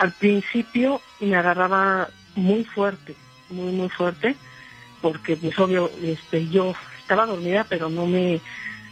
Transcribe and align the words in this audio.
al 0.00 0.12
principio 0.12 1.02
me 1.20 1.36
agarraba 1.36 2.08
muy 2.34 2.64
fuerte, 2.64 3.14
muy, 3.50 3.70
muy 3.70 3.90
fuerte, 3.90 4.34
porque 5.02 5.36
pues 5.36 5.58
obvio, 5.58 5.90
este, 6.02 6.48
yo 6.48 6.74
estaba 6.98 7.26
dormida, 7.26 7.66
pero 7.68 7.90
no 7.90 8.06
me, 8.06 8.40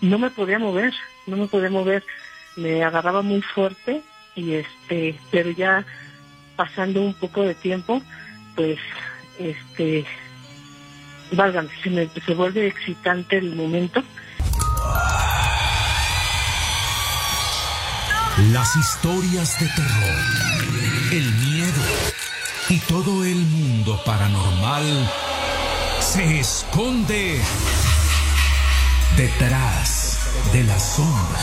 no 0.03 0.19
me 0.19 0.29
podía 0.29 0.59
mover, 0.59 0.93
no 1.27 1.39
me 1.39 1.47
podía 1.47 1.71
mover, 1.71 2.05
me 2.57 2.85
agarraba 2.85 3.23
muy 3.23 3.41
fuerte 3.41 4.03
y 4.35 4.53
este, 4.53 5.19
pero 5.31 5.51
ya 5.51 5.87
pasando 6.57 7.01
un 7.01 7.15
poco 7.15 7.41
de 7.41 7.55
tiempo, 7.55 8.03
pues, 8.55 8.79
este, 9.39 10.05
válgame, 11.33 11.71
se, 11.83 11.89
me, 11.89 12.09
se 12.09 12.35
vuelve 12.35 12.67
excitante 12.67 13.39
el 13.39 13.55
momento. 13.55 14.05
Las 18.53 18.77
historias 18.77 19.59
de 19.59 19.67
terror, 19.67 20.08
el 21.13 21.33
miedo 21.37 21.83
y 22.69 22.79
todo 22.81 23.25
el 23.25 23.37
mundo 23.37 23.99
paranormal 24.05 25.11
se 26.01 26.41
esconde 26.41 27.41
detrás 29.17 30.19
de 30.53 30.65
la 30.65 30.79
sombra. 30.79 31.41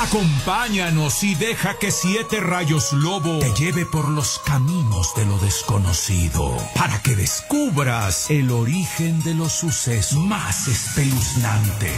Acompáñanos 0.00 1.22
y 1.24 1.34
deja 1.34 1.78
que 1.78 1.90
Siete 1.90 2.40
Rayos 2.40 2.92
Lobo 2.92 3.38
te 3.38 3.52
lleve 3.52 3.84
por 3.84 4.08
los 4.08 4.40
caminos 4.46 5.14
de 5.14 5.26
lo 5.26 5.38
desconocido 5.38 6.56
para 6.74 7.00
que 7.02 7.14
descubras 7.14 8.30
el 8.30 8.50
origen 8.50 9.22
de 9.22 9.34
los 9.34 9.52
sucesos 9.52 10.18
más 10.18 10.68
espeluznantes. 10.68 11.92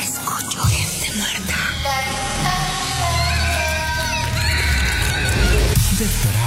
Escucho 0.00 0.62
gente 0.64 1.16
muerta. 1.16 1.54
Detrás 5.98 6.37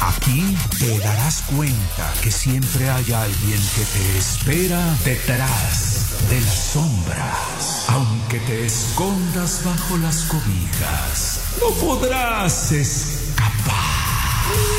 Aquí 0.00 0.56
te 0.78 0.98
darás 1.00 1.42
cuenta 1.54 2.12
que 2.22 2.30
siempre 2.30 2.88
hay 2.88 3.12
alguien 3.12 3.60
que 3.74 3.84
te 3.84 4.18
espera 4.18 4.80
detrás 5.04 6.28
de 6.30 6.40
las 6.40 6.54
sombras. 6.72 7.84
Aunque 7.88 8.38
te 8.40 8.66
escondas 8.66 9.62
bajo 9.64 9.98
las 9.98 10.22
cobijas, 10.24 11.40
no 11.60 11.70
podrás 11.84 12.72
escapar. 12.72 14.77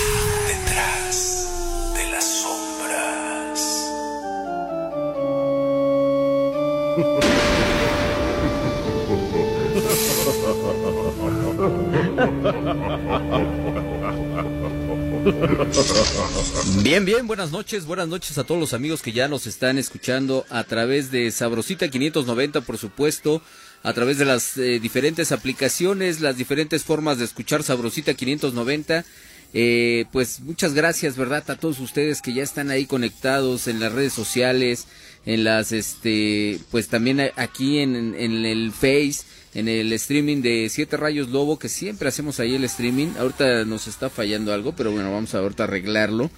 Bien, 16.83 17.05
bien, 17.05 17.27
buenas 17.27 17.51
noches, 17.51 17.85
buenas 17.85 18.07
noches 18.07 18.37
a 18.37 18.43
todos 18.43 18.59
los 18.59 18.73
amigos 18.73 19.01
que 19.01 19.13
ya 19.13 19.27
nos 19.27 19.47
están 19.47 19.77
escuchando 19.77 20.45
a 20.49 20.63
través 20.65 21.11
de 21.11 21.31
Sabrosita 21.31 21.87
590, 21.89 22.61
por 22.61 22.77
supuesto, 22.77 23.41
a 23.83 23.93
través 23.93 24.17
de 24.17 24.25
las 24.25 24.57
eh, 24.57 24.79
diferentes 24.79 25.31
aplicaciones, 25.31 26.19
las 26.19 26.35
diferentes 26.35 26.83
formas 26.83 27.19
de 27.19 27.25
escuchar 27.25 27.63
Sabrosita 27.63 28.13
590. 28.13 29.05
Eh, 29.53 30.05
pues 30.11 30.42
muchas 30.42 30.73
gracias, 30.73 31.17
¿verdad? 31.17 31.44
A 31.50 31.55
todos 31.55 31.80
ustedes 31.80 32.22
que 32.22 32.33
ya 32.33 32.44
están 32.44 32.69
ahí 32.69 32.86
conectados 32.86 33.67
en 33.67 33.80
las 33.80 33.92
redes 33.92 34.14
sociales, 34.14 34.88
en 35.25 35.44
las, 35.44 35.72
este, 35.72 36.59
pues 36.72 36.88
también 36.88 37.19
aquí 37.36 37.80
en, 37.80 38.16
el 38.16 38.72
Face 38.72 39.23
en 39.55 39.67
el 39.67 39.92
streaming 39.94 40.42
de 40.42 40.70
Siete 40.70 40.97
Rayos 40.97 41.30
Lobo, 41.30 41.58
que 41.58 41.70
siempre 41.70 42.09
hacemos 42.09 42.39
ahí 42.39 42.55
el 42.55 42.64
streaming. 42.66 43.09
Ahorita 43.17 43.66
nos 43.66 43.88
está 43.88 44.09
fallando 44.09 44.53
algo, 44.53 44.73
pero 44.73 44.92
bueno, 44.92 45.11
vamos 45.11 45.33
a 45.33 45.39
ahorita 45.39 45.64
arreglarlo. 45.64 46.30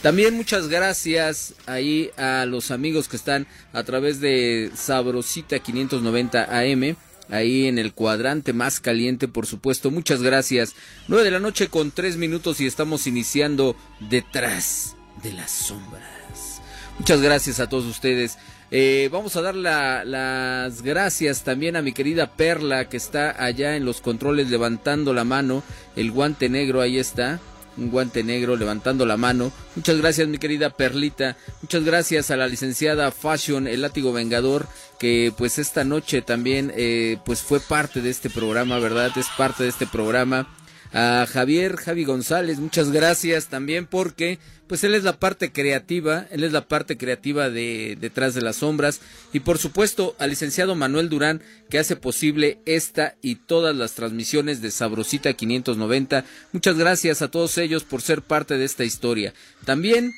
También 0.00 0.34
muchas 0.34 0.68
gracias 0.68 1.54
ahí 1.66 2.10
a 2.16 2.44
los 2.46 2.70
amigos 2.70 3.08
que 3.08 3.16
están 3.16 3.46
a 3.72 3.84
través 3.84 4.20
de 4.20 4.70
Sabrosita 4.74 5.58
590 5.58 6.44
AM, 6.44 6.96
ahí 7.28 7.66
en 7.66 7.78
el 7.78 7.92
cuadrante 7.92 8.52
más 8.52 8.80
caliente, 8.80 9.28
por 9.28 9.46
supuesto. 9.46 9.90
Muchas 9.90 10.22
gracias. 10.22 10.74
9 11.08 11.24
de 11.24 11.30
la 11.30 11.40
noche 11.40 11.68
con 11.68 11.90
3 11.90 12.16
minutos 12.16 12.60
y 12.60 12.66
estamos 12.66 13.06
iniciando 13.06 13.76
detrás 14.00 14.96
de 15.22 15.32
las 15.32 15.50
sombras. 15.50 16.60
Muchas 16.98 17.20
gracias 17.20 17.60
a 17.60 17.68
todos 17.68 17.86
ustedes. 17.86 18.38
Eh, 18.70 19.10
vamos 19.12 19.36
a 19.36 19.42
dar 19.42 19.54
las 19.54 20.82
gracias 20.82 21.44
también 21.44 21.76
a 21.76 21.82
mi 21.82 21.92
querida 21.92 22.32
Perla 22.32 22.88
que 22.88 22.96
está 22.96 23.44
allá 23.44 23.76
en 23.76 23.84
los 23.84 24.00
controles 24.00 24.50
levantando 24.50 25.12
la 25.12 25.24
mano. 25.24 25.62
El 25.94 26.10
guante 26.10 26.48
negro 26.48 26.80
ahí 26.80 26.98
está. 26.98 27.38
Un 27.76 27.90
guante 27.90 28.22
negro 28.22 28.56
levantando 28.56 29.06
la 29.06 29.16
mano. 29.16 29.52
Muchas 29.76 29.96
gracias 29.98 30.28
mi 30.28 30.38
querida 30.38 30.70
Perlita. 30.70 31.36
Muchas 31.62 31.84
gracias 31.84 32.30
a 32.30 32.36
la 32.36 32.46
licenciada 32.46 33.10
Fashion, 33.10 33.66
el 33.66 33.82
látigo 33.82 34.12
vengador, 34.12 34.66
que 34.98 35.32
pues 35.36 35.58
esta 35.58 35.84
noche 35.84 36.22
también 36.22 36.72
eh, 36.76 37.18
pues 37.24 37.40
fue 37.40 37.60
parte 37.60 38.00
de 38.00 38.10
este 38.10 38.30
programa, 38.30 38.78
¿verdad? 38.78 39.10
Es 39.16 39.26
parte 39.36 39.62
de 39.62 39.68
este 39.70 39.86
programa 39.86 40.48
a 40.92 41.26
Javier 41.26 41.76
Javi 41.76 42.04
González, 42.04 42.58
muchas 42.58 42.90
gracias 42.90 43.48
también 43.48 43.86
porque 43.86 44.38
pues 44.66 44.84
él 44.84 44.94
es 44.94 45.04
la 45.04 45.18
parte 45.18 45.50
creativa, 45.50 46.26
él 46.30 46.44
es 46.44 46.52
la 46.52 46.68
parte 46.68 46.98
creativa 46.98 47.48
de 47.48 47.96
detrás 47.98 48.34
de 48.34 48.42
las 48.42 48.56
sombras 48.56 49.00
y 49.32 49.40
por 49.40 49.58
supuesto 49.58 50.14
al 50.18 50.30
licenciado 50.30 50.74
Manuel 50.74 51.08
Durán 51.08 51.42
que 51.70 51.78
hace 51.78 51.96
posible 51.96 52.58
esta 52.66 53.16
y 53.22 53.36
todas 53.36 53.74
las 53.74 53.94
transmisiones 53.94 54.60
de 54.60 54.70
Sabrosita 54.70 55.32
590. 55.32 56.24
Muchas 56.52 56.76
gracias 56.76 57.22
a 57.22 57.30
todos 57.30 57.56
ellos 57.58 57.84
por 57.84 58.02
ser 58.02 58.20
parte 58.20 58.58
de 58.58 58.64
esta 58.64 58.84
historia. 58.84 59.32
También 59.64 60.12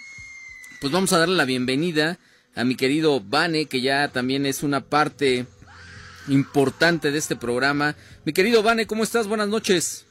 pues 0.80 0.92
vamos 0.92 1.12
a 1.12 1.18
darle 1.18 1.36
la 1.36 1.44
bienvenida 1.44 2.18
a 2.56 2.64
mi 2.64 2.74
querido 2.74 3.20
Vane 3.20 3.66
que 3.66 3.80
ya 3.80 4.08
también 4.08 4.44
es 4.44 4.64
una 4.64 4.80
parte 4.80 5.46
importante 6.26 7.12
de 7.12 7.18
este 7.18 7.36
programa. 7.36 7.94
Mi 8.24 8.32
querido 8.32 8.62
Vane, 8.62 8.86
¿cómo 8.86 9.04
estás? 9.04 9.28
Buenas 9.28 9.48
noches. 9.48 10.04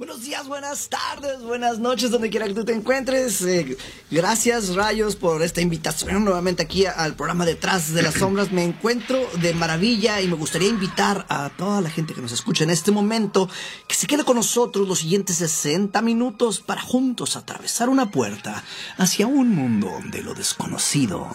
Buenos 0.00 0.22
días, 0.22 0.48
buenas 0.48 0.88
tardes, 0.88 1.42
buenas 1.42 1.78
noches, 1.78 2.10
donde 2.10 2.30
quiera 2.30 2.46
que 2.46 2.54
tú 2.54 2.64
te 2.64 2.72
encuentres. 2.72 3.42
Eh, 3.42 3.76
gracias, 4.10 4.74
Rayos, 4.74 5.14
por 5.14 5.42
esta 5.42 5.60
invitación 5.60 6.24
nuevamente 6.24 6.62
aquí 6.62 6.86
al 6.86 7.16
programa 7.16 7.44
Detrás 7.44 7.92
de 7.92 8.00
las 8.00 8.14
Sombras. 8.14 8.50
Me 8.50 8.64
encuentro 8.64 9.20
de 9.42 9.52
maravilla 9.52 10.22
y 10.22 10.26
me 10.26 10.36
gustaría 10.36 10.68
invitar 10.70 11.26
a 11.28 11.50
toda 11.50 11.82
la 11.82 11.90
gente 11.90 12.14
que 12.14 12.22
nos 12.22 12.32
escucha 12.32 12.64
en 12.64 12.70
este 12.70 12.92
momento 12.92 13.50
que 13.86 13.94
se 13.94 14.06
quede 14.06 14.24
con 14.24 14.36
nosotros 14.36 14.88
los 14.88 15.00
siguientes 15.00 15.36
60 15.36 16.00
minutos 16.00 16.62
para 16.62 16.80
juntos 16.80 17.36
atravesar 17.36 17.90
una 17.90 18.10
puerta 18.10 18.64
hacia 18.96 19.26
un 19.26 19.50
mundo 19.50 19.90
de 20.10 20.22
lo 20.22 20.32
desconocido. 20.32 21.28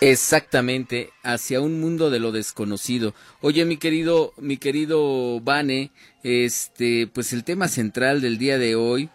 Exactamente, 0.00 1.10
hacia 1.24 1.60
un 1.60 1.80
mundo 1.80 2.08
de 2.10 2.20
lo 2.20 2.30
desconocido. 2.30 3.14
Oye, 3.40 3.64
mi 3.64 3.78
querido, 3.78 4.32
mi 4.36 4.56
querido 4.56 5.40
Vane, 5.40 5.90
este, 6.22 7.08
pues 7.08 7.32
el 7.32 7.42
tema 7.42 7.66
central 7.66 8.20
del 8.20 8.38
día 8.38 8.58
de 8.58 8.76
hoy, 8.76 9.10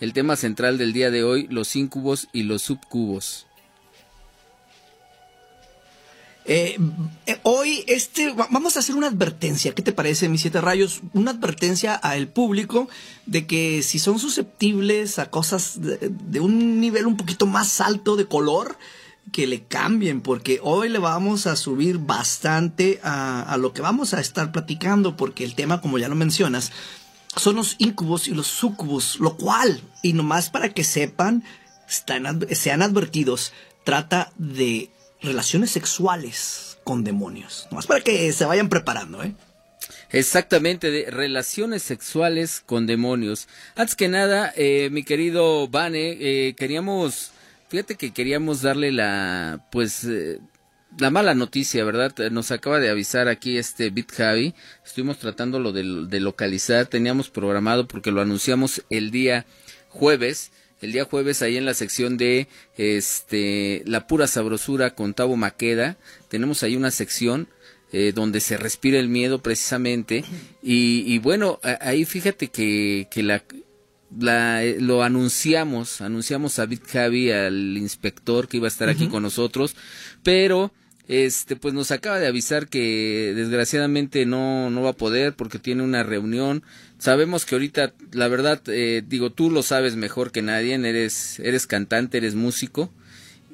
el 0.00 0.12
tema 0.12 0.34
central 0.34 0.76
del 0.76 0.92
día 0.92 1.12
de 1.12 1.22
hoy, 1.22 1.46
los 1.50 1.76
incubos 1.76 2.28
y 2.32 2.42
los 2.42 2.62
subcubos. 2.62 3.46
Eh, 6.50 6.78
eh, 7.26 7.38
hoy 7.42 7.84
este 7.86 8.32
vamos 8.32 8.76
a 8.76 8.80
hacer 8.80 8.96
una 8.96 9.08
advertencia, 9.08 9.74
¿qué 9.74 9.82
te 9.82 9.92
parece, 9.92 10.30
mis 10.30 10.40
siete 10.40 10.62
rayos? 10.62 11.02
Una 11.12 11.32
advertencia 11.32 11.94
al 11.94 12.28
público 12.28 12.88
de 13.26 13.46
que 13.46 13.82
si 13.82 13.98
son 13.98 14.18
susceptibles 14.18 15.18
a 15.18 15.30
cosas 15.30 15.78
de 15.78 16.40
un 16.40 16.80
nivel 16.80 17.06
un 17.06 17.18
poquito 17.18 17.44
más 17.44 17.82
alto 17.82 18.16
de 18.16 18.26
color, 18.26 18.78
que 19.32 19.46
le 19.46 19.64
cambien, 19.64 20.20
porque 20.20 20.60
hoy 20.62 20.88
le 20.88 20.98
vamos 20.98 21.46
a 21.46 21.56
subir 21.56 21.98
bastante 21.98 23.00
a, 23.02 23.56
lo 23.58 23.72
que 23.72 23.82
vamos 23.82 24.14
a 24.14 24.20
estar 24.20 24.52
platicando, 24.52 25.16
porque 25.16 25.44
el 25.44 25.54
tema, 25.54 25.80
como 25.80 25.98
ya 25.98 26.08
lo 26.08 26.14
mencionas, 26.14 26.72
son 27.36 27.56
los 27.56 27.76
incubos 27.78 28.28
y 28.28 28.34
los 28.34 28.46
sucubos, 28.46 29.18
lo 29.20 29.36
cual, 29.36 29.80
y 30.02 30.12
nomás 30.12 30.50
para 30.50 30.70
que 30.70 30.84
sepan, 30.84 31.44
sean 31.86 32.82
advertidos, 32.82 33.52
trata 33.84 34.32
de 34.36 34.90
relaciones 35.20 35.70
sexuales 35.70 36.78
con 36.84 37.04
demonios. 37.04 37.68
Nomás 37.70 37.86
para 37.86 38.00
que 38.00 38.32
se 38.32 38.44
vayan 38.44 38.68
preparando, 38.68 39.22
¿eh? 39.22 39.34
Exactamente, 40.10 40.90
de 40.90 41.10
relaciones 41.10 41.82
sexuales 41.82 42.62
con 42.64 42.86
demonios. 42.86 43.46
Antes 43.76 43.94
que 43.94 44.08
nada, 44.08 44.52
eh, 44.56 44.88
mi 44.90 45.02
querido 45.02 45.68
Vane, 45.68 46.16
eh, 46.18 46.54
queríamos 46.56 47.32
Fíjate 47.68 47.96
que 47.96 48.12
queríamos 48.12 48.62
darle 48.62 48.92
la, 48.92 49.68
pues, 49.70 50.04
eh, 50.04 50.40
la 50.98 51.10
mala 51.10 51.34
noticia, 51.34 51.84
¿verdad? 51.84 52.14
Nos 52.30 52.50
acaba 52.50 52.80
de 52.80 52.88
avisar 52.88 53.28
aquí 53.28 53.58
este 53.58 53.90
Bit 53.90 54.12
Javi. 54.12 54.54
Estuvimos 54.84 55.18
tratándolo 55.18 55.72
de, 55.72 56.06
de 56.08 56.20
localizar. 56.20 56.86
Teníamos 56.86 57.28
programado 57.28 57.86
porque 57.86 58.10
lo 58.10 58.22
anunciamos 58.22 58.82
el 58.88 59.10
día 59.10 59.44
jueves. 59.90 60.50
El 60.80 60.92
día 60.92 61.04
jueves 61.04 61.42
ahí 61.42 61.56
en 61.56 61.66
la 61.66 61.74
sección 61.74 62.16
de 62.16 62.48
este 62.76 63.82
la 63.84 64.06
pura 64.06 64.26
sabrosura 64.28 64.94
con 64.94 65.12
Tavo 65.12 65.36
Maqueda. 65.36 65.98
Tenemos 66.28 66.62
ahí 66.62 66.76
una 66.76 66.90
sección 66.90 67.48
eh, 67.92 68.12
donde 68.14 68.40
se 68.40 68.56
respira 68.56 68.98
el 68.98 69.08
miedo 69.08 69.42
precisamente. 69.42 70.24
Y, 70.62 71.02
y 71.06 71.18
bueno, 71.18 71.58
ahí 71.80 72.04
fíjate 72.04 72.48
que, 72.48 73.08
que 73.10 73.22
la, 73.22 73.42
la, 74.16 74.64
eh, 74.64 74.78
lo 74.80 75.02
anunciamos, 75.02 76.00
anunciamos 76.00 76.58
a 76.58 76.66
Bit 76.66 76.86
Javi, 76.86 77.30
al 77.30 77.76
inspector 77.76 78.48
que 78.48 78.58
iba 78.58 78.66
a 78.66 78.68
estar 78.68 78.88
aquí 78.88 79.08
con 79.08 79.22
nosotros, 79.22 79.76
pero 80.22 80.72
este 81.08 81.56
pues 81.56 81.72
nos 81.72 81.90
acaba 81.90 82.18
de 82.18 82.26
avisar 82.26 82.68
que 82.68 83.32
desgraciadamente 83.34 84.26
no 84.26 84.68
no 84.68 84.82
va 84.82 84.90
a 84.90 84.94
poder 84.94 85.34
porque 85.34 85.58
tiene 85.58 85.82
una 85.82 86.02
reunión. 86.02 86.62
Sabemos 86.98 87.46
que 87.46 87.54
ahorita 87.54 87.94
la 88.12 88.28
verdad 88.28 88.60
eh, 88.66 89.02
digo 89.06 89.30
tú 89.30 89.50
lo 89.50 89.62
sabes 89.62 89.96
mejor 89.96 90.32
que 90.32 90.42
nadie 90.42 90.74
eres 90.74 91.40
eres 91.40 91.66
cantante 91.66 92.18
eres 92.18 92.34
músico 92.34 92.90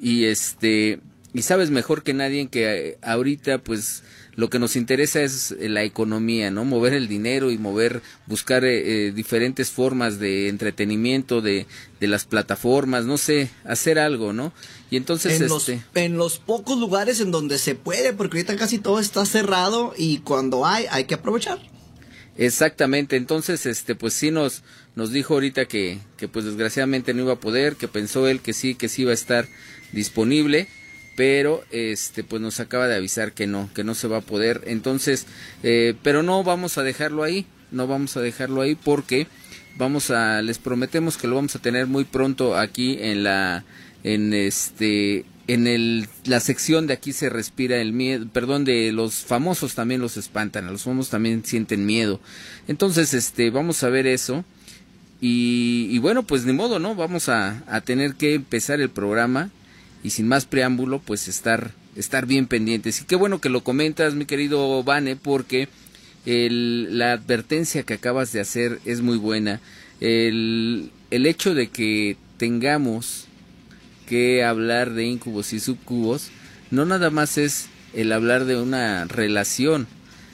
y 0.01 0.25
este 0.25 0.99
y 1.33 1.41
sabes 1.43 1.69
mejor 1.69 2.03
que 2.03 2.13
nadie 2.13 2.47
que 2.49 2.89
eh, 2.89 2.97
ahorita 3.01 3.59
pues 3.59 4.03
lo 4.35 4.49
que 4.49 4.59
nos 4.59 4.75
interesa 4.75 5.21
es 5.21 5.51
eh, 5.51 5.69
la 5.69 5.83
economía, 5.83 6.51
¿no? 6.51 6.65
Mover 6.65 6.93
el 6.93 7.07
dinero 7.07 7.51
y 7.51 7.57
mover, 7.57 8.01
buscar 8.27 8.65
eh, 8.65 9.11
diferentes 9.13 9.71
formas 9.71 10.19
de 10.19 10.49
entretenimiento, 10.49 11.41
de, 11.41 11.65
de 11.99 12.07
las 12.07 12.25
plataformas, 12.25 13.05
no 13.05 13.17
sé, 13.17 13.49
hacer 13.63 13.97
algo, 13.97 14.33
¿no? 14.33 14.51
Y 14.91 14.97
entonces 14.97 15.41
en, 15.41 15.47
los, 15.47 15.69
este 15.69 16.05
en 16.05 16.17
los 16.17 16.39
pocos 16.39 16.77
lugares 16.77 17.19
en 17.19 17.31
donde 17.31 17.57
se 17.57 17.75
puede, 17.75 18.13
porque 18.13 18.37
ahorita 18.37 18.55
casi 18.57 18.77
todo 18.77 18.99
está 18.99 19.25
cerrado 19.25 19.93
y 19.97 20.19
cuando 20.19 20.65
hay, 20.65 20.85
hay 20.91 21.05
que 21.05 21.15
aprovechar. 21.15 21.59
Exactamente, 22.37 23.15
entonces 23.15 23.65
este 23.65 23.95
pues 23.95 24.13
sí 24.13 24.29
nos 24.29 24.63
nos 24.95 25.11
dijo 25.11 25.35
ahorita 25.35 25.65
que 25.65 25.99
que 26.17 26.27
pues 26.27 26.43
desgraciadamente 26.43 27.13
no 27.13 27.23
iba 27.23 27.33
a 27.33 27.39
poder, 27.39 27.77
que 27.77 27.87
pensó 27.87 28.27
él 28.27 28.41
que 28.41 28.51
sí 28.51 28.75
que 28.75 28.89
sí 28.89 29.03
iba 29.03 29.11
a 29.11 29.15
estar 29.15 29.47
disponible 29.93 30.67
pero 31.15 31.63
este 31.71 32.23
pues 32.23 32.41
nos 32.41 32.59
acaba 32.59 32.87
de 32.87 32.95
avisar 32.95 33.33
que 33.33 33.47
no 33.47 33.69
que 33.73 33.83
no 33.83 33.95
se 33.95 34.07
va 34.07 34.17
a 34.17 34.21
poder. 34.21 34.61
Entonces 34.65 35.25
eh, 35.63 35.95
pero 36.03 36.23
no 36.23 36.43
vamos 36.43 36.77
a 36.77 36.83
dejarlo 36.83 37.23
ahí 37.23 37.45
no 37.71 37.87
vamos 37.87 38.17
a 38.17 38.21
dejarlo 38.21 38.61
ahí 38.61 38.75
porque 38.75 39.27
vamos 39.77 40.09
a 40.11 40.41
les 40.41 40.57
prometemos 40.57 41.17
que 41.17 41.27
lo 41.27 41.35
vamos 41.35 41.55
a 41.55 41.59
tener 41.59 41.87
muy 41.87 42.05
pronto 42.05 42.57
aquí 42.57 42.97
en 42.99 43.23
la 43.23 43.63
en 44.03 44.33
este 44.33 45.25
en 45.47 45.67
el 45.67 46.07
la 46.25 46.39
sección 46.39 46.87
de 46.87 46.93
aquí 46.93 47.13
se 47.13 47.29
respira 47.29 47.77
el 47.77 47.93
miedo 47.93 48.27
perdón 48.31 48.65
de 48.65 48.91
los 48.91 49.15
famosos 49.15 49.75
también 49.75 50.01
los 50.01 50.17
espantan 50.17 50.67
a 50.67 50.71
los 50.71 50.83
famosos 50.83 51.11
también 51.11 51.45
sienten 51.45 51.85
miedo. 51.85 52.19
Entonces 52.67 53.13
este 53.13 53.49
vamos 53.49 53.83
a 53.83 53.89
ver 53.89 54.07
eso 54.07 54.43
y, 55.21 55.87
y 55.91 55.97
bueno 55.99 56.23
pues 56.23 56.45
ni 56.45 56.53
modo 56.53 56.79
no 56.79 56.95
vamos 56.95 57.29
a, 57.29 57.63
a 57.67 57.81
tener 57.81 58.15
que 58.15 58.35
empezar 58.35 58.79
el 58.81 58.89
programa 58.89 59.49
y 60.05 60.11
sin 60.11 60.27
más 60.27 60.45
preámbulo, 60.45 60.99
pues 60.99 61.27
estar, 61.27 61.71
estar 61.95 62.27
bien 62.27 62.45
pendientes. 62.45 63.01
Y 63.01 63.05
qué 63.05 63.15
bueno 63.15 63.41
que 63.41 63.49
lo 63.49 63.63
comentas, 63.63 64.13
mi 64.13 64.25
querido 64.25 64.83
Vane, 64.83 65.15
porque 65.15 65.67
el, 66.27 66.99
la 66.99 67.13
advertencia 67.13 67.81
que 67.81 67.95
acabas 67.95 68.31
de 68.31 68.39
hacer 68.39 68.79
es 68.85 69.01
muy 69.01 69.17
buena. 69.17 69.61
El, 70.01 70.91
el 71.09 71.25
hecho 71.25 71.55
de 71.55 71.69
que 71.69 72.17
tengamos 72.37 73.25
que 74.07 74.43
hablar 74.43 74.93
de 74.93 75.05
incubos 75.05 75.53
y 75.53 75.59
subcubos, 75.59 76.29
no 76.69 76.85
nada 76.85 77.09
más 77.09 77.39
es 77.39 77.65
el 77.95 78.11
hablar 78.11 78.45
de 78.45 78.61
una 78.61 79.05
relación, 79.05 79.87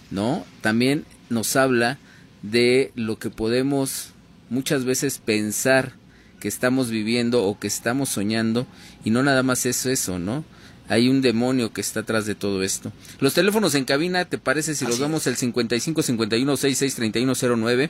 ¿no? 0.09 0.45
También 0.59 1.06
nos 1.29 1.56
habla 1.56 1.97
de 2.41 2.91
lo 2.95 3.19
que 3.19 3.29
podemos 3.29 4.09
muchas 4.50 4.83
veces 4.83 5.19
pensar 5.19 5.94
que 6.41 6.49
estamos 6.49 6.89
viviendo 6.89 7.43
o 7.45 7.57
que 7.57 7.67
estamos 7.67 8.09
soñando 8.09 8.67
y 9.05 9.11
no 9.11 9.23
nada 9.23 9.43
más 9.43 9.65
es 9.65 9.85
eso, 9.85 10.19
¿no? 10.19 10.43
Hay 10.89 11.07
un 11.07 11.21
demonio 11.21 11.71
que 11.71 11.79
está 11.79 12.01
atrás 12.01 12.25
de 12.25 12.35
todo 12.35 12.63
esto. 12.63 12.91
Los 13.21 13.33
teléfonos 13.33 13.75
en 13.75 13.85
cabina, 13.85 14.25
¿te 14.25 14.38
parece 14.38 14.75
si 14.75 14.83
los 14.83 14.99
damos 14.99 15.25
el 15.27 15.38
55 15.38 16.01
51 16.01 16.57
66 16.57 16.95
3109? 16.95 17.89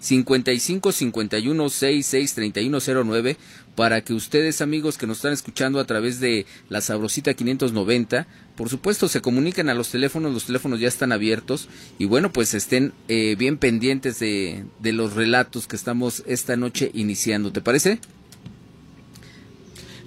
55 0.00 0.92
51 0.92 1.68
66 1.68 2.34
3109 2.34 3.36
para 3.76 4.00
que 4.02 4.14
ustedes 4.14 4.60
amigos 4.62 4.98
que 4.98 5.06
nos 5.06 5.18
están 5.18 5.32
escuchando 5.32 5.78
a 5.78 5.84
través 5.84 6.20
de 6.20 6.46
la 6.68 6.80
Sabrosita 6.80 7.34
590 7.34 8.26
por 8.56 8.68
supuesto 8.70 9.08
se 9.08 9.20
comunican 9.20 9.68
a 9.68 9.74
los 9.74 9.90
teléfonos 9.90 10.32
los 10.32 10.46
teléfonos 10.46 10.80
ya 10.80 10.88
están 10.88 11.12
abiertos 11.12 11.68
y 11.98 12.06
bueno 12.06 12.32
pues 12.32 12.54
estén 12.54 12.92
eh, 13.08 13.36
bien 13.38 13.58
pendientes 13.58 14.18
de, 14.18 14.64
de 14.80 14.92
los 14.92 15.14
relatos 15.14 15.66
que 15.66 15.76
estamos 15.76 16.22
esta 16.26 16.56
noche 16.56 16.90
iniciando 16.94 17.52
¿te 17.52 17.60
parece? 17.60 18.00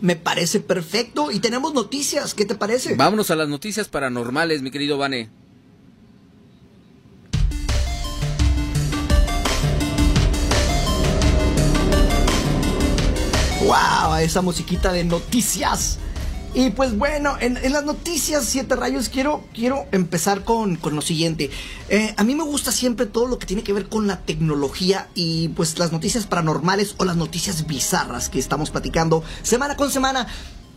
Me 0.02 0.18
parece 0.18 0.60
perfecto 0.60 1.32
y 1.32 1.40
tenemos 1.40 1.74
noticias 1.74 2.34
¿qué 2.34 2.46
te 2.46 2.56
parece? 2.56 2.96
Vámonos 2.96 3.30
a 3.30 3.36
las 3.36 3.48
noticias 3.48 3.90
paranormales 3.90 4.64
mi 4.64 4.72
querido 4.72 4.98
Vane 4.98 5.43
¡Wow! 13.66 14.16
Esa 14.16 14.42
musiquita 14.42 14.92
de 14.92 15.06
noticias. 15.06 15.98
Y 16.54 16.70
pues 16.72 16.98
bueno, 16.98 17.36
en, 17.40 17.58
las 17.72 17.84
noticias 17.84 18.46
Siete 18.46 18.76
Rayos 18.76 19.10
quiero, 19.10 19.44
quiero 19.54 19.86
empezar 19.92 20.44
con, 20.44 20.76
con 20.76 20.96
lo 20.96 21.02
siguiente. 21.02 21.50
Eh, 21.90 22.14
a 22.18 22.24
mí 22.24 22.36
me 22.36 22.44
gusta 22.44 22.72
siempre 22.72 23.06
todo 23.06 23.28
lo 23.28 23.40
que 23.40 23.48
tiene 23.48 23.64
que 23.64 23.74
ver 23.74 23.88
con 23.88 24.06
la 24.06 24.20
tecnología 24.20 25.08
y 25.16 25.48
pues 25.50 25.80
las 25.80 25.92
noticias 25.92 26.28
paranormales 26.28 26.96
o 26.98 27.06
las 27.06 27.16
noticias 27.16 27.66
bizarras 27.66 28.30
que 28.30 28.38
estamos 28.38 28.70
platicando 28.70 29.24
semana 29.42 29.78
con 29.78 29.90
semana. 29.90 30.28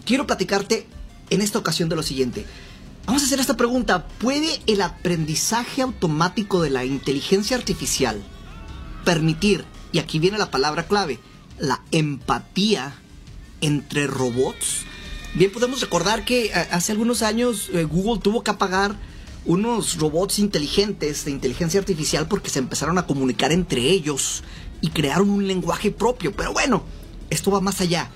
Quiero 0.05 0.27
platicarte 0.27 0.87
en 1.29 1.43
esta 1.43 1.59
ocasión 1.59 1.89
de 1.89 1.97
lo 1.97 2.03
siguiente. 2.03 2.47
Vamos 3.05 3.23
a 3.23 3.27
hacer 3.27 3.41
esta 3.41 3.57
pregunta. 3.57 4.07
¿Puede 4.19 4.61
el 4.67 4.81
aprendizaje 4.81 5.83
automático 5.83 6.63
de 6.63 6.71
la 6.71 6.85
inteligencia 6.85 7.57
artificial 7.57 8.23
permitir, 9.05 9.65
y 9.93 9.99
aquí 9.99 10.19
viene 10.19 10.39
la 10.39 10.51
palabra 10.51 10.85
clave, 10.85 11.21
la 11.59 11.83
empatía 11.91 12.95
entre 13.61 14.07
robots. 14.07 14.85
Bien, 15.35 15.51
podemos 15.53 15.81
recordar 15.81 16.25
que 16.25 16.47
eh, 16.47 16.53
hace 16.71 16.93
algunos 16.93 17.23
años 17.23 17.71
eh, 17.73 17.85
Google 17.85 18.21
tuvo 18.21 18.43
que 18.43 18.51
apagar 18.51 18.97
unos 19.45 19.97
robots 19.99 20.39
inteligentes 20.39 21.25
de 21.25 21.31
inteligencia 21.31 21.79
artificial 21.79 22.27
porque 22.27 22.51
se 22.51 22.59
empezaron 22.59 22.99
a 22.99 23.07
comunicar 23.07 23.53
entre 23.53 23.83
ellos 23.83 24.43
y 24.81 24.91
crearon 24.91 25.31
un 25.31 25.47
lenguaje 25.47 25.91
propio. 25.91 26.33
Pero 26.35 26.53
bueno, 26.53 26.85
esto 27.31 27.51
va 27.51 27.61
más 27.61 27.81
allá. 27.81 28.11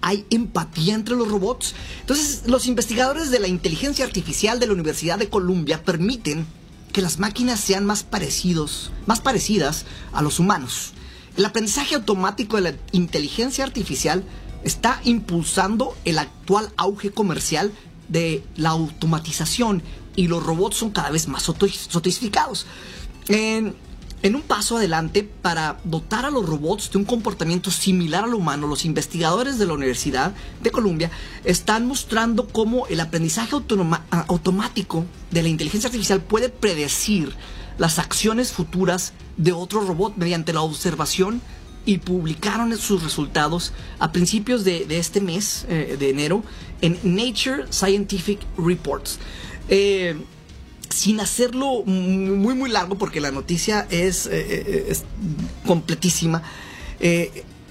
¿Hay 0.00 0.26
empatía 0.30 0.94
entre 0.94 1.16
los 1.16 1.28
robots? 1.28 1.74
Entonces, 2.00 2.42
los 2.46 2.66
investigadores 2.66 3.30
de 3.30 3.40
la 3.40 3.48
inteligencia 3.48 4.04
artificial 4.04 4.60
de 4.60 4.66
la 4.66 4.74
Universidad 4.74 5.18
de 5.18 5.28
Columbia 5.28 5.82
permiten 5.82 6.46
que 6.92 7.02
las 7.02 7.18
máquinas 7.18 7.60
sean 7.60 7.84
más 7.84 8.04
parecidos, 8.04 8.92
más 9.06 9.20
parecidas 9.20 9.86
a 10.12 10.22
los 10.22 10.38
humanos. 10.38 10.92
El 11.38 11.44
aprendizaje 11.44 11.94
automático 11.94 12.56
de 12.56 12.62
la 12.62 12.74
inteligencia 12.90 13.62
artificial 13.62 14.24
está 14.64 15.00
impulsando 15.04 15.96
el 16.04 16.18
actual 16.18 16.72
auge 16.76 17.12
comercial 17.12 17.70
de 18.08 18.42
la 18.56 18.70
automatización 18.70 19.84
y 20.16 20.26
los 20.26 20.42
robots 20.42 20.78
son 20.78 20.90
cada 20.90 21.10
vez 21.10 21.28
más 21.28 21.44
sofisticados. 21.44 22.66
En, 23.28 23.76
en, 24.22 24.34
un 24.34 24.42
paso 24.42 24.78
adelante 24.78 25.22
para 25.22 25.78
dotar 25.84 26.24
a 26.24 26.30
los 26.30 26.44
robots 26.44 26.90
de 26.90 26.98
un 26.98 27.04
comportamiento 27.04 27.70
similar 27.70 28.24
al 28.24 28.34
humano, 28.34 28.66
los 28.66 28.84
investigadores 28.84 29.60
de 29.60 29.66
la 29.66 29.74
Universidad 29.74 30.34
de 30.60 30.72
Columbia 30.72 31.12
están 31.44 31.86
mostrando 31.86 32.48
cómo 32.48 32.88
el 32.88 32.98
aprendizaje 32.98 33.54
automático 34.10 35.04
de 35.30 35.44
la 35.44 35.48
inteligencia 35.50 35.86
artificial 35.86 36.20
puede 36.20 36.48
predecir 36.48 37.32
las 37.78 37.98
acciones 37.98 38.52
futuras 38.52 39.12
de 39.36 39.52
otro 39.52 39.80
robot 39.80 40.16
mediante 40.16 40.52
la 40.52 40.62
observación 40.62 41.40
y 41.86 41.98
publicaron 41.98 42.76
sus 42.76 43.02
resultados 43.02 43.72
a 43.98 44.12
principios 44.12 44.64
de, 44.64 44.86
este 44.90 45.22
mes 45.22 45.64
eh, 45.68 45.96
de 45.98 46.10
enero 46.10 46.42
en 46.82 46.98
Nature 47.02 47.64
Scientific 47.70 48.40
Reports. 48.58 49.18
Eh, 49.70 50.20
sin 50.90 51.20
hacerlo 51.20 51.82
muy 51.84 52.54
muy 52.54 52.70
largo 52.70 52.96
porque 52.96 53.20
la 53.20 53.30
noticia 53.30 53.86
es, 53.90 54.26
eh, 54.26 54.86
es 54.88 55.04
completísima, 55.66 56.42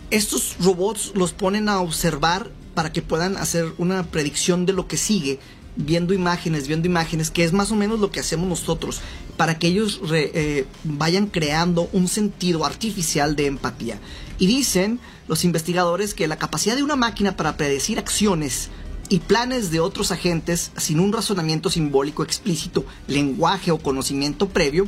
estos 0.10 0.56
robots 0.60 1.12
los 1.16 1.34
ponen 1.34 1.68
a 1.68 1.82
observar 1.82 2.50
para 2.76 2.94
que 2.94 3.02
puedan 3.02 3.38
hacer 3.38 3.74
una 3.80 4.04
predicción 4.04 4.66
de 4.66 4.74
lo 4.74 4.88
que 4.88 4.98
sigue 4.98 5.40
viendo 5.78 6.14
imágenes, 6.14 6.68
viendo 6.68 6.88
imágenes, 6.88 7.32
que 7.32 7.44
es 7.44 7.54
más 7.54 7.72
o 7.72 7.76
menos 7.76 8.00
lo 8.00 8.12
que 8.12 8.20
hacemos 8.20 8.50
nosotros, 8.50 9.00
para 9.38 9.60
que 9.60 9.68
ellos 9.68 10.02
eh, 10.12 10.66
vayan 10.84 11.28
creando 11.28 11.88
un 11.94 12.08
sentido 12.08 12.66
artificial 12.66 13.36
de 13.36 13.46
empatía. 13.46 14.00
Y 14.40 14.48
dicen 14.48 15.00
los 15.28 15.46
investigadores 15.46 16.14
que 16.14 16.28
la 16.28 16.38
capacidad 16.38 16.76
de 16.76 16.84
una 16.84 16.96
máquina 16.96 17.36
para 17.36 17.58
predecir 17.58 18.00
acciones 18.00 18.70
y 19.10 19.20
planes 19.20 19.72
de 19.72 19.80
otros 19.80 20.12
agentes 20.12 20.72
sin 20.78 21.00
un 21.00 21.14
razonamiento 21.14 21.70
simbólico 21.70 22.24
explícito, 22.24 22.86
lenguaje 23.08 23.72
o 23.72 23.78
conocimiento 23.78 24.50
previo, 24.50 24.88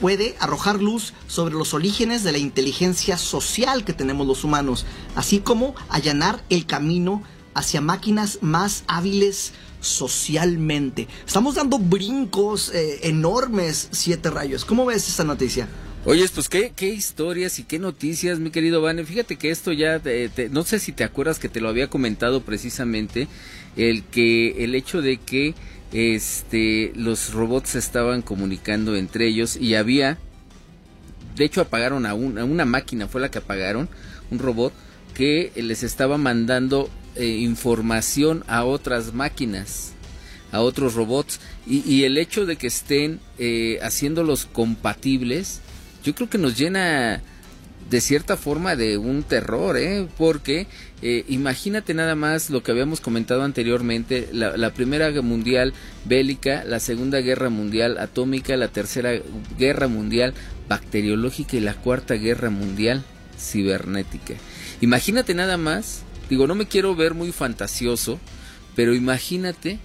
puede 0.00 0.36
arrojar 0.40 0.80
luz 0.80 1.14
sobre 1.26 1.54
los 1.54 1.74
orígenes 1.74 2.22
de 2.22 2.32
la 2.32 2.38
inteligencia 2.38 3.16
social 3.16 3.84
que 3.84 3.92
tenemos 3.92 4.26
los 4.26 4.44
humanos, 4.44 4.84
así 5.14 5.38
como 5.38 5.74
allanar 5.88 6.44
el 6.50 6.66
camino 6.66 7.22
hacia 7.54 7.80
máquinas 7.80 8.38
más 8.42 8.84
hábiles, 8.86 9.52
socialmente. 9.80 11.08
Estamos 11.26 11.54
dando 11.54 11.78
brincos 11.78 12.72
eh, 12.74 13.00
enormes, 13.02 13.88
siete 13.92 14.30
rayos. 14.30 14.64
¿Cómo 14.64 14.86
ves 14.86 15.08
esta 15.08 15.24
noticia? 15.24 15.68
Oye, 16.08 16.24
pues 16.32 16.48
qué, 16.48 16.72
qué 16.74 16.88
historias 16.88 17.58
y 17.58 17.64
qué 17.64 17.80
noticias, 17.80 18.38
mi 18.38 18.50
querido 18.50 18.80
Vane. 18.80 19.04
Fíjate 19.04 19.34
que 19.34 19.50
esto 19.50 19.72
ya, 19.72 20.00
no 20.52 20.62
sé 20.62 20.78
si 20.78 20.92
te 20.92 21.02
acuerdas 21.02 21.40
que 21.40 21.48
te 21.48 21.60
lo 21.60 21.68
había 21.68 21.90
comentado 21.90 22.42
precisamente, 22.42 23.26
el 23.76 24.04
que 24.04 24.62
el 24.62 24.76
hecho 24.76 25.02
de 25.02 25.16
que 25.16 25.56
este 25.92 26.92
los 26.94 27.32
robots 27.32 27.74
estaban 27.74 28.22
comunicando 28.22 28.94
entre 28.94 29.26
ellos 29.26 29.56
y 29.56 29.74
había, 29.74 30.18
de 31.34 31.44
hecho 31.44 31.60
apagaron 31.60 32.06
a, 32.06 32.14
una 32.14 32.64
máquina, 32.64 33.08
fue 33.08 33.20
la 33.20 33.32
que 33.32 33.38
apagaron, 33.38 33.88
un 34.30 34.38
robot 34.38 34.72
que 35.12 35.50
les 35.56 35.82
estaba 35.82 36.18
mandando 36.18 36.88
eh, 37.16 37.26
información 37.26 38.44
a 38.46 38.64
otras 38.64 39.12
máquinas 39.12 39.92
a 40.52 40.60
otros 40.60 40.94
robots 40.94 41.40
y, 41.66 42.04
el 42.04 42.16
hecho 42.18 42.46
de 42.46 42.56
que 42.56 42.68
estén 42.68 43.18
eh, 43.38 43.78
haciéndolos 43.82 44.46
compatibles 44.46 45.60
yo 46.04 46.14
creo 46.14 46.30
que 46.30 46.38
nos 46.38 46.56
llena 46.56 47.20
de 47.90 48.00
cierta 48.00 48.36
forma 48.36 48.74
de 48.74 48.98
un 48.98 49.22
terror, 49.22 49.76
¿eh? 49.76 50.08
porque 50.18 50.66
eh, 51.02 51.24
imagínate 51.28 51.94
nada 51.94 52.14
más 52.14 52.50
lo 52.50 52.62
que 52.62 52.72
habíamos 52.72 53.00
comentado 53.00 53.42
anteriormente, 53.42 54.28
la, 54.32 54.56
la, 54.56 54.72
Primera 54.72 55.10
Mundial 55.22 55.72
bélica, 56.04 56.64
la 56.64 56.80
Segunda 56.80 57.20
Guerra 57.20 57.48
Mundial 57.48 57.98
atómica, 57.98 58.56
la 58.56 58.68
Tercera 58.68 59.12
Guerra 59.58 59.86
Mundial 59.88 60.34
bacteriológica 60.68 61.56
y 61.56 61.60
la 61.60 61.74
Cuarta 61.74 62.14
Guerra 62.14 62.50
Mundial 62.50 63.04
cibernética. 63.38 64.34
Imagínate 64.80 65.34
nada 65.34 65.56
más, 65.56 66.02
digo, 66.28 66.46
no 66.46 66.54
me 66.54 66.66
quiero 66.66 66.94
ver 66.94 67.14
muy 67.14 67.32
fantasioso, 67.32 68.18
pero 68.74 68.94
imagínate 68.94 69.78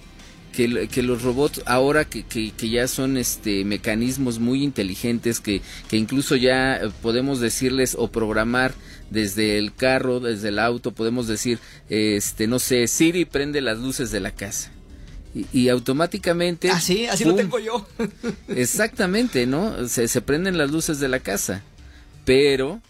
que, 0.52 1.02
los 1.02 1.22
robots 1.22 1.62
ahora 1.66 2.04
que, 2.04 2.24
que, 2.24 2.68
ya 2.68 2.86
son 2.86 3.16
este 3.16 3.64
mecanismos 3.64 4.38
muy 4.38 4.62
inteligentes 4.62 5.40
que, 5.40 5.62
que 5.88 5.96
incluso 5.96 6.36
ya 6.36 6.80
podemos 7.00 7.40
decirles 7.40 7.96
o 7.98 8.10
programar 8.10 8.74
desde 9.10 9.58
el 9.58 9.74
carro, 9.74 10.20
desde 10.20 10.48
el 10.48 10.58
auto, 10.58 10.92
podemos 10.92 11.26
decir, 11.26 11.58
este, 11.88 12.46
no 12.46 12.58
sé, 12.58 12.86
Siri 12.86 13.24
prende 13.24 13.60
las 13.60 13.78
luces 13.78 14.10
de 14.10 14.20
la 14.20 14.30
casa. 14.30 14.70
Y, 15.34 15.70
automáticamente... 15.70 16.70
Así, 16.70 17.06
ah, 17.06 17.14
así 17.14 17.24
lo 17.24 17.34
tengo 17.34 17.58
yo. 17.58 17.86
exactamente, 18.48 19.46
¿no? 19.46 19.88
Se, 19.88 20.06
se 20.06 20.20
prenden 20.20 20.58
las 20.58 20.70
luces 20.70 21.00
de 21.00 21.08
la 21.08 21.20
casa. 21.20 21.62
Pero, 22.26 22.82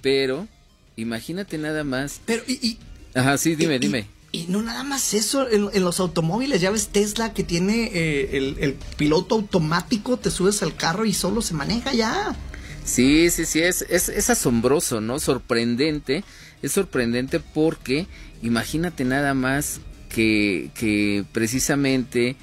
pero, 0.00 0.48
imagínate 0.96 1.58
nada 1.58 1.84
más. 1.84 2.20
Pero, 2.26 2.42
y... 2.46 2.54
y 2.66 2.78
Ajá, 3.14 3.38
sí, 3.38 3.54
dime, 3.54 3.78
dime. 3.78 4.08
Y 4.32 4.46
no 4.48 4.60
nada 4.60 4.82
más 4.82 5.14
eso, 5.14 5.48
en, 5.48 5.82
los 5.82 6.00
automóviles, 6.00 6.60
ya 6.60 6.70
ves 6.70 6.88
Tesla 6.88 7.32
que 7.32 7.42
tiene 7.42 7.90
eh, 7.94 8.54
el, 8.60 8.74
piloto 8.98 9.36
automático, 9.36 10.18
te 10.18 10.30
subes 10.30 10.62
al 10.62 10.76
carro 10.76 11.06
y 11.06 11.14
solo 11.14 11.40
se 11.40 11.54
maneja 11.54 11.94
ya. 11.94 12.36
Sí, 12.84 13.30
sí, 13.30 13.46
sí, 13.46 13.62
es, 13.62 13.82
es, 13.88 14.30
asombroso, 14.30 15.00
¿no? 15.00 15.18
Sorprendente, 15.18 16.24
es 16.60 16.72
sorprendente 16.72 17.40
porque 17.40 18.06
imagínate 18.42 19.04
nada 19.04 19.32
más 19.32 19.80
que, 20.10 20.70
que 20.74 21.24
precisamente 21.32 22.36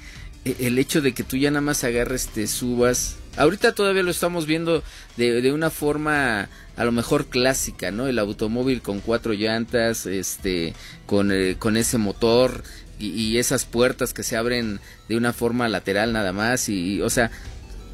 el 0.44 0.78
hecho 0.78 1.00
de 1.00 1.12
que 1.12 1.24
tú 1.24 1.36
ya 1.36 1.50
nada 1.50 1.60
más 1.62 1.84
agarres, 1.84 2.28
te 2.28 2.46
subas. 2.46 3.16
Ahorita 3.36 3.72
todavía 3.72 4.02
lo 4.02 4.10
estamos 4.10 4.46
viendo 4.46 4.82
de, 5.16 5.40
de 5.40 5.52
una 5.52 5.70
forma 5.70 6.48
a 6.76 6.84
lo 6.84 6.92
mejor 6.92 7.26
clásica, 7.26 7.90
¿no? 7.90 8.06
El 8.06 8.18
automóvil 8.18 8.82
con 8.82 9.00
cuatro 9.00 9.32
llantas, 9.32 10.06
este, 10.06 10.74
con, 11.06 11.32
eh, 11.32 11.56
con 11.58 11.76
ese 11.76 11.98
motor 11.98 12.62
y, 12.98 13.38
esas 13.38 13.64
puertas 13.64 14.14
que 14.14 14.22
se 14.22 14.36
abren 14.36 14.80
de 15.08 15.16
una 15.16 15.32
forma 15.32 15.68
lateral 15.68 16.12
nada 16.12 16.32
más 16.32 16.68
y, 16.68 17.02
o 17.02 17.10
sea, 17.10 17.30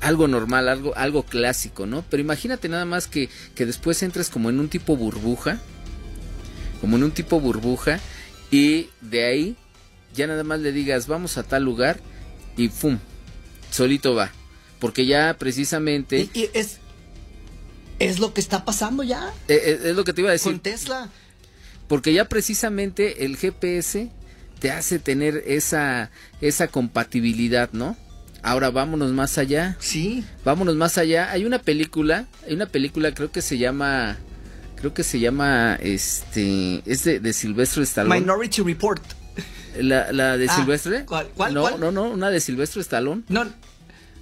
algo 0.00 0.28
normal, 0.28 0.68
algo, 0.68 0.96
algo 0.96 1.24
clásico, 1.24 1.86
¿no? 1.86 2.04
Pero 2.08 2.20
imagínate 2.20 2.68
nada 2.68 2.84
más 2.84 3.06
que, 3.06 3.28
que 3.54 3.66
después 3.66 4.02
entres 4.02 4.30
como 4.30 4.50
en 4.50 4.60
un 4.60 4.68
tipo 4.68 4.96
burbuja, 4.96 5.58
como 6.80 6.96
en 6.96 7.04
un 7.04 7.10
tipo 7.12 7.40
burbuja 7.40 7.98
y 8.50 8.88
de 9.00 9.24
ahí 9.24 9.56
ya 10.14 10.26
nada 10.26 10.44
más 10.44 10.60
le 10.60 10.72
digas 10.72 11.06
vamos 11.06 11.38
a 11.38 11.42
tal 11.42 11.64
lugar 11.64 12.00
y 12.64 12.68
¡pum! 12.68 12.98
solito 13.70 14.14
va. 14.14 14.30
Porque 14.78 15.06
ya 15.06 15.36
precisamente... 15.38 16.28
y 16.32 16.48
es, 16.54 16.78
es 17.98 18.18
lo 18.18 18.32
que 18.34 18.40
está 18.40 18.64
pasando 18.64 19.02
ya. 19.02 19.32
Eh, 19.48 19.60
eh, 19.62 19.80
es, 19.84 19.96
lo 19.96 20.04
que 20.04 20.12
te 20.12 20.22
iba 20.22 20.30
a 20.30 20.32
decir. 20.32 20.52
Con 20.52 20.60
Tesla. 20.60 21.10
Porque 21.86 22.12
ya 22.12 22.24
precisamente 22.26 23.24
el 23.24 23.36
GPS 23.36 24.10
te 24.58 24.70
hace 24.70 24.98
tener 24.98 25.44
esa, 25.46 26.10
esa 26.40 26.68
compatibilidad, 26.68 27.70
¿no? 27.72 27.96
Ahora 28.42 28.70
vámonos 28.70 29.12
más 29.12 29.38
allá. 29.38 29.76
Sí. 29.80 30.24
Vámonos 30.44 30.76
más 30.76 30.98
allá. 30.98 31.30
Hay 31.30 31.44
una 31.44 31.58
película, 31.58 32.26
hay 32.46 32.54
una 32.54 32.66
película 32.66 33.12
creo 33.12 33.30
que 33.30 33.42
se 33.42 33.58
llama 33.58 34.16
creo 34.76 34.94
que 34.94 35.02
se 35.02 35.20
llama 35.20 35.78
este 35.82 36.82
es 36.86 37.04
de, 37.04 37.20
de 37.20 37.32
Silvestre 37.34 37.82
Stallone. 37.82 38.20
Minority 38.20 38.62
Report. 38.62 39.02
La, 39.78 40.12
la 40.12 40.36
de 40.36 40.46
ah, 40.48 40.56
Silvestre? 40.56 41.04
¿Cuál? 41.04 41.28
¿Cuál? 41.34 41.54
No, 41.54 41.76
no, 41.78 41.92
no, 41.92 42.10
una 42.10 42.30
de 42.30 42.40
Silvestre 42.40 42.80
Stallone. 42.80 43.22
No, 43.28 43.46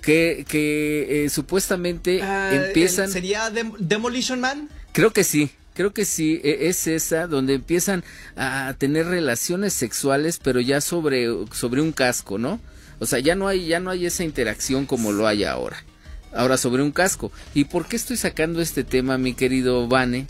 que, 0.02 0.45
que 0.49 1.25
eh, 1.25 1.28
supuestamente 1.28 2.23
ah, 2.23 2.50
empiezan... 2.52 3.11
¿Sería 3.11 3.50
Demolition 3.50 4.40
Man? 4.40 4.69
Creo 4.93 5.12
que 5.12 5.25
sí, 5.25 5.50
creo 5.75 5.93
que 5.93 6.05
sí, 6.05 6.40
e, 6.43 6.69
es 6.69 6.87
esa 6.87 7.26
donde 7.26 7.55
empiezan 7.55 8.05
a 8.37 8.75
tener 8.78 9.07
relaciones 9.07 9.75
sexuales, 9.75 10.40
pero 10.43 10.61
ya 10.61 10.81
sobre, 10.81 11.28
sobre 11.52 11.83
un 11.83 11.93
casco, 11.93 12.38
¿no? 12.38 12.61
O 13.00 13.07
sea, 13.07 13.19
ya 13.19 13.35
no 13.35 13.49
hay, 13.49 13.67
ya 13.67 13.81
no 13.81 13.90
hay 13.90 14.07
esa 14.07 14.25
interacción 14.25 14.87
como 14.87 15.12
lo 15.12 15.26
hay 15.26 15.45
ahora. 15.45 15.85
Ahora 16.33 16.57
sobre 16.57 16.83
un 16.83 16.90
casco. 16.90 17.33
¿Y 17.55 17.64
por 17.64 17.87
qué 17.87 17.97
estoy 17.97 18.17
sacando 18.17 18.61
este 18.61 18.85
tema, 18.85 19.19
mi 19.19 19.35
querido 19.35 19.88
Vane? 19.88 20.26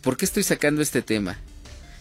¿Por 0.00 0.16
qué 0.16 0.24
estoy 0.24 0.42
sacando 0.42 0.82
este 0.82 1.02
tema? 1.02 1.38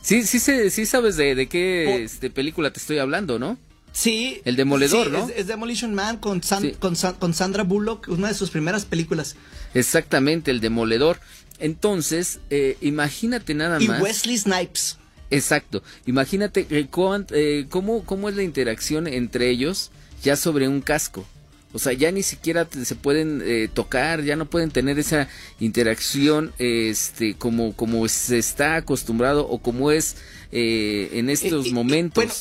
Sí, 0.01 0.23
sí, 0.23 0.39
sí 0.39 0.85
sabes 0.85 1.15
de, 1.15 1.35
de 1.35 1.47
qué 1.47 2.03
este, 2.03 2.29
película 2.29 2.71
te 2.71 2.79
estoy 2.79 2.97
hablando, 2.97 3.37
¿no? 3.39 3.57
Sí. 3.93 4.41
El 4.45 4.55
Demoledor, 4.55 5.11
¿no? 5.11 5.29
Es, 5.29 5.47
Demolition 5.47 5.93
Man 5.93 6.17
con, 6.17 6.41
con, 6.79 7.33
Sandra 7.33 7.63
Bullock, 7.63 8.07
una 8.07 8.29
de 8.29 8.33
sus 8.33 8.49
primeras 8.49 8.85
películas. 8.85 9.35
Exactamente, 9.73 10.51
el 10.51 10.61
Demoledor. 10.61 11.19
Entonces, 11.59 12.39
eh, 12.49 12.77
imagínate 12.81 13.53
nada 13.53 13.79
más. 13.79 13.99
Y 13.99 14.01
Wesley 14.01 14.37
Snipes. 14.37 14.97
Exacto. 15.29 15.83
Imagínate 16.05 16.67
eh, 16.69 16.87
eh, 17.31 17.65
cómo, 17.69 18.03
cómo 18.03 18.29
es 18.29 18.35
la 18.35 18.43
interacción 18.43 19.07
entre 19.07 19.49
ellos 19.49 19.91
ya 20.23 20.35
sobre 20.35 20.67
un 20.67 20.81
casco. 20.81 21.25
O 21.73 21.79
sea, 21.79 21.93
ya 21.93 22.11
ni 22.11 22.23
siquiera 22.23 22.67
se 22.69 22.95
pueden 22.95 23.69
tocar, 23.73 24.23
ya 24.23 24.35
no 24.35 24.49
pueden 24.49 24.71
tener 24.71 24.99
esa 24.99 25.27
interacción 25.59 26.53
este, 26.57 27.35
como, 27.35 27.73
como 27.75 28.07
se 28.07 28.37
está 28.37 28.75
acostumbrado 28.75 29.47
o 29.47 29.59
como 29.59 29.91
es 29.91 30.17
en 30.51 31.29
estos 31.29 31.71
momentos. 31.71 32.15
bueno, 32.15 32.33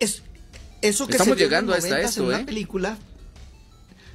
es, 0.00 0.22
eso 0.82 1.06
que 1.06 1.12
Estamos 1.12 1.38
llegando 1.38 1.74
en 1.74 1.78
hasta 1.78 2.20
en 2.20 2.26
una 2.26 2.40
¿eh? 2.40 2.44
película. 2.44 2.98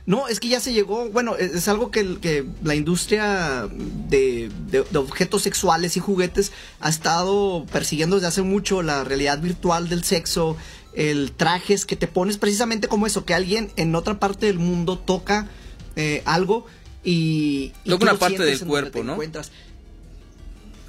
No, 0.06 0.30
es 0.30 0.40
que 0.40 0.48
ya 0.48 0.62
se 0.62 0.72
llegó, 0.72 1.10
bueno, 1.10 1.36
es, 1.36 1.68
algo 1.68 1.92
que, 1.92 2.18
que, 2.20 2.46
la 2.64 2.76
industria 2.76 3.68
de, 4.10 4.50
objetos 4.96 5.42
sexuales 5.42 5.98
y 5.98 6.00
juguetes 6.00 6.54
ha 6.80 6.88
estado 6.88 7.66
persiguiendo 7.74 8.16
desde 8.16 8.28
hace 8.28 8.42
mucho, 8.42 8.82
la 8.84 9.04
realidad 9.04 9.42
virtual 9.42 9.90
del 9.90 10.06
sexo, 10.06 10.56
el 10.98 11.32
trajes 11.32 11.86
que 11.86 11.96
te 11.96 12.08
pones 12.08 12.38
precisamente 12.38 12.88
como 12.88 13.06
eso, 13.06 13.24
que 13.24 13.36
alguien 13.36 13.72
en 13.76 13.94
otra 13.94 14.20
parte 14.20 14.48
del 14.48 14.58
mundo 14.58 14.98
toca 14.98 15.48
eh, 15.96 16.24
algo 16.26 16.66
y... 17.04 17.72
toca 17.86 18.06
una 18.06 18.16
parte 18.16 18.44
del 18.44 18.60
cuerpo, 18.66 19.04
¿no? 19.04 19.16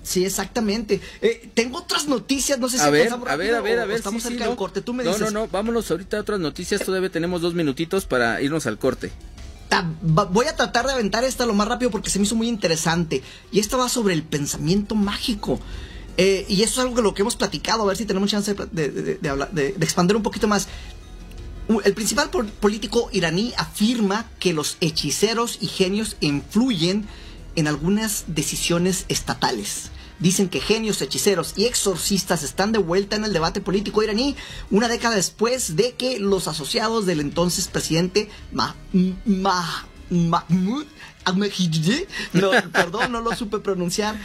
Sí, 0.02 0.24
exactamente. 0.24 1.02
Eh, 1.20 1.50
tengo 1.52 1.76
otras 1.76 2.08
noticias, 2.08 2.58
no 2.58 2.70
sé 2.70 2.78
si 2.78 2.84
a 2.84 2.88
ver, 2.88 3.12
a 3.12 3.36
ver, 3.36 3.54
a 3.54 3.60
ver, 3.60 3.78
a 3.78 3.84
ver, 3.84 3.98
estamos 3.98 4.22
cerca 4.22 4.46
del 4.46 4.56
corte. 4.56 4.80
Tú 4.80 4.94
me 4.94 5.04
no, 5.04 5.10
dices. 5.10 5.30
No, 5.30 5.40
no, 5.40 5.48
vámonos 5.48 5.90
ahorita 5.90 6.16
a 6.16 6.20
otras 6.22 6.40
noticias. 6.40 6.82
Todavía 6.82 7.10
tenemos 7.10 7.42
dos 7.42 7.52
minutitos 7.52 8.06
para 8.06 8.40
irnos 8.40 8.66
al 8.66 8.78
corte. 8.78 9.12
Voy 10.02 10.46
a 10.46 10.56
tratar 10.56 10.86
de 10.86 10.94
aventar 10.94 11.24
esta 11.24 11.44
lo 11.44 11.52
más 11.52 11.68
rápido 11.68 11.90
porque 11.90 12.08
se 12.08 12.18
me 12.18 12.24
hizo 12.24 12.34
muy 12.34 12.48
interesante. 12.48 13.22
Y 13.52 13.60
esta 13.60 13.76
va 13.76 13.90
sobre 13.90 14.14
el 14.14 14.22
pensamiento 14.22 14.94
mágico. 14.94 15.60
Eh, 16.20 16.44
y 16.48 16.64
eso 16.64 16.72
es 16.72 16.78
algo 16.80 16.96
que 16.96 17.02
lo 17.02 17.14
que 17.14 17.22
hemos 17.22 17.36
platicado, 17.36 17.84
a 17.84 17.86
ver 17.86 17.96
si 17.96 18.04
tenemos 18.04 18.28
chance 18.28 18.52
de, 18.52 18.90
de, 18.90 19.68
expandir 19.80 20.16
un 20.16 20.22
poquito 20.24 20.48
más. 20.48 20.66
El 21.84 21.94
principal 21.94 22.28
político 22.28 23.08
iraní 23.12 23.52
afirma 23.56 24.28
que 24.40 24.52
los 24.52 24.78
hechiceros 24.80 25.58
y 25.60 25.68
genios 25.68 26.16
influyen 26.20 27.06
en 27.54 27.68
algunas 27.68 28.24
decisiones 28.26 29.04
estatales. 29.08 29.92
Dicen 30.18 30.48
que 30.48 30.60
genios, 30.60 31.00
hechiceros 31.02 31.52
y 31.56 31.66
exorcistas 31.66 32.42
están 32.42 32.72
de 32.72 32.78
vuelta 32.78 33.14
en 33.14 33.24
el 33.24 33.32
debate 33.32 33.60
político 33.60 34.02
iraní 34.02 34.34
una 34.72 34.88
década 34.88 35.14
después 35.14 35.76
de 35.76 35.92
que 35.92 36.18
los 36.18 36.48
asociados 36.48 37.06
del 37.06 37.20
entonces 37.20 37.68
presidente 37.68 38.28
Mahmoud 38.50 39.14
Ahmadinejad, 41.24 42.32
perdón, 42.72 43.12
no 43.12 43.20
lo 43.20 43.36
supe 43.36 43.58
pronunciar, 43.58 44.18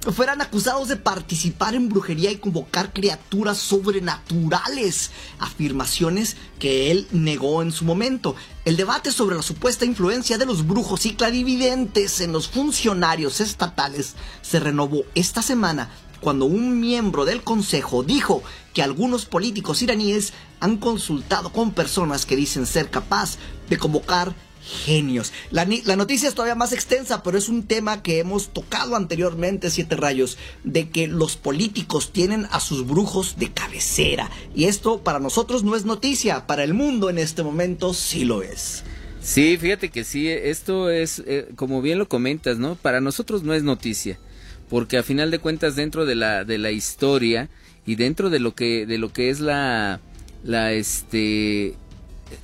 fueran 0.00 0.40
acusados 0.40 0.88
de 0.88 0.96
participar 0.96 1.74
en 1.74 1.88
brujería 1.88 2.30
y 2.30 2.36
convocar 2.36 2.92
criaturas 2.92 3.58
sobrenaturales, 3.58 5.10
afirmaciones 5.38 6.36
que 6.58 6.90
él 6.90 7.06
negó 7.10 7.62
en 7.62 7.72
su 7.72 7.84
momento. 7.84 8.34
El 8.64 8.76
debate 8.76 9.12
sobre 9.12 9.36
la 9.36 9.42
supuesta 9.42 9.84
influencia 9.84 10.38
de 10.38 10.46
los 10.46 10.66
brujos 10.66 11.06
y 11.06 11.14
clarividentes 11.14 12.20
en 12.20 12.32
los 12.32 12.48
funcionarios 12.48 13.40
estatales 13.40 14.14
se 14.42 14.60
renovó 14.60 15.02
esta 15.14 15.42
semana 15.42 15.90
cuando 16.20 16.46
un 16.46 16.80
miembro 16.80 17.24
del 17.24 17.42
Consejo 17.42 18.02
dijo 18.02 18.42
que 18.74 18.82
algunos 18.82 19.24
políticos 19.24 19.82
iraníes 19.82 20.32
han 20.60 20.78
consultado 20.78 21.52
con 21.52 21.72
personas 21.72 22.26
que 22.26 22.36
dicen 22.36 22.66
ser 22.66 22.90
capaz 22.90 23.38
de 23.68 23.78
convocar 23.78 24.34
genios. 24.62 25.32
La, 25.50 25.64
noticia 25.64 26.28
es 26.28 26.34
todavía 26.34 26.54
más 26.54 26.72
extensa, 26.72 27.22
pero 27.22 27.38
es 27.38 27.48
un 27.48 27.64
tema 27.64 28.02
que 28.02 28.18
hemos 28.18 28.48
tocado 28.48 28.96
anteriormente, 28.96 29.70
Siete 29.70 29.96
Rayos, 29.96 30.38
de 30.64 30.90
que 30.90 31.06
los 31.06 31.36
políticos 31.36 32.12
tienen 32.12 32.46
a 32.50 32.60
sus 32.60 32.86
brujos 32.86 33.36
de 33.38 33.52
cabecera. 33.52 34.30
Y 34.54 34.64
esto 34.64 35.02
para 35.02 35.20
nosotros 35.20 35.64
no 35.64 35.76
es 35.76 35.84
noticia, 35.84 36.46
para 36.46 36.64
el 36.64 36.74
mundo 36.74 37.10
en 37.10 37.18
este 37.18 37.42
momento 37.42 37.94
sí 37.94 38.24
lo 38.24 38.42
es. 38.42 38.84
Sí, 39.20 39.56
fíjate 39.58 39.90
que 39.90 40.04
sí, 40.04 40.28
esto 40.28 40.90
es, 40.90 41.22
eh, 41.26 41.48
como 41.56 41.82
bien 41.82 41.98
lo 41.98 42.08
comentas, 42.08 42.58
¿no? 42.58 42.76
Para 42.76 43.00
nosotros 43.00 43.42
no 43.42 43.52
es 43.52 43.62
noticia, 43.62 44.18
porque 44.70 44.96
a 44.96 45.02
final 45.02 45.30
de 45.30 45.38
cuentas 45.38 45.76
dentro 45.76 46.06
de 46.06 46.14
la, 46.14 46.44
de 46.44 46.58
la 46.58 46.70
historia 46.70 47.48
y 47.84 47.96
dentro 47.96 48.30
de 48.30 48.38
lo 48.38 48.54
que, 48.54 48.86
de 48.86 48.98
lo 48.98 49.12
que 49.12 49.30
es 49.30 49.40
la, 49.40 50.00
la, 50.44 50.72
este, 50.72 51.74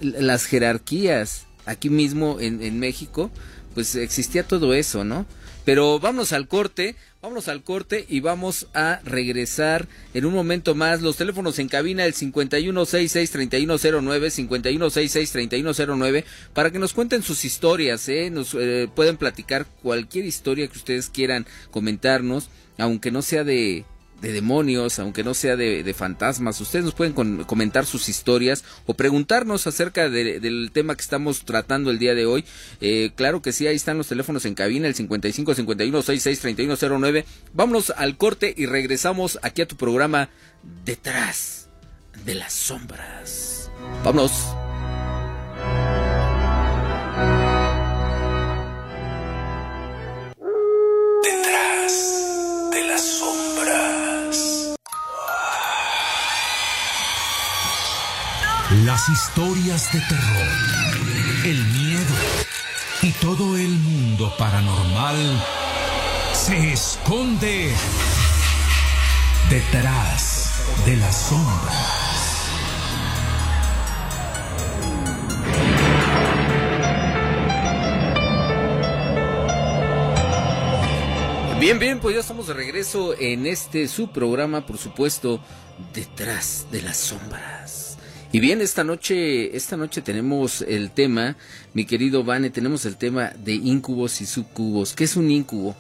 las 0.01 0.47
jerarquías 0.47 1.47
aquí 1.67 1.91
mismo 1.91 2.39
en, 2.41 2.79
México, 2.79 3.31
pues 3.75 3.97
existía 3.97 4.47
todo 4.47 4.73
eso, 4.75 5.05
¿no? 5.05 5.27
Pero 5.65 5.99
vamos 5.99 6.33
al 6.33 6.47
corte, 6.47 6.95
vamos 7.23 7.49
al 7.49 7.63
corte 7.63 8.05
y 8.09 8.21
vamos 8.21 8.69
a 8.75 9.01
regresar 9.03 9.89
en 10.13 10.27
un 10.27 10.35
momento 10.35 10.75
más. 10.75 11.01
Los 11.01 11.17
teléfonos 11.17 11.59
en 11.59 11.69
cabina, 11.69 12.05
el 12.05 12.13
5166-3109, 12.13 14.49
5166-3109, 14.49 16.25
para 16.53 16.71
que 16.71 16.79
nos 16.79 16.93
cuenten 16.93 17.23
sus 17.23 17.47
historias, 17.47 18.07
¿eh? 18.11 18.29
Nos 18.31 18.55
eh, 18.55 18.91
pueden 18.95 19.17
platicar 19.17 19.65
cualquier 19.83 20.27
historia 20.27 20.69
que 20.69 20.77
ustedes 20.77 21.09
quieran 21.09 21.47
comentarnos, 21.71 22.51
aunque 22.77 23.11
no 23.11 23.23
sea 23.23 23.43
de, 23.43 23.87
de 24.21 24.33
demonios, 24.33 24.99
aunque 24.99 25.25
no 25.25 25.35
sea 25.35 25.57
de, 25.57 25.95
fantasmas. 25.95 26.61
Ustedes 26.61 26.85
nos 26.85 26.95
pueden 26.95 27.13
comentar 27.45 27.87
sus 27.87 28.09
historias 28.09 28.65
o 28.87 28.95
preguntarnos 28.95 29.67
acerca 29.67 30.09
del 30.09 30.71
tema 30.73 30.95
que 30.95 31.03
estamos 31.03 31.45
tratando 31.45 31.91
el 31.91 31.99
día 31.99 32.15
de 32.15 32.27
hoy. 32.27 32.45
Eh, 32.81 33.13
claro 33.15 33.43
que 33.43 33.53
sí, 33.53 33.67
ahí 33.67 33.77
están 33.77 33.99
los 33.99 34.09
teléfonos 34.09 34.45
en 34.45 34.55
cabina, 34.55 34.89
el 34.89 34.95
55 34.95 35.55
51 35.55 36.03
66 36.03 36.41
31 36.41 36.99
09. 36.99 37.25
Vámonos 37.53 37.91
al 37.91 38.17
corte 38.17 38.55
y 38.57 38.67
regresamos 38.67 39.39
aquí 39.43 39.63
a 39.63 39.69
tu 39.69 39.77
programa 39.77 40.31
Detrás 40.85 41.69
de 42.25 42.35
las 42.35 42.53
Sombras. 42.53 43.71
Vámonos. 44.03 44.33
Las 58.71 59.09
historias 59.11 59.93
de 59.93 60.01
terror, 60.01 60.49
el 61.45 61.65
miedo 61.67 62.15
y 63.03 63.13
todo 63.13 63.59
el 63.59 63.69
mundo 63.69 64.35
paranormal 64.39 65.17
se 66.33 66.73
esconde 66.73 67.71
detrás 69.51 70.65
de 70.87 70.97
las 70.97 71.15
sombras. 71.15 72.05
Bien, 81.61 81.79
bien, 81.79 82.01
pues 82.01 82.15
ya 82.15 82.21
estamos 82.23 82.47
de 82.47 82.55
regreso 82.55 83.15
en 83.19 83.47
este 83.47 83.89
su 83.89 84.09
programa, 84.09 84.65
por 84.65 84.79
supuesto, 84.79 85.39
detrás 85.93 86.67
de 86.71 86.81
las 86.81 86.97
sombras. 86.97 87.84
Y 88.35 88.41
bien, 88.41 88.61
esta 88.61 88.83
noche, 88.83 89.57
esta 89.57 89.77
noche 89.77 90.03
tenemos 90.03 90.63
el 90.63 90.91
tema, 90.91 91.37
mi 91.73 91.85
querido 91.85 92.25
Vane, 92.25 92.51
tenemos 92.51 92.85
el 92.85 92.97
tema 92.97 93.31
de 93.39 93.55
incubos 93.55 94.21
y 94.21 94.27
subcubos. 94.27 94.93
¿Qué 94.93 95.05
es 95.05 95.15
un 95.15 95.31
incubo? 95.31 95.77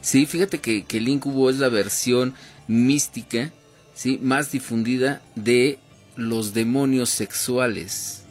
Sí, 0.00 0.24
fíjate 0.24 0.58
que, 0.58 0.86
que 0.86 0.96
el 0.96 1.08
incubo 1.08 1.50
es 1.50 1.58
la 1.58 1.68
versión 1.68 2.32
mística, 2.66 3.52
sí, 3.92 4.18
más 4.22 4.50
difundida 4.50 5.20
de 5.34 5.78
los 6.16 6.54
demonios 6.54 7.10
sexuales. 7.10 8.22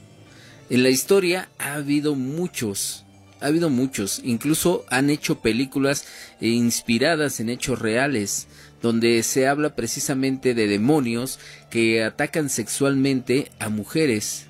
En 0.71 0.81
la 0.81 0.89
historia 0.89 1.47
ha 1.59 1.75
habido 1.75 2.15
muchos, 2.15 3.05
ha 3.41 3.45
habido 3.45 3.69
muchos, 3.69 4.21
incluso 4.23 4.85
han 4.89 5.11
hecho 5.11 5.39
películas 5.39 6.07
inspiradas 6.41 7.39
en 7.39 7.49
hechos 7.49 7.77
reales 7.77 8.47
donde 8.81 9.21
se 9.23 9.47
habla 9.47 9.75
precisamente 9.75 10.53
de 10.53 10.67
demonios 10.67 11.39
que 11.69 12.03
atacan 12.03 12.49
sexualmente 12.49 13.51
a 13.59 13.69
mujeres 13.69 14.47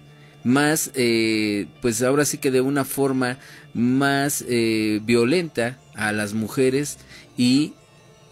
más 0.48 0.92
eh, 0.96 1.68
pues 1.82 2.02
ahora 2.02 2.24
sí 2.24 2.38
que 2.38 2.52
de 2.52 2.62
una 2.62 2.86
forma 2.86 3.38
más 3.74 4.44
eh, 4.48 5.02
violenta 5.04 5.78
a 5.94 6.14
las 6.14 6.34
mujeres 6.34 6.98
y 7.38 7.74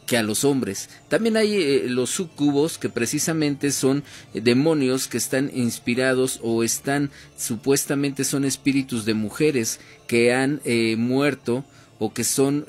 que 0.07 0.17
a 0.17 0.23
los 0.23 0.45
hombres. 0.45 0.89
También 1.09 1.35
hay 1.35 1.55
eh, 1.55 1.85
los 1.87 2.11
sucubos 2.11 2.77
que 2.77 2.89
precisamente 2.89 3.71
son 3.71 4.03
demonios 4.33 5.07
que 5.07 5.17
están 5.17 5.51
inspirados 5.53 6.39
o 6.41 6.63
están 6.63 7.11
supuestamente 7.37 8.23
son 8.23 8.45
espíritus 8.45 9.03
de 9.05 9.13
mujeres 9.13 9.79
que 10.07 10.33
han 10.33 10.61
muerto 10.97 11.65
o 11.99 12.13
que 12.13 12.23
son 12.23 12.65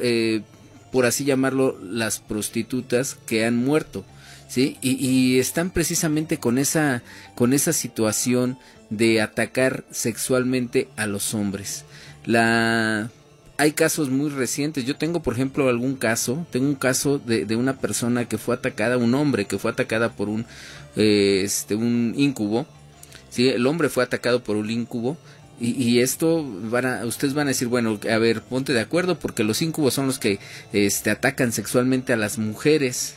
por 0.92 1.07
así 1.07 1.25
llamarlo, 1.25 1.79
las 1.83 2.20
prostitutas 2.20 3.16
que 3.27 3.44
han 3.44 3.57
muerto, 3.57 4.05
¿sí? 4.49 4.77
Y, 4.81 5.38
están 5.38 5.70
precisamente 5.70 6.38
con 6.38 6.59
esa, 6.59 7.03
con 7.35 7.53
esa 7.53 7.72
situación 7.72 8.59
de 8.90 9.20
atacar 9.20 9.85
sexualmente 9.90 10.88
a 10.96 11.07
los 11.07 11.35
hombres. 11.35 11.85
La 12.25 13.11
hay 13.59 13.72
casos 13.72 14.11
muy 14.11 14.31
recientes. 14.31 14.85
Yo 14.85 14.96
tengo, 14.96 15.22
por 15.22 15.35
ejemplo, 15.35 15.68
algún 15.68 15.96
caso. 15.96 16.46
Tengo 16.51 16.66
un 16.66 16.75
caso 16.75 17.18
de, 17.18 17.46
de 17.46 17.57
una 17.57 17.79
persona 17.79 18.27
que 18.27 18.38
fue 18.38 18.55
atacada, 18.55 18.99
un 18.99 19.14
hombre 19.14 19.46
que 19.46 19.59
fue 19.59 19.70
atacada 19.70 20.12
por 20.12 20.29
un, 20.29 20.44
eh, 20.96 21.42
este, 21.44 21.75
un 21.75 22.14
incubo. 22.16 22.66
¿sí? 23.31 23.49
El 23.49 23.66
hombre 23.66 23.88
fue 23.88 24.05
atacado 24.05 24.42
por 24.42 24.57
un 24.57 24.70
incubo 24.70 25.16
y, 25.59 26.01
esto 26.01 26.45
van 26.45 26.85
a, 26.85 27.07
ustedes 27.07 27.33
van 27.33 27.47
a 27.47 27.51
decir, 27.51 27.69
bueno, 27.69 27.99
a 28.11 28.19
ver, 28.19 28.42
ponte 28.42 28.75
de 28.75 28.81
acuerdo 28.81 29.19
porque 29.19 29.42
los 29.42 29.62
incubos 29.62 29.95
son 29.95 30.07
los 30.07 30.19
que 30.19 30.38
este, 30.73 31.11
atacan 31.11 31.51
sexualmente 31.53 32.12
a 32.12 32.16
las 32.16 32.37
mujeres, 32.37 33.14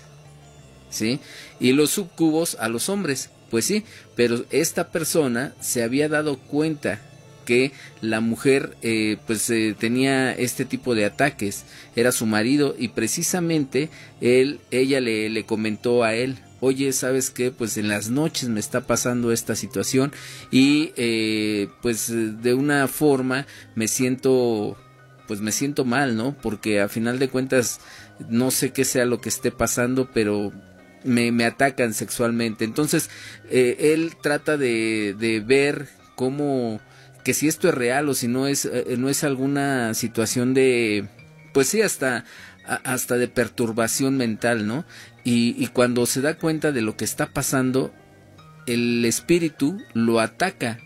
¿sí? 0.90 1.20
Y 1.60 1.74
los 1.74 1.92
subcubos 1.92 2.56
a 2.60 2.70
los 2.70 2.88
hombres, 2.88 3.30
pues 3.50 3.66
sí, 3.66 3.84
pero 4.16 4.46
esta 4.52 4.90
persona 4.90 5.54
se 5.60 5.84
había 5.84 6.08
dado 6.08 6.38
cuenta 6.38 7.02
que 7.46 7.72
la 8.02 8.22
mujer 8.22 8.78
eh, 8.84 9.18
pues 9.28 9.50
eh, 9.50 9.76
tenía 9.78 10.32
este 10.32 10.64
tipo 10.64 10.96
de 10.96 11.06
ataques, 11.06 11.66
era 11.96 12.12
su 12.12 12.26
marido 12.26 12.76
y 12.78 12.90
precisamente 12.90 13.90
él, 14.22 14.62
ella 14.72 15.02
le, 15.02 15.30
le 15.30 15.44
comentó 15.46 16.04
a 16.04 16.14
él, 16.14 16.38
oye, 16.60 16.92
¿sabes 16.94 17.30
qué? 17.30 17.52
Pues 17.52 17.78
en 17.78 17.88
las 17.88 18.10
noches 18.10 18.50
me 18.50 18.60
está 18.60 18.82
pasando 18.82 19.32
esta 19.32 19.56
situación 19.56 20.12
y 20.52 20.94
eh, 20.96 21.70
pues 21.82 22.10
de 22.10 22.54
una 22.54 22.88
forma 22.88 23.46
me 23.76 23.88
siento 23.88 24.78
pues 25.28 25.42
me 25.42 25.52
siento 25.52 25.86
mal, 25.86 26.18
¿no? 26.18 26.36
Porque 26.42 26.82
a 26.82 26.90
final 26.90 27.20
de 27.20 27.30
cuentas 27.30 27.82
no 28.30 28.50
sé 28.50 28.72
qué 28.72 28.84
sea 28.84 29.06
lo 29.06 29.22
que 29.22 29.30
esté 29.30 29.52
pasando, 29.52 30.10
pero 30.12 30.52
me, 31.04 31.32
me 31.32 31.46
atacan 31.46 31.94
sexualmente. 31.94 32.66
Entonces, 32.66 33.12
eh, 33.50 33.94
él 33.94 34.16
trata 34.20 34.58
de, 34.58 35.16
de 35.20 35.40
ver 35.40 35.88
cómo, 36.16 36.82
que 37.24 37.36
si 37.36 37.48
esto 37.48 37.70
es 37.70 37.76
real 37.76 38.10
o 38.10 38.16
si 38.16 38.28
no 38.28 38.48
es, 38.48 38.66
eh, 38.66 38.96
no 38.98 39.08
es 39.08 39.24
alguna 39.24 39.94
situación 39.94 40.56
de, 40.56 41.08
pues 41.54 41.68
sí, 41.68 41.84
hasta, 41.84 42.26
hasta 42.66 43.16
de 43.16 43.28
perturbación 43.28 44.18
mental, 44.18 44.68
¿no? 44.68 44.84
Y, 45.32 45.68
cuando 45.68 46.08
se 46.08 46.22
da 46.22 46.40
cuenta 46.40 46.72
de 46.72 46.82
lo 46.82 46.98
que 46.98 47.06
está 47.06 47.28
pasando, 47.28 47.94
el 48.66 49.06
espíritu 49.06 49.78
lo 49.94 50.20
ataca 50.20 50.80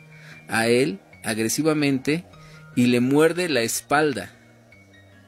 a 0.49 0.67
él 0.67 0.99
agresivamente 1.23 2.25
y 2.75 2.87
le 2.87 2.99
muerde 2.99 3.47
la 3.47 3.61
espalda. 3.61 4.35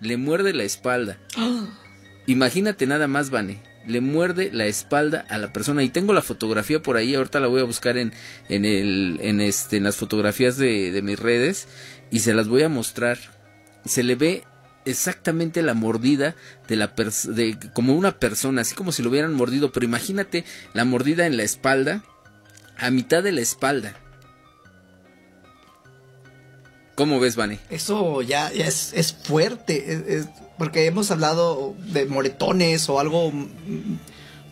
Le 0.01 0.17
muerde 0.17 0.51
la 0.51 0.63
espalda. 0.63 1.17
Imagínate 2.27 2.87
nada 2.87 3.07
más, 3.07 3.29
Vane. 3.29 3.63
Le 3.87 4.01
muerde 4.01 4.49
la 4.51 4.65
espalda 4.65 5.25
a 5.29 5.37
la 5.37 5.53
persona. 5.53 5.81
Y 5.81 5.89
tengo 5.89 6.11
la 6.11 6.21
fotografía 6.21 6.81
por 6.81 6.97
ahí. 6.97 7.15
Ahorita 7.15 7.39
la 7.39 7.47
voy 7.47 7.61
a 7.61 7.65
buscar 7.65 7.97
en, 7.97 8.11
en, 8.49 8.65
el, 8.65 9.19
en, 9.21 9.39
este, 9.39 9.77
en 9.77 9.83
las 9.83 9.95
fotografías 9.95 10.57
de, 10.57 10.91
de 10.91 11.01
mis 11.01 11.17
redes. 11.17 11.69
Y 12.11 12.19
se 12.19 12.33
las 12.33 12.49
voy 12.49 12.63
a 12.63 12.69
mostrar. 12.69 13.17
Se 13.85 14.03
le 14.03 14.15
ve 14.15 14.43
exactamente 14.85 15.61
la 15.61 15.73
mordida 15.73 16.35
de 16.67 16.75
la 16.75 16.93
de 17.27 17.57
como 17.73 17.93
una 17.95 18.19
persona, 18.19 18.61
así 18.61 18.75
como 18.75 18.91
si 18.91 19.03
lo 19.03 19.09
hubieran 19.09 19.33
mordido, 19.33 19.71
pero 19.71 19.85
imagínate 19.85 20.45
la 20.73 20.85
mordida 20.85 21.25
en 21.25 21.37
la 21.37 21.43
espalda, 21.43 22.03
a 22.77 22.91
mitad 22.91 23.23
de 23.23 23.31
la 23.31 23.41
espalda. 23.41 23.95
¿Cómo 26.95 27.19
ves, 27.19 27.35
Vane? 27.35 27.59
Eso 27.69 28.21
ya, 28.21 28.47
es, 28.49 28.93
es, 28.93 29.11
fuerte, 29.11 30.25
porque 30.57 30.85
hemos 30.85 31.11
hablado 31.11 31.75
de 31.77 32.05
moretones 32.05 32.87
o 32.87 33.01
algo 33.01 33.33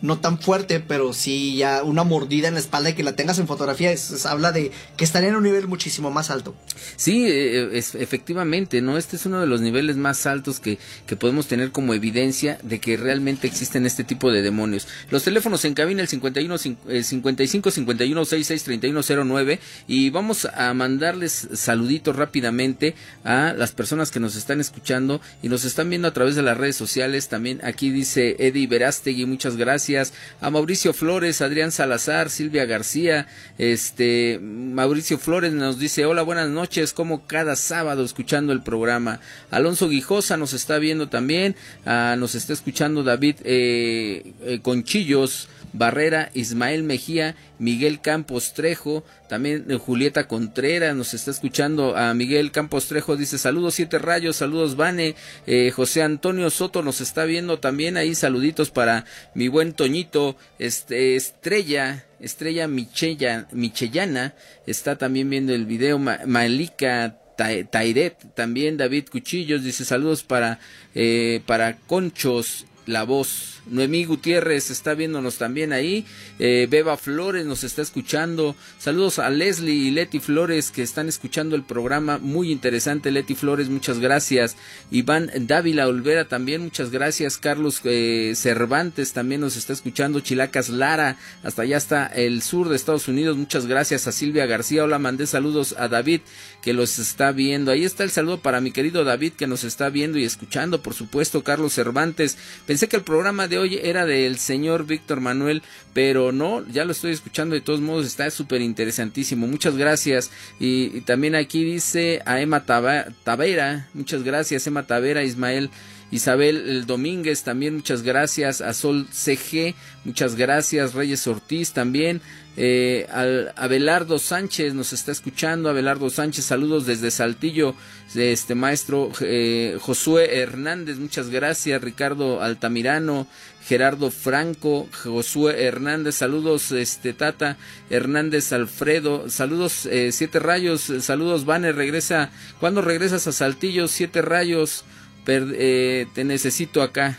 no 0.04 0.18
tan 0.18 0.38
fuerte, 0.38 0.80
pero 0.80 1.14
sí 1.14 1.56
ya 1.56 1.82
una 1.82 2.04
mordida 2.04 2.48
en 2.48 2.54
la 2.54 2.60
espalda 2.60 2.90
y 2.90 2.92
que 2.92 3.02
la 3.02 3.16
tengas 3.16 3.38
en 3.38 3.46
fotografía, 3.46 3.90
es, 3.90 4.26
habla 4.26 4.52
de 4.52 4.70
que 4.98 5.04
están 5.04 5.24
en 5.24 5.34
un 5.34 5.42
nivel 5.42 5.66
muchísimo 5.66 6.10
más 6.10 6.30
alto. 6.30 6.54
Sí, 6.96 7.24
eh, 7.26 7.70
es, 7.72 7.94
efectivamente, 7.94 8.82
¿no? 8.82 8.98
Este 8.98 9.16
es 9.16 9.24
uno 9.24 9.40
de 9.40 9.46
los 9.46 9.62
niveles 9.62 9.96
más 9.96 10.26
altos 10.26 10.60
que, 10.60 10.78
que 11.06 11.16
podemos 11.16 11.46
tener 11.46 11.72
como 11.72 11.94
evidencia 11.94 12.58
de 12.62 12.80
que 12.80 12.98
realmente 12.98 13.46
existen 13.46 13.86
este 13.86 14.04
tipo 14.04 14.30
de 14.30 14.42
demonios. 14.42 14.86
Los 15.10 15.24
teléfonos 15.24 15.64
en 15.64 15.72
cabina 15.72 16.02
el 16.02 16.08
51 16.08 16.58
55 16.58 17.70
51 17.70 18.24
66 18.26 18.62
3109 18.62 19.58
y 19.88 20.10
vamos 20.10 20.44
a 20.44 20.74
mandarles 20.74 21.48
saluditos 21.54 22.14
rápidamente 22.14 22.94
a 23.24 23.54
las 23.56 23.72
personas 23.72 24.10
que 24.10 24.20
nos 24.20 24.36
están 24.36 24.60
escuchando 24.60 25.22
y 25.42 25.48
nos 25.48 25.64
están 25.64 25.88
viendo 25.88 26.08
a 26.08 26.12
través 26.12 26.36
de 26.36 26.42
las 26.42 26.58
redes 26.58 26.76
sociales. 26.76 27.28
También 27.28 27.60
aquí 27.64 27.90
dice 27.90 28.36
Eddie 28.38 28.66
Verástegui, 28.66 29.24
muchas 29.24 29.56
gracias 29.56 29.93
a 29.96 30.50
Mauricio 30.50 30.92
Flores, 30.92 31.40
Adrián 31.40 31.70
Salazar, 31.70 32.30
Silvia 32.30 32.64
García, 32.64 33.26
este 33.58 34.38
Mauricio 34.42 35.18
Flores 35.18 35.52
nos 35.52 35.78
dice 35.78 36.04
hola, 36.06 36.22
buenas 36.22 36.48
noches, 36.48 36.92
como 36.92 37.26
cada 37.26 37.56
sábado 37.56 38.04
escuchando 38.04 38.52
el 38.52 38.62
programa. 38.62 39.20
Alonso 39.50 39.88
Guijosa 39.88 40.36
nos 40.36 40.52
está 40.52 40.78
viendo 40.78 41.08
también, 41.08 41.54
ah, 41.86 42.16
nos 42.18 42.34
está 42.34 42.52
escuchando 42.52 43.02
David 43.02 43.36
eh, 43.44 44.32
eh, 44.42 44.60
Conchillos, 44.62 45.48
Barrera, 45.74 46.30
Ismael 46.34 46.84
Mejía, 46.84 47.34
Miguel 47.58 48.00
Campos 48.00 48.54
Trejo, 48.54 49.04
también 49.28 49.66
eh, 49.68 49.74
Julieta 49.74 50.28
Contreras 50.28 50.94
nos 50.94 51.14
está 51.14 51.32
escuchando 51.32 51.96
a 51.96 52.14
Miguel 52.14 52.52
Campos 52.52 52.86
Trejo, 52.86 53.16
dice 53.16 53.38
saludos 53.38 53.74
siete 53.74 53.98
rayos, 53.98 54.36
saludos 54.36 54.76
Vane, 54.76 55.16
eh, 55.48 55.72
José 55.72 56.02
Antonio 56.02 56.48
Soto 56.50 56.82
nos 56.82 57.00
está 57.00 57.24
viendo 57.24 57.58
también 57.58 57.96
ahí, 57.96 58.14
saluditos 58.14 58.70
para 58.70 59.04
mi 59.34 59.48
buen 59.48 59.72
Toñito, 59.72 60.36
este, 60.60 61.16
Estrella, 61.16 62.04
Estrella 62.20 62.68
Michella, 62.68 63.48
Michellana, 63.50 64.34
está 64.68 64.96
también 64.96 65.28
viendo 65.28 65.52
el 65.52 65.66
video, 65.66 65.98
Malika 65.98 67.18
Tairet, 67.36 68.16
también 68.34 68.76
David 68.76 69.06
Cuchillos, 69.10 69.64
dice 69.64 69.84
saludos 69.84 70.22
para, 70.22 70.60
eh, 70.94 71.42
para 71.46 71.76
Conchos, 71.78 72.66
la 72.86 73.02
voz 73.02 73.53
Noemí 73.66 74.04
Gutiérrez 74.04 74.70
está 74.70 74.94
viéndonos 74.94 75.38
también 75.38 75.72
ahí. 75.72 76.04
Eh, 76.38 76.66
Beba 76.70 76.96
Flores 76.96 77.46
nos 77.46 77.64
está 77.64 77.82
escuchando. 77.82 78.54
Saludos 78.78 79.18
a 79.18 79.30
Leslie 79.30 79.74
y 79.74 79.90
Leti 79.90 80.20
Flores 80.20 80.70
que 80.70 80.82
están 80.82 81.08
escuchando 81.08 81.56
el 81.56 81.62
programa. 81.62 82.18
Muy 82.18 82.50
interesante, 82.50 83.10
Leti 83.10 83.34
Flores, 83.34 83.68
muchas 83.68 83.98
gracias. 83.98 84.56
Iván 84.90 85.30
Dávila 85.40 85.88
Olvera 85.88 86.26
también, 86.26 86.62
muchas 86.62 86.90
gracias. 86.90 87.38
Carlos 87.38 87.80
eh, 87.84 88.32
Cervantes 88.36 89.12
también 89.12 89.40
nos 89.40 89.56
está 89.56 89.72
escuchando. 89.72 90.20
Chilacas 90.20 90.68
Lara, 90.68 91.16
hasta 91.42 91.62
allá 91.62 91.76
está 91.76 92.06
el 92.06 92.42
sur 92.42 92.68
de 92.68 92.76
Estados 92.76 93.08
Unidos. 93.08 93.36
Muchas 93.36 93.66
gracias 93.66 94.06
a 94.06 94.12
Silvia 94.12 94.46
García. 94.46 94.84
Hola, 94.84 94.98
mandé 94.98 95.26
saludos 95.26 95.74
a 95.78 95.88
David 95.88 96.20
que 96.62 96.72
los 96.72 96.98
está 96.98 97.32
viendo. 97.32 97.70
Ahí 97.70 97.84
está 97.84 98.04
el 98.04 98.10
saludo 98.10 98.38
para 98.40 98.60
mi 98.60 98.70
querido 98.70 99.04
David 99.04 99.32
que 99.32 99.46
nos 99.46 99.64
está 99.64 99.90
viendo 99.90 100.18
y 100.18 100.24
escuchando, 100.24 100.82
por 100.82 100.94
supuesto. 100.94 101.44
Carlos 101.44 101.72
Cervantes. 101.72 102.36
Pensé 102.66 102.88
que 102.88 102.96
el 102.96 103.02
programa 103.02 103.48
de 103.48 103.53
hoy 103.58 103.80
era 103.82 104.06
del 104.06 104.38
señor 104.38 104.86
Víctor 104.86 105.20
Manuel, 105.20 105.62
pero 105.92 106.32
no, 106.32 106.66
ya 106.68 106.84
lo 106.84 106.92
estoy 106.92 107.12
escuchando 107.12 107.54
de 107.54 107.60
todos 107.60 107.80
modos, 107.80 108.06
está 108.06 108.30
súper 108.30 108.60
interesantísimo. 108.60 109.46
Muchas 109.46 109.76
gracias. 109.76 110.30
Y, 110.58 111.00
también 111.02 111.34
aquí 111.34 111.64
dice 111.64 112.22
a 112.26 112.40
Emma 112.40 112.64
Tavera, 112.64 113.88
muchas 113.94 114.22
gracias, 114.22 114.66
Emma 114.66 114.86
Tavera, 114.86 115.22
Ismael. 115.22 115.70
Isabel 116.14 116.86
Domínguez, 116.86 117.42
también 117.42 117.74
muchas 117.74 118.02
gracias. 118.02 118.60
A 118.60 118.72
Sol 118.72 119.08
CG, 119.10 119.74
muchas 120.04 120.36
gracias. 120.36 120.94
Reyes 120.94 121.26
Ortiz 121.26 121.72
también. 121.72 122.20
Eh, 122.56 123.08
al 123.10 123.52
Abelardo 123.56 124.20
Sánchez 124.20 124.74
nos 124.74 124.92
está 124.92 125.10
escuchando. 125.10 125.68
Abelardo 125.68 126.08
Sánchez, 126.10 126.44
saludos 126.44 126.86
desde 126.86 127.10
Saltillo. 127.10 127.74
Este 128.14 128.54
maestro 128.54 129.10
eh, 129.22 129.76
Josué 129.80 130.38
Hernández, 130.38 130.98
muchas 130.98 131.30
gracias. 131.30 131.82
Ricardo 131.82 132.40
Altamirano, 132.42 133.26
Gerardo 133.66 134.12
Franco, 134.12 134.88
Josué 135.02 135.64
Hernández, 135.64 136.14
saludos, 136.14 136.70
este 136.70 137.12
Tata 137.12 137.56
Hernández 137.90 138.52
Alfredo, 138.52 139.28
saludos, 139.30 139.86
eh, 139.86 140.12
Siete 140.12 140.38
Rayos, 140.38 140.92
saludos, 141.00 141.44
Vane, 141.44 141.72
regresa, 141.72 142.30
¿cuándo 142.60 142.82
regresas 142.82 143.26
a 143.26 143.32
Saltillo? 143.32 143.88
Siete 143.88 144.22
Rayos, 144.22 144.84
eh, 145.26 146.06
te 146.14 146.24
necesito 146.24 146.82
acá. 146.82 147.18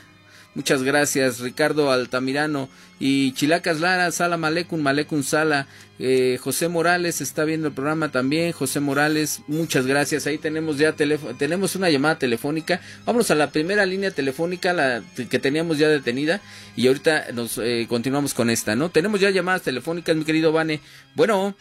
Muchas 0.56 0.84
gracias, 0.84 1.41
Ricardo 1.41 1.91
Altamirano. 1.91 2.70
Y 2.98 3.34
Chilacas 3.34 3.82
Lara, 3.82 4.10
Sala 4.12 4.38
Malecun, 4.38 4.82
Malecun 4.82 5.22
Sala. 5.22 5.68
Eh, 6.00 6.39
José 6.41 6.70
Morales 6.70 7.20
está 7.20 7.44
viendo 7.44 7.68
el 7.68 7.74
programa 7.74 8.10
también. 8.10 8.54
José 8.54 8.80
Morales, 8.80 9.41
muchas 9.48 9.86
gracias. 9.86 10.28
Ahí 10.28 10.38
tenemos 10.38 10.78
ya 10.78 10.94
tenemos 10.94 11.76
una 11.76 11.89
llamada 11.89 12.18
telefónica. 12.18 12.80
Vamos 13.06 13.32
a 13.32 13.36
la 13.36 13.52
primera 13.52 13.86
línea 13.86 14.12
telefónica, 14.12 14.72
la 14.72 15.04
que 15.30 15.39
teníamos 15.39 15.78
ya 15.78 15.89
detenida. 15.89 16.39
Y 16.78 16.88
ahorita 16.88 17.34
nos 17.34 17.58
eh, 17.58 17.86
continuamos 17.89 18.34
con 18.34 18.50
esta, 18.50 18.78
¿no? 18.78 18.88
Tenemos 18.89 19.20
ya 19.20 19.32
llamadas 19.32 19.63
telefónicas, 19.63 20.15
mi 20.15 20.24
querido 20.24 20.54
Vane. 20.54 20.80
Bueno. 21.15 21.54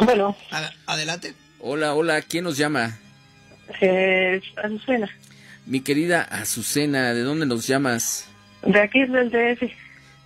Bueno. 0.00 0.36
Adelante. 0.86 1.34
Hola, 1.60 1.94
hola. 1.94 2.20
¿Quién 2.22 2.42
nos 2.44 2.56
llama? 2.56 2.98
Eh, 3.80 4.40
Azucena. 4.56 5.08
Mi 5.68 5.82
querida 5.82 6.22
Azucena, 6.22 7.12
¿de 7.12 7.20
dónde 7.20 7.44
nos 7.44 7.66
llamas? 7.66 8.26
De 8.62 8.80
aquí, 8.80 9.04
del 9.04 9.30
DF. 9.30 9.70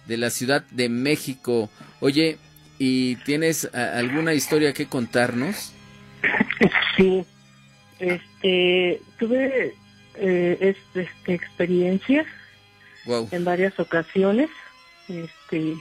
De 0.07 0.17
la 0.17 0.31
Ciudad 0.31 0.65
de 0.71 0.89
México. 0.89 1.69
Oye, 1.99 2.39
¿y 2.79 3.17
tienes 3.17 3.69
alguna 3.75 4.35
historia 4.35 4.73
que 4.73 4.87
contarnos? 4.87 5.73
Sí. 6.97 7.25
Este, 7.99 9.03
tuve 9.19 9.75
eh, 10.15 10.75
este, 10.95 11.09
experiencias 11.27 12.27
en 13.33 13.45
varias 13.45 13.77
ocasiones. 13.81 14.49
Este, 15.09 15.75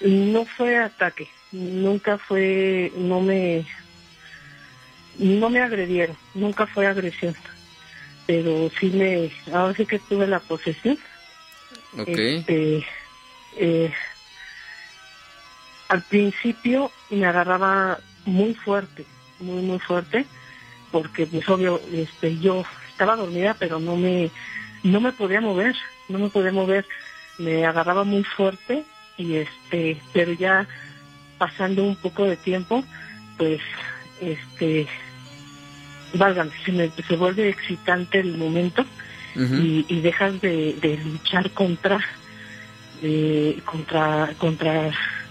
no 0.00 0.46
fue 0.46 0.78
ataque, 0.78 1.28
nunca 1.52 2.16
fue, 2.16 2.90
no 2.96 3.20
me, 3.20 3.66
no 5.18 5.50
me 5.50 5.60
agredieron, 5.60 6.16
nunca 6.34 6.66
fue 6.66 6.86
agresión 6.86 7.34
pero 8.26 8.70
sí 8.78 8.90
me, 8.90 9.30
ahora 9.52 9.74
sí 9.74 9.86
que 9.86 9.98
tuve 9.98 10.26
la 10.26 10.40
posesión. 10.40 10.98
Ok. 11.98 12.08
Este, 12.08 12.86
eh, 13.56 13.92
al 15.88 16.02
principio 16.02 16.90
me 17.10 17.26
agarraba 17.26 17.98
muy 18.24 18.54
fuerte, 18.54 19.04
muy, 19.40 19.62
muy 19.62 19.78
fuerte, 19.80 20.24
porque 20.92 21.26
pues 21.26 21.48
obvio, 21.48 21.80
este, 21.92 22.38
yo 22.38 22.64
estaba 22.90 23.16
dormida, 23.16 23.56
pero 23.58 23.80
no 23.80 23.96
me, 23.96 24.30
no 24.82 25.00
me 25.00 25.12
podía 25.12 25.40
mover, 25.40 25.74
no 26.08 26.18
me 26.18 26.28
podía 26.28 26.52
mover, 26.52 26.86
me 27.38 27.64
agarraba 27.66 28.04
muy 28.04 28.22
fuerte 28.22 28.84
y 29.16 29.36
este, 29.36 30.00
pero 30.12 30.32
ya 30.32 30.66
pasando 31.38 31.82
un 31.84 31.96
poco 31.96 32.24
de 32.24 32.36
tiempo, 32.36 32.84
pues, 33.36 33.60
este, 34.20 34.86
válgame, 36.14 36.50
se, 36.64 36.90
se 37.06 37.16
vuelve 37.16 37.48
excitante 37.48 38.20
el 38.20 38.36
momento 38.36 38.84
y, 39.36 39.84
y, 39.88 40.00
dejas 40.00 40.40
de, 40.40 41.00
luchar 41.04 41.50
contra, 41.52 42.00
contra, 43.64 44.34
contra, 44.38 44.90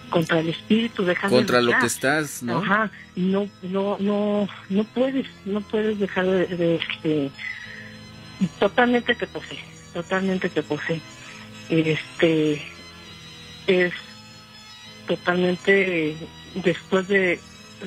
contra 0.10 0.40
el 0.40 0.50
espíritu, 0.50 1.04
dejas 1.04 1.30
contra 1.30 1.62
lo 1.62 1.78
que 1.78 1.86
estás, 1.86 2.42
¿no? 2.42 2.60
Ajá, 2.60 2.90
no, 3.16 3.48
no, 3.62 3.98
no, 4.00 4.48
no 4.70 4.84
puedes, 4.86 5.28
no 5.46 5.62
puedes 5.62 6.00
dejar 6.00 6.26
de, 6.28 6.76
este, 6.76 7.30
totalmente 8.58 9.16
te 9.16 9.28
posee, 9.28 9.60
totalmente 9.94 10.50
te 10.50 10.64
posee. 10.64 11.02
Este, 11.70 12.62
es 13.68 13.94
totalmente, 15.08 16.16
después 16.56 17.08
de, 17.10 17.40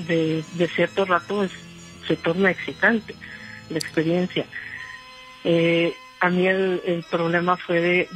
de, 0.07 0.45
de 0.55 0.69
cierto 0.69 1.05
rato, 1.07 1.43
es 1.43 1.53
se 2.07 2.17
torna 2.17 2.51
excitante 2.51 3.15
la 3.71 3.79
experiencia. 3.79 4.47
Eh, 5.45 5.95
a 6.21 6.31
mí 6.31 6.47
el, 6.47 7.05
problema 7.11 7.57
fue 7.57 7.81
de, 7.81 8.09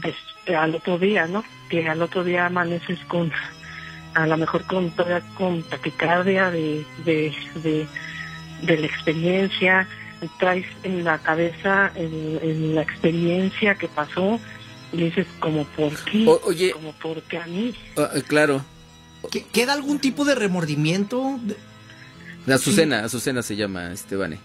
al 0.56 0.74
otro 0.74 0.98
día, 0.98 1.26
¿no? 1.26 1.44
Que 1.68 1.88
al 1.88 2.00
otro 2.02 2.22
día 2.22 2.46
amaneces 2.46 2.98
con, 3.08 3.32
a 4.14 4.26
lo 4.26 4.36
mejor 4.36 4.64
con 4.66 4.90
toda 4.92 5.20
con 5.34 5.62
taquicardia 5.64 6.50
de, 6.50 6.84
de, 7.04 7.32
de, 8.62 8.76
la 8.78 8.86
experiencia, 8.86 9.88
traes 10.38 10.66
en 10.84 11.02
la 11.04 11.18
cabeza 11.18 11.90
el- 11.96 12.74
la 12.74 12.82
experiencia 12.82 13.74
que 13.74 13.88
pasó 13.88 14.38
y 14.92 14.98
dices 14.98 15.26
como 15.40 15.64
por 15.64 15.92
qué, 16.04 16.24
O- 16.28 16.40
oye. 16.44 16.70
como 16.70 16.92
por 16.92 17.20
qué 17.22 17.38
a 17.38 17.46
mí. 17.46 17.74
Ah, 17.96 18.10
claro. 18.28 18.64
¿Que- 19.32 19.44
¿Queda 19.46 19.72
algún 19.72 19.98
tipo 19.98 20.24
de 20.24 20.36
remordimiento? 20.36 21.40
Azucena, 22.54 23.04
Azucena 23.04 23.42
se 23.42 23.56
llama, 23.56 23.92
Estebane. 23.92 24.38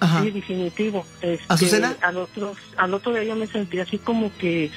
Ajá. 0.00 0.22
Sí, 0.22 0.30
definitivo. 0.30 1.04
Este, 1.20 1.44
¿Azucena? 1.48 1.96
Al 2.02 2.18
otro, 2.18 2.54
al 2.76 2.94
otro 2.94 3.12
día 3.12 3.24
yo 3.24 3.36
me 3.36 3.46
sentí 3.46 3.80
así 3.80 3.98
como 3.98 4.30
que, 4.38 4.70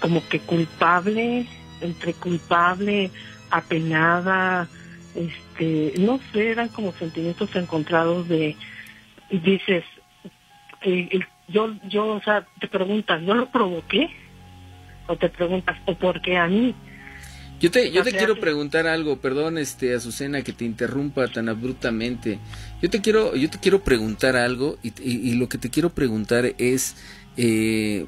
como 0.00 0.26
que 0.28 0.40
culpable, 0.40 1.46
entre 1.80 2.14
culpable, 2.14 3.10
apenada, 3.50 4.68
este, 5.14 5.94
no 5.98 6.20
sé, 6.32 6.50
eran 6.50 6.68
como 6.68 6.92
sentimientos 6.92 7.54
encontrados 7.56 8.28
de, 8.28 8.56
dices, 9.30 9.84
eh, 10.82 11.08
eh, 11.10 11.20
yo, 11.48 11.74
yo, 11.88 12.06
o 12.06 12.22
sea, 12.22 12.46
te 12.60 12.68
preguntas, 12.68 13.22
¿yo 13.22 13.34
lo 13.34 13.50
provoqué? 13.50 14.10
O 15.06 15.16
te 15.16 15.28
preguntas, 15.28 15.76
¿o 15.86 15.94
por 15.94 16.20
qué 16.20 16.36
a 16.36 16.46
mí? 16.46 16.74
Yo 17.64 17.70
te, 17.70 17.90
yo 17.90 18.02
te 18.04 18.10
quiero 18.18 18.34
preguntar 18.40 18.86
algo, 18.86 19.20
perdón, 19.20 19.56
este, 19.58 19.94
Azucena, 19.94 20.42
que 20.42 20.52
te 20.52 20.64
interrumpa 20.64 21.28
tan 21.28 21.48
abruptamente. 21.48 22.38
Yo 22.82 22.90
te 22.90 23.00
quiero, 23.00 23.34
yo 23.34 23.48
te 23.48 23.58
quiero 23.58 23.82
preguntar 23.82 24.36
algo 24.36 24.78
y, 24.82 24.88
y- 25.02 25.30
y 25.30 25.34
lo 25.34 25.48
que 25.48 25.56
te 25.58 25.70
quiero 25.70 25.90
preguntar 25.94 26.54
es, 26.58 26.94
eh, 27.38 28.04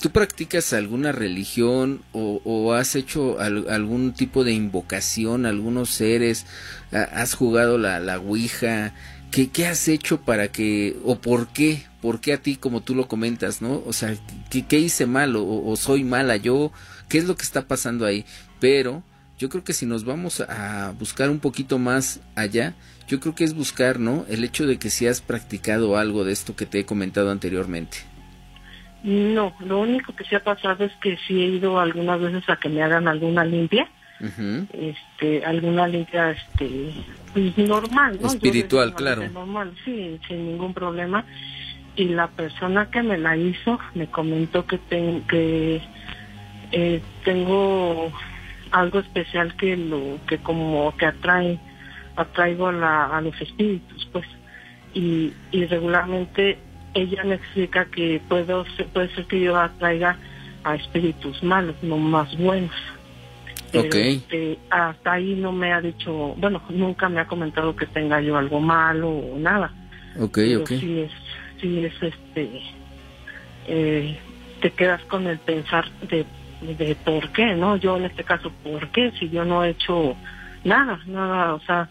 ¿tú 0.00 0.10
practicas 0.10 0.72
alguna 0.72 1.12
religión 1.12 2.02
o, 2.12 2.40
o 2.44 2.72
has 2.72 2.94
hecho 2.96 3.38
al- 3.38 3.68
algún 3.68 4.12
tipo 4.14 4.44
de 4.44 4.52
invocación 4.52 5.44
a 5.44 5.50
algunos 5.50 5.90
seres? 5.90 6.46
¿Ha- 6.92 7.20
¿Has 7.20 7.34
jugado 7.34 7.76
la, 7.76 8.00
la 8.00 8.18
Ouija? 8.18 8.94
¿Qué, 9.30 9.50
¿Qué 9.50 9.66
has 9.66 9.88
hecho 9.88 10.20
para 10.22 10.48
que, 10.48 10.96
o 11.04 11.16
por 11.20 11.48
qué, 11.48 11.82
por 12.00 12.20
qué 12.20 12.32
a 12.34 12.38
ti, 12.40 12.56
como 12.56 12.82
tú 12.82 12.94
lo 12.94 13.08
comentas, 13.08 13.60
¿no? 13.62 13.82
O 13.84 13.92
sea, 13.92 14.14
¿qué, 14.48 14.64
qué 14.64 14.78
hice 14.78 15.06
mal 15.06 15.34
o, 15.36 15.44
o 15.66 15.76
soy 15.76 16.04
mala 16.04 16.36
yo? 16.36 16.70
¿Qué 17.08 17.18
es 17.18 17.24
lo 17.24 17.36
que 17.36 17.42
está 17.42 17.66
pasando 17.68 18.06
ahí? 18.06 18.24
Pero 18.60 19.02
yo 19.38 19.48
creo 19.48 19.64
que 19.64 19.72
si 19.72 19.86
nos 19.86 20.04
vamos 20.04 20.40
a 20.40 20.92
buscar 20.98 21.30
un 21.30 21.40
poquito 21.40 21.78
más 21.78 22.20
allá, 22.36 22.74
yo 23.08 23.20
creo 23.20 23.34
que 23.34 23.44
es 23.44 23.54
buscar, 23.54 23.98
¿no? 24.00 24.24
El 24.28 24.44
hecho 24.44 24.66
de 24.66 24.78
que 24.78 24.90
si 24.90 25.06
has 25.06 25.20
practicado 25.20 25.96
algo 25.98 26.24
de 26.24 26.32
esto 26.32 26.56
que 26.56 26.66
te 26.66 26.80
he 26.80 26.84
comentado 26.86 27.30
anteriormente. 27.30 27.98
No, 29.02 29.52
lo 29.60 29.80
único 29.80 30.14
que 30.16 30.24
sí 30.24 30.34
ha 30.34 30.42
pasado 30.42 30.84
es 30.84 30.92
que 31.02 31.18
sí 31.26 31.34
he 31.42 31.46
ido 31.46 31.78
algunas 31.78 32.18
veces 32.20 32.48
a 32.48 32.56
que 32.56 32.68
me 32.70 32.82
hagan 32.82 33.06
alguna 33.08 33.44
limpia. 33.44 33.88
Ujú. 34.20 34.66
este 34.72 35.44
alguna 35.44 35.88
limpia 35.88 36.30
este 36.30 36.94
pues, 37.34 37.58
normal 37.58 38.16
¿no? 38.22 38.28
Espiritual, 38.28 38.86
digo, 38.90 38.96
claro. 38.96 39.28
normal 39.28 39.74
sí 39.84 40.20
sin 40.28 40.46
ningún 40.52 40.72
problema 40.72 41.24
y 41.96 42.04
la 42.04 42.28
persona 42.28 42.88
que 42.92 43.02
me 43.02 43.18
la 43.18 43.36
hizo 43.36 43.76
me 43.96 44.06
comentó 44.06 44.64
que 44.66 44.78
ten- 44.78 45.22
que 45.26 45.82
eh, 46.70 47.02
tengo 47.24 48.12
algo 48.74 48.98
especial 48.98 49.54
que 49.56 49.76
lo 49.76 50.18
que 50.26 50.38
como 50.38 50.94
que 50.96 51.06
atrae 51.06 51.58
atraigo 52.16 52.68
a, 52.68 52.72
la, 52.72 53.06
a 53.16 53.20
los 53.20 53.40
espíritus 53.40 54.08
pues 54.12 54.26
y, 54.92 55.32
y 55.50 55.64
regularmente 55.66 56.58
ella 56.94 57.24
me 57.24 57.34
explica 57.36 57.86
que 57.86 58.20
puedo 58.28 58.64
ser- 58.76 58.88
puede 58.88 59.08
ser 59.14 59.26
que 59.26 59.40
yo 59.40 59.56
atraiga 59.56 60.18
a 60.64 60.74
espíritus 60.74 61.42
malos 61.42 61.76
no 61.82 61.96
más 61.98 62.36
buenos 62.36 62.74
pero, 63.72 63.92
este, 63.94 64.58
hasta 64.70 65.12
ahí 65.14 65.34
no 65.34 65.50
me 65.50 65.72
ha 65.72 65.80
dicho, 65.80 66.34
bueno, 66.36 66.62
nunca 66.68 67.08
me 67.08 67.20
ha 67.20 67.26
comentado 67.26 67.74
que 67.74 67.86
tenga 67.86 68.20
yo 68.20 68.36
algo 68.36 68.60
malo 68.60 69.08
o 69.10 69.36
nada. 69.36 69.72
Ok, 70.20 70.34
pero 70.34 70.62
ok. 70.62 70.68
sí 70.78 71.00
es, 71.00 71.12
sí 71.60 71.84
es 71.84 71.94
este, 72.00 72.62
eh, 73.66 74.16
te 74.60 74.70
quedas 74.70 75.02
con 75.06 75.26
el 75.26 75.38
pensar 75.40 75.90
de, 76.08 76.24
de 76.78 76.96
por 77.04 77.30
qué, 77.32 77.54
¿no? 77.54 77.76
Yo 77.76 77.96
en 77.96 78.04
este 78.06 78.24
caso, 78.24 78.50
¿por 78.62 78.88
qué? 78.90 79.12
Si 79.18 79.28
yo 79.30 79.44
no 79.44 79.64
he 79.64 79.70
hecho 79.70 80.16
nada, 80.64 80.98
nada, 81.06 81.54
o 81.54 81.60
sea, 81.60 81.88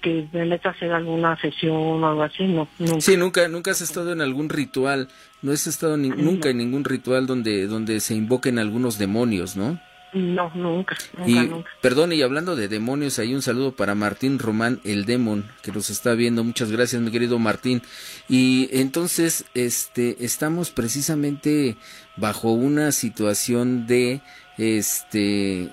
que 0.00 0.26
me 0.32 0.46
meta 0.46 0.70
a 0.70 0.72
hacer 0.72 0.90
alguna 0.92 1.36
sesión 1.40 1.76
o 2.02 2.06
algo 2.08 2.22
así, 2.22 2.44
no, 2.44 2.66
nunca. 2.78 3.00
Sí, 3.00 3.16
nunca, 3.16 3.48
nunca 3.48 3.70
has 3.72 3.82
estado 3.82 4.12
en 4.12 4.22
algún 4.22 4.48
ritual, 4.48 5.08
no 5.42 5.52
has 5.52 5.66
estado 5.66 5.96
ni- 5.98 6.08
nunca 6.08 6.48
en 6.48 6.56
ningún 6.58 6.84
ritual 6.84 7.26
donde, 7.26 7.66
donde 7.66 8.00
se 8.00 8.14
invoquen 8.14 8.58
algunos 8.58 8.98
demonios, 8.98 9.56
¿no? 9.56 9.78
No, 10.12 10.50
nunca, 10.56 10.96
nunca, 11.16 11.30
Y, 11.30 11.34
nunca. 11.46 11.70
perdón, 11.80 12.12
y 12.12 12.20
hablando 12.22 12.56
de 12.56 12.66
demonios, 12.66 13.18
hay 13.20 13.32
un 13.34 13.42
saludo 13.42 13.72
para 13.76 13.94
Martín 13.94 14.38
Román, 14.40 14.80
el 14.82 15.04
demon, 15.04 15.48
que 15.62 15.70
nos 15.70 15.88
está 15.90 16.14
viendo. 16.14 16.42
Muchas 16.42 16.72
gracias, 16.72 17.00
mi 17.00 17.10
querido 17.12 17.38
Martín. 17.38 17.82
Y 18.28 18.68
entonces, 18.72 19.44
este, 19.54 20.16
estamos 20.24 20.70
precisamente 20.70 21.76
bajo 22.16 22.50
una 22.50 22.90
situación 22.90 23.86
de, 23.86 24.20
este, 24.58 25.72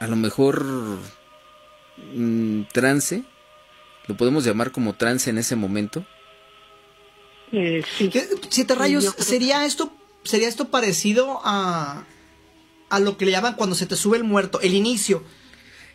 a 0.00 0.08
lo 0.08 0.16
mejor, 0.16 0.64
mm, 2.14 2.62
trance. 2.72 3.22
Lo 4.08 4.16
podemos 4.16 4.44
llamar 4.44 4.72
como 4.72 4.94
trance 4.94 5.30
en 5.30 5.38
ese 5.38 5.54
momento. 5.54 6.04
Eh, 7.52 7.82
sí. 7.96 8.08
¿Qué- 8.08 8.26
Siete 8.48 8.74
rayos, 8.74 9.14
¿sería 9.18 9.64
esto, 9.66 9.92
sería 10.24 10.48
esto 10.48 10.68
parecido 10.68 11.40
a, 11.44 12.04
a 12.92 13.00
lo 13.00 13.16
que 13.16 13.24
le 13.26 13.32
llaman 13.32 13.54
cuando 13.56 13.74
se 13.74 13.86
te 13.86 13.96
sube 13.96 14.16
el 14.16 14.24
muerto, 14.24 14.60
el 14.60 14.74
inicio? 14.74 15.24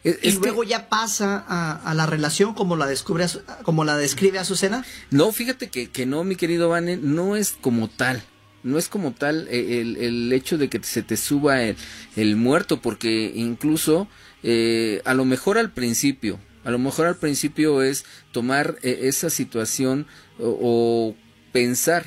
Es- 0.03 0.19
Y 0.21 0.27
es 0.29 0.35
que- 0.35 0.41
luego 0.47 0.63
ya 0.63 0.89
pasa 0.89 1.43
a, 1.47 1.73
a 1.89 1.93
la 1.93 2.05
relación 2.05 2.53
como 2.53 2.75
la 2.75 2.85
descubre 2.87 3.25
como 3.63 3.83
la 3.83 3.97
describe 3.97 4.39
Azucena. 4.39 4.85
No, 5.11 5.31
fíjate 5.31 5.69
que, 5.69 5.89
que 5.89 6.05
no, 6.05 6.23
mi 6.23 6.35
querido 6.35 6.69
Vane, 6.69 6.97
no 6.97 7.35
es 7.35 7.51
como 7.61 7.87
tal. 7.89 8.21
No 8.63 8.77
es 8.77 8.89
como 8.89 9.11
tal 9.13 9.47
eh, 9.49 9.79
el, 9.81 9.97
el 9.97 10.33
hecho 10.33 10.57
de 10.57 10.67
que 10.69 10.81
se 10.83 11.01
te 11.01 11.15
suba 11.17 11.61
el, 11.63 11.77
el 12.15 12.35
muerto, 12.35 12.81
porque 12.81 13.31
incluso 13.35 14.07
eh, 14.43 15.01
a 15.05 15.13
lo 15.13 15.23
mejor 15.25 15.57
al 15.57 15.71
principio, 15.71 16.39
a 16.65 16.71
lo 16.71 16.79
mejor 16.79 17.07
al 17.07 17.15
principio 17.17 17.81
es 17.81 18.03
tomar 18.31 18.77
eh, 18.83 18.99
esa 19.03 19.29
situación 19.29 20.05
o, 20.39 20.57
o 20.61 21.15
pensar. 21.53 22.05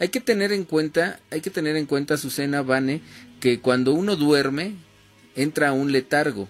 Hay 0.00 0.08
que 0.08 0.20
tener 0.20 0.52
en 0.52 0.64
cuenta, 0.64 1.20
hay 1.30 1.40
que 1.40 1.50
tener 1.50 1.76
en 1.76 1.86
cuenta, 1.86 2.14
Azucena, 2.14 2.62
Vane, 2.62 3.00
cuando 3.62 3.92
uno 3.92 4.16
duerme, 4.16 4.74
entra 5.36 5.72
un 5.72 5.92
letargo. 5.92 6.48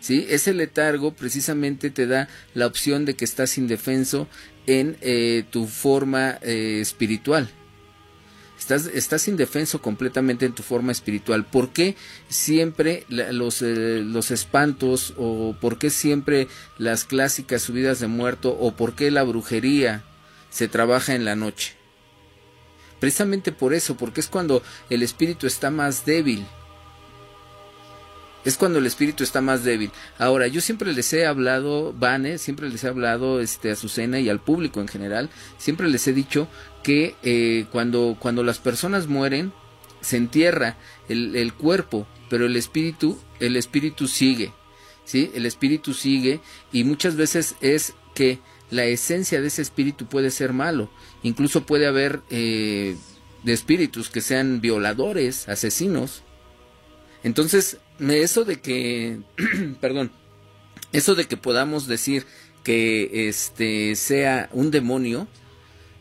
¿sí? 0.00 0.26
Ese 0.28 0.54
letargo 0.54 1.14
precisamente 1.14 1.90
te 1.90 2.06
da 2.06 2.28
la 2.54 2.66
opción 2.66 3.04
de 3.04 3.14
que 3.14 3.24
estás 3.24 3.58
indefenso 3.58 4.28
en 4.66 4.96
eh, 5.00 5.44
tu 5.50 5.66
forma 5.66 6.38
eh, 6.42 6.78
espiritual. 6.80 7.48
Estás, 8.58 8.86
estás 8.86 9.28
indefenso 9.28 9.82
completamente 9.82 10.46
en 10.46 10.52
tu 10.52 10.62
forma 10.62 10.90
espiritual. 10.90 11.44
¿Por 11.44 11.72
qué 11.72 11.94
siempre 12.28 13.04
los, 13.08 13.62
eh, 13.62 14.02
los 14.02 14.30
espantos 14.30 15.14
o 15.18 15.54
por 15.60 15.78
qué 15.78 15.90
siempre 15.90 16.48
las 16.78 17.04
clásicas 17.04 17.62
subidas 17.62 18.00
de 18.00 18.06
muerto 18.06 18.56
o 18.58 18.74
por 18.74 18.94
qué 18.94 19.10
la 19.10 19.24
brujería 19.24 20.04
se 20.50 20.68
trabaja 20.68 21.14
en 21.14 21.24
la 21.24 21.36
noche? 21.36 21.75
Precisamente 23.00 23.52
por 23.52 23.74
eso, 23.74 23.96
porque 23.96 24.20
es 24.20 24.28
cuando 24.28 24.62
el 24.90 25.02
espíritu 25.02 25.46
está 25.46 25.70
más 25.70 26.04
débil. 26.04 26.46
Es 28.44 28.56
cuando 28.56 28.78
el 28.78 28.86
espíritu 28.86 29.24
está 29.24 29.40
más 29.40 29.64
débil. 29.64 29.90
Ahora, 30.18 30.46
yo 30.46 30.60
siempre 30.60 30.92
les 30.92 31.12
he 31.12 31.26
hablado, 31.26 31.92
Vane, 31.92 32.38
siempre 32.38 32.68
les 32.68 32.84
he 32.84 32.88
hablado 32.88 33.40
este, 33.40 33.70
a 33.70 33.72
Azucena 33.72 34.20
y 34.20 34.28
al 34.28 34.40
público 34.40 34.80
en 34.80 34.88
general, 34.88 35.30
siempre 35.58 35.88
les 35.88 36.06
he 36.06 36.12
dicho 36.12 36.48
que 36.84 37.16
eh, 37.24 37.66
cuando, 37.72 38.16
cuando 38.18 38.44
las 38.44 38.58
personas 38.58 39.08
mueren, 39.08 39.52
se 40.00 40.16
entierra 40.16 40.76
el, 41.08 41.34
el 41.34 41.54
cuerpo, 41.54 42.06
pero 42.30 42.46
el 42.46 42.56
espíritu, 42.56 43.18
el 43.40 43.56
espíritu 43.56 44.06
sigue. 44.06 44.52
¿sí? 45.04 45.30
El 45.34 45.46
espíritu 45.46 45.94
sigue 45.94 46.40
y 46.72 46.84
muchas 46.84 47.16
veces 47.16 47.56
es 47.60 47.94
que 48.14 48.38
la 48.70 48.84
esencia 48.84 49.40
de 49.40 49.46
ese 49.46 49.62
espíritu 49.62 50.06
puede 50.06 50.30
ser 50.30 50.52
malo. 50.52 50.90
Incluso 51.26 51.66
puede 51.66 51.88
haber 51.88 52.20
eh, 52.30 52.94
de 53.42 53.52
espíritus 53.52 54.10
que 54.10 54.20
sean 54.20 54.60
violadores, 54.60 55.48
asesinos. 55.48 56.22
Entonces, 57.24 57.78
eso 57.98 58.44
de 58.44 58.60
que, 58.60 59.18
perdón, 59.80 60.12
eso 60.92 61.16
de 61.16 61.24
que 61.24 61.36
podamos 61.36 61.88
decir 61.88 62.26
que 62.62 63.28
este 63.28 63.96
sea 63.96 64.48
un 64.52 64.70
demonio, 64.70 65.26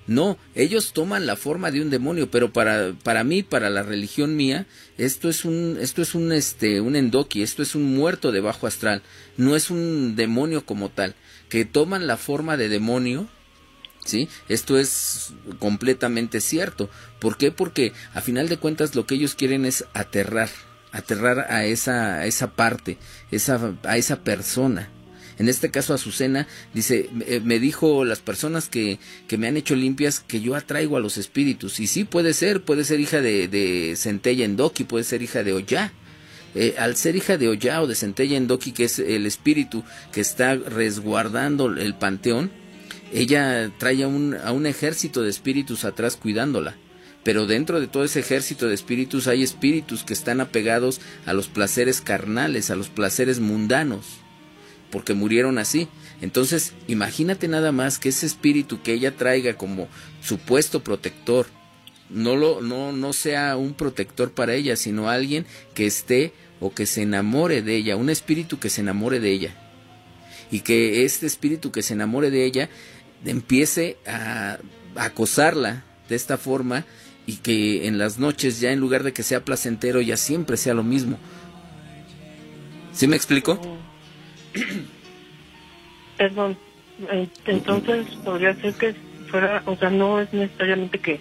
no, 0.06 0.38
ellos 0.54 0.94
toman 0.94 1.26
la 1.26 1.36
forma 1.36 1.72
de 1.72 1.82
un 1.82 1.90
demonio, 1.90 2.30
pero 2.30 2.54
para, 2.54 2.94
para 3.02 3.24
mí, 3.24 3.42
para 3.42 3.72
la 3.72 3.82
religión 3.82 4.36
mía, 4.36 4.68
esto 5.00 5.28
es 5.28 5.44
un, 5.44 5.80
esto 5.82 6.04
es 6.04 6.14
un 6.14 6.34
este, 6.34 6.82
un 6.82 6.96
endoki, 6.96 7.42
esto 7.42 7.64
es 7.64 7.74
un 7.74 7.96
muerto 7.96 8.32
de 8.32 8.42
bajo 8.42 8.68
astral, 8.68 9.02
no 9.38 9.56
es 9.56 9.72
un 9.72 10.16
demonio 10.16 10.68
como 10.68 10.90
tal, 10.90 11.16
que 11.50 11.66
toman 11.66 12.06
la 12.06 12.18
forma 12.18 12.58
de 12.58 12.70
demonio, 12.70 13.28
¿sí? 14.06 14.30
Esto 14.48 14.80
es 14.80 15.34
completamente 15.60 16.40
cierto. 16.40 16.90
¿Por 17.20 17.38
qué? 17.38 17.52
Porque 17.52 17.92
a 18.14 18.22
final 18.22 18.48
de 18.48 18.58
cuentas 18.58 18.96
lo 18.96 19.06
que 19.06 19.16
ellos 19.16 19.36
quieren 19.36 19.66
es 19.66 19.86
aterrar, 19.94 20.50
aterrar 20.92 21.52
a 21.52 21.66
esa, 21.66 22.16
a 22.20 22.26
esa 22.26 22.52
parte, 22.52 22.98
esa, 23.32 23.74
a 23.84 23.98
esa 23.98 24.22
persona. 24.22 24.90
En 25.38 25.50
este 25.50 25.70
caso 25.70 25.94
Azucena 25.94 26.48
dice, 26.74 27.10
eh, 27.28 27.42
me 27.44 27.60
dijo 27.60 28.06
las 28.06 28.20
personas 28.20 28.70
que, 28.70 29.00
que 29.28 29.38
me 29.38 29.48
han 29.48 29.58
hecho 29.58 29.76
limpias 29.76 30.22
que 30.22 30.40
yo 30.40 30.56
atraigo 30.56 30.96
a 30.96 31.02
los 31.02 31.18
espíritus. 31.18 31.80
Y 31.80 31.88
sí 31.88 32.06
puede 32.06 32.34
ser, 32.34 32.64
puede 32.64 32.86
ser 32.86 33.02
hija 33.02 33.20
de, 33.20 33.50
de 33.50 33.96
Centella 33.98 34.46
Endoki, 34.46 34.86
puede 34.86 35.04
ser 35.04 35.22
hija 35.22 35.44
de 35.44 35.52
Oya. 35.52 35.92
Eh, 36.54 36.76
al 36.78 36.96
ser 36.96 37.18
hija 37.18 37.38
de 37.38 37.50
Oya 37.50 37.82
o 37.82 37.88
de 37.88 37.96
Centella 37.96 38.38
Endoki, 38.38 38.72
que 38.72 38.86
es 38.86 39.00
el 39.00 39.26
espíritu 39.26 39.84
que 40.14 40.22
está 40.22 40.56
resguardando 40.56 41.68
el 41.68 41.96
panteón, 41.96 42.50
ella 43.14 43.72
trae 43.78 44.04
a 44.04 44.08
un, 44.08 44.36
a 44.36 44.52
un 44.52 44.66
ejército 44.66 45.22
de 45.22 45.30
espíritus 45.30 45.86
atrás 45.86 46.16
cuidándola 46.16 46.76
pero 47.26 47.48
dentro 47.48 47.82
de 47.82 47.88
todo 47.88 48.04
ese 48.04 48.20
ejército 48.20 48.68
de 48.68 48.76
espíritus 48.76 49.28
hay 49.28 49.42
espíritus 49.42 50.04
que 50.04 50.14
están 50.14 50.42
apegados 50.42 51.02
a 51.26 51.34
los 51.34 51.48
placeres 51.48 52.00
carnales, 52.00 52.70
a 52.70 52.76
los 52.76 52.90
placeres 52.90 53.40
mundanos, 53.40 54.18
porque 54.92 55.16
murieron 55.16 55.58
así. 55.58 55.88
Entonces, 56.22 56.74
imagínate 56.88 57.48
nada 57.48 57.72
más 57.72 57.98
que 57.98 58.10
ese 58.10 58.28
espíritu 58.28 58.84
que 58.84 58.94
ella 58.94 59.16
traiga 59.16 59.58
como 59.58 59.88
supuesto 60.22 60.84
protector, 60.84 61.48
no, 62.12 62.36
lo, 62.36 62.62
no, 62.62 62.92
no 62.92 63.12
sea 63.12 63.58
un 63.58 63.74
protector 63.74 64.32
para 64.32 64.54
ella, 64.54 64.76
sino 64.76 65.10
alguien 65.10 65.48
que 65.74 65.88
esté 65.88 66.32
o 66.60 66.76
que 66.76 66.86
se 66.86 67.02
enamore 67.02 67.64
de 67.64 67.76
ella, 67.76 67.96
un 67.96 68.12
espíritu 68.12 68.60
que 68.60 68.70
se 68.70 68.82
enamore 68.82 69.20
de 69.20 69.32
ella. 69.32 69.56
Y 70.52 70.60
que 70.60 71.06
este 71.06 71.26
espíritu 71.26 71.72
que 71.72 71.82
se 71.82 71.94
enamore 71.94 72.30
de 72.30 72.46
ella 72.46 72.70
empiece 73.26 73.98
a 74.08 74.58
acosarla 74.96 75.84
de 76.10 76.16
esta 76.16 76.38
forma 76.38 76.86
y 77.28 77.38
que 77.38 77.88
en 77.88 77.98
las 77.98 78.20
noches 78.20 78.60
ya 78.60 78.72
en 78.72 78.80
lugar 78.80 79.04
de 79.04 79.14
que 79.14 79.24
sea 79.24 79.44
placentero 79.44 80.02
ya 80.02 80.18
siempre 80.18 80.58
sea 80.58 80.74
lo 80.74 80.84
mismo. 80.84 81.18
¿Sí 82.94 83.08
me 83.08 83.16
explico? 83.16 83.60
Perdón, 86.18 86.58
entonces 87.46 88.08
podría 88.24 88.54
ser 88.56 88.74
que 88.76 88.96
fuera, 89.30 89.64
o 89.66 89.76
sea, 89.76 89.90
no 89.90 90.22
es 90.22 90.32
necesariamente 90.34 91.00
que 91.00 91.20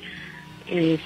eh, 0.66 0.98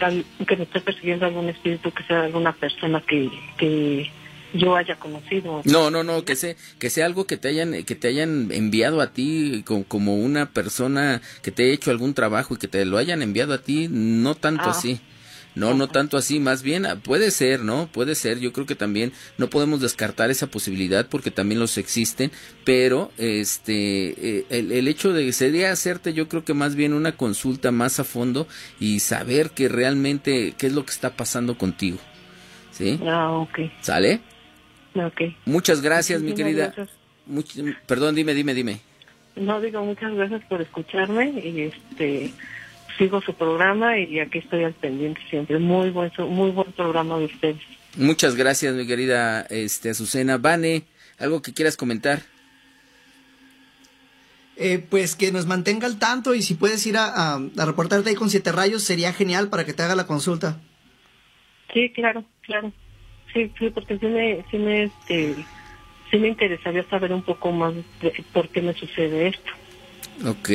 que 0.46 0.56
me 0.56 0.64
esté 0.64 0.80
persiguiendo 0.80 1.26
algún 1.26 1.48
espíritu, 1.48 1.90
que 1.90 2.04
sea 2.04 2.22
alguna 2.22 2.52
persona 2.52 3.00
que, 3.00 3.28
que 3.56 4.10
yo 4.52 4.76
haya 4.76 4.96
conocido. 4.96 5.62
No, 5.64 5.90
no, 5.90 6.02
no, 6.04 6.24
que 6.24 6.36
sea, 6.36 6.54
que 6.78 6.90
sea 6.90 7.06
algo 7.06 7.26
que 7.26 7.36
te 7.36 7.48
hayan, 7.48 7.84
que 7.84 7.94
te 7.94 8.08
hayan 8.08 8.50
enviado 8.52 9.00
a 9.00 9.12
ti 9.12 9.64
como, 9.64 10.16
una 10.16 10.50
persona 10.50 11.20
que 11.42 11.50
te 11.50 11.64
ha 11.64 11.72
hecho 11.72 11.90
algún 11.90 12.14
trabajo 12.14 12.54
y 12.54 12.58
que 12.58 12.68
te 12.68 12.84
lo 12.84 12.98
hayan 12.98 13.22
enviado 13.22 13.54
a 13.54 13.58
ti, 13.58 13.88
no 13.90 14.34
tanto 14.34 14.64
ah. 14.66 14.70
así. 14.70 15.00
No, 15.54 15.74
no 15.74 15.88
tanto 15.88 16.16
así, 16.16 16.38
más 16.38 16.62
bien 16.62 16.86
ah, 16.86 16.96
puede 17.02 17.32
ser, 17.32 17.64
¿no? 17.64 17.88
Puede 17.88 18.14
ser, 18.14 18.38
yo 18.38 18.52
creo 18.52 18.64
que 18.64 18.76
también 18.76 19.12
no 19.38 19.50
podemos 19.50 19.80
descartar 19.80 20.30
esa 20.30 20.46
posibilidad 20.46 21.08
porque 21.08 21.32
también 21.32 21.58
los 21.58 21.78
existen, 21.78 22.30
pero 22.64 23.10
este 23.16 24.38
eh, 24.38 24.46
el, 24.50 24.70
el, 24.70 24.86
hecho 24.86 25.12
de 25.12 25.32
sería 25.32 25.72
hacerte 25.72 26.12
yo 26.12 26.28
creo 26.28 26.44
que 26.44 26.54
más 26.54 26.76
bien 26.76 26.92
una 26.92 27.16
consulta 27.16 27.72
más 27.72 27.98
a 27.98 28.04
fondo 28.04 28.46
y 28.78 29.00
saber 29.00 29.50
que 29.50 29.68
realmente 29.68 30.54
qué 30.56 30.68
es 30.68 30.74
lo 30.74 30.84
que 30.84 30.92
está 30.92 31.16
pasando 31.16 31.58
contigo. 31.58 31.98
¿Sí? 32.70 33.00
Ah, 33.04 33.32
ok. 33.32 33.58
¿Sale? 33.80 34.20
Okay. 34.94 35.36
Muchas 35.44 35.80
gracias, 35.80 36.22
mi 36.22 36.34
querida. 36.34 36.74
perdón, 37.86 38.14
dime, 38.14 38.34
dime, 38.34 38.54
dime. 38.54 38.80
No 39.36 39.60
digo 39.60 39.84
muchas 39.84 40.12
gracias 40.14 40.42
por 40.48 40.60
escucharme 40.60 41.30
y 41.30 41.60
este 41.62 42.32
sigo 42.96 43.20
su 43.20 43.34
programa 43.34 43.96
y 43.98 44.18
aquí 44.18 44.38
estoy 44.38 44.64
al 44.64 44.74
pendiente 44.74 45.20
siempre. 45.30 45.58
Muy 45.58 45.90
buen 45.90 46.10
muy 46.18 46.50
buen 46.50 46.72
programa 46.72 47.18
de 47.18 47.26
ustedes. 47.26 47.62
Muchas 47.96 48.34
gracias, 48.34 48.74
mi 48.74 48.86
querida 48.86 49.42
este 49.42 49.90
Azucena. 49.90 50.38
Vane, 50.38 50.84
algo 51.18 51.42
que 51.42 51.52
quieras 51.52 51.76
comentar. 51.76 52.22
Eh, 54.56 54.84
pues 54.90 55.14
que 55.14 55.30
nos 55.30 55.46
mantenga 55.46 55.86
al 55.86 56.00
tanto 56.00 56.34
y 56.34 56.42
si 56.42 56.54
puedes 56.54 56.84
ir 56.84 56.96
a, 56.96 57.34
a, 57.34 57.64
reportarte 57.64 58.10
ahí 58.10 58.16
con 58.16 58.28
Siete 58.28 58.50
Rayos 58.50 58.82
sería 58.82 59.12
genial 59.12 59.50
para 59.50 59.64
que 59.64 59.72
te 59.72 59.84
haga 59.84 59.94
la 59.94 60.08
consulta. 60.08 60.60
Sí, 61.72 61.92
claro, 61.94 62.24
claro. 62.42 62.72
Sí, 63.32 63.52
sí, 63.58 63.70
porque 63.70 63.98
sí 63.98 64.06
me, 64.06 64.44
sí 64.50 64.58
me, 64.58 64.84
este, 64.84 65.36
sí 66.10 66.16
me 66.18 66.28
interesaría 66.28 66.82
saber 66.84 67.12
un 67.12 67.22
poco 67.22 67.52
más 67.52 67.74
de 67.74 68.24
por 68.32 68.48
qué 68.48 68.62
me 68.62 68.74
sucede 68.74 69.28
esto. 69.28 69.52
Ok, 70.26 70.48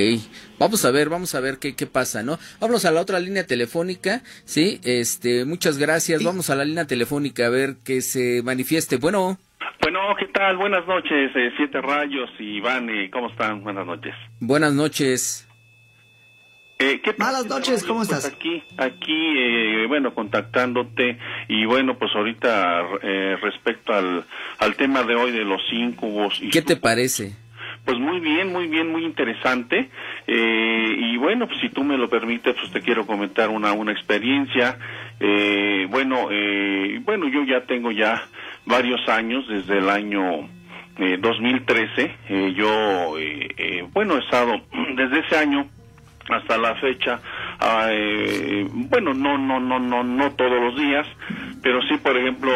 vamos 0.60 0.84
a 0.84 0.92
ver, 0.92 1.08
vamos 1.08 1.36
a 1.36 1.40
ver 1.40 1.58
qué, 1.58 1.74
qué 1.76 1.86
pasa, 1.86 2.22
¿no? 2.22 2.38
Vamos 2.60 2.84
a 2.84 2.92
la 2.92 3.00
otra 3.00 3.20
línea 3.20 3.48
telefónica, 3.48 4.22
¿sí? 4.44 4.82
Este, 4.84 5.46
muchas 5.46 5.78
gracias, 5.78 6.22
vamos 6.22 6.50
a 6.50 6.56
la 6.56 6.66
línea 6.66 6.86
telefónica 6.86 7.46
a 7.46 7.50
ver 7.50 7.78
que 7.86 8.02
se 8.02 8.42
manifieste. 8.44 8.98
Bueno. 8.98 9.38
Bueno, 9.82 10.00
¿qué 10.20 10.26
tal? 10.28 10.58
Buenas 10.58 10.86
noches, 10.86 11.32
eh, 11.36 11.52
Siete 11.56 11.82
Rayos 11.82 12.30
y 12.40 12.58
Iván, 12.58 12.90
¿cómo 13.12 13.30
están? 13.30 13.64
Buenas 13.64 13.86
noches. 13.86 14.14
Buenas 14.42 14.74
noches. 14.74 15.48
Eh, 16.84 17.02
Malas 17.18 17.46
noches, 17.46 17.84
¿cómo 17.84 18.00
pues 18.00 18.12
estás? 18.12 18.26
Aquí, 18.26 18.62
aquí, 18.78 19.34
eh, 19.38 19.86
bueno, 19.88 20.14
contactándote 20.14 21.18
y 21.48 21.64
bueno, 21.64 21.98
pues 21.98 22.12
ahorita 22.14 22.82
eh, 23.02 23.38
respecto 23.42 23.94
al, 23.94 24.26
al 24.60 24.76
tema 24.76 25.04
de 25.04 25.16
hoy 25.16 25.32
de 25.32 25.46
los 25.46 25.62
incubos. 25.72 26.42
Y 26.42 26.50
¿Qué 26.50 26.62
te 26.62 26.76
parece? 26.76 27.38
Pues 27.86 27.98
muy 28.00 28.20
bien, 28.20 28.52
muy 28.52 28.68
bien, 28.68 28.92
muy 28.92 29.06
interesante. 29.06 29.90
Eh, 30.28 30.96
y 30.98 31.16
bueno, 31.18 31.48
pues 31.48 31.62
si 31.62 31.70
tú 31.70 31.86
me 31.86 31.98
lo 31.98 32.10
permites, 32.10 32.54
pues 32.60 32.72
te 32.74 32.82
quiero 32.82 33.06
comentar 33.06 33.50
una, 33.50 33.72
una 33.72 33.94
experiencia. 33.94 34.78
Eh, 35.22 35.88
bueno, 35.90 36.28
eh, 36.32 37.00
bueno, 37.04 37.30
yo 37.30 37.46
ya 37.46 37.66
tengo 37.66 37.92
ya 37.92 38.28
varios 38.66 39.08
años, 39.08 39.48
desde 39.48 39.78
el 39.78 39.90
año 39.90 40.50
eh, 40.98 41.18
2013. 41.20 42.16
Eh, 42.30 42.54
yo, 42.58 43.18
eh, 43.18 43.48
eh, 43.58 43.88
bueno, 43.94 44.16
he 44.18 44.20
estado 44.20 44.62
desde 44.96 45.20
ese 45.20 45.38
año 45.38 45.70
hasta 46.30 46.58
la 46.58 46.76
fecha 46.76 47.20
eh, 47.90 48.66
bueno 48.72 49.14
no 49.14 49.38
no 49.38 49.60
no 49.60 49.80
no 49.80 50.04
no 50.04 50.32
todos 50.32 50.62
los 50.62 50.76
días 50.78 51.06
pero 51.62 51.82
sí 51.84 51.98
por 51.98 52.18
ejemplo 52.18 52.52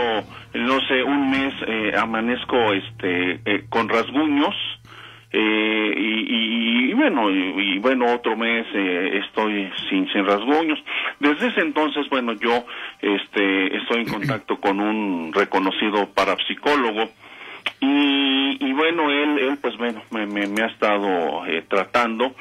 no 0.53 0.79
sé 0.87 1.03
un 1.03 1.29
mes 1.29 1.53
eh, 1.67 1.93
amanezco 1.97 2.73
este 2.73 3.41
eh, 3.45 3.65
con 3.69 3.89
rasguños 3.89 4.55
eh, 5.29 5.93
y, 5.97 6.89
y, 6.89 6.93
bueno 6.93 7.29
y, 7.29 7.79
bueno 7.79 8.13
otro 8.13 8.37
mes 8.37 8.65
eh, 8.73 9.21
estoy 9.25 9.69
sin 9.89 10.07
sin 10.13 10.25
rasguños. 10.25 10.79
Desde 11.19 11.47
ese 11.47 11.61
entonces 11.61 12.07
bueno 12.09 12.33
yo 12.33 12.65
este 13.01 13.75
estoy 13.77 14.01
en 14.01 14.09
contacto 14.09 14.57
con 14.61 14.79
un 14.79 15.33
reconocido 15.33 16.07
parapsicólogo 16.13 17.09
y, 17.81 18.57
y 18.65 18.73
bueno 18.73 19.11
él 19.11 19.37
él 19.39 19.57
pues 19.61 19.75
bueno 19.77 20.01
me, 20.11 20.25
me, 20.27 20.47
me 20.47 20.63
ha 20.63 20.67
estado 20.67 21.45
eh, 21.45 21.63
tratando 21.67 22.33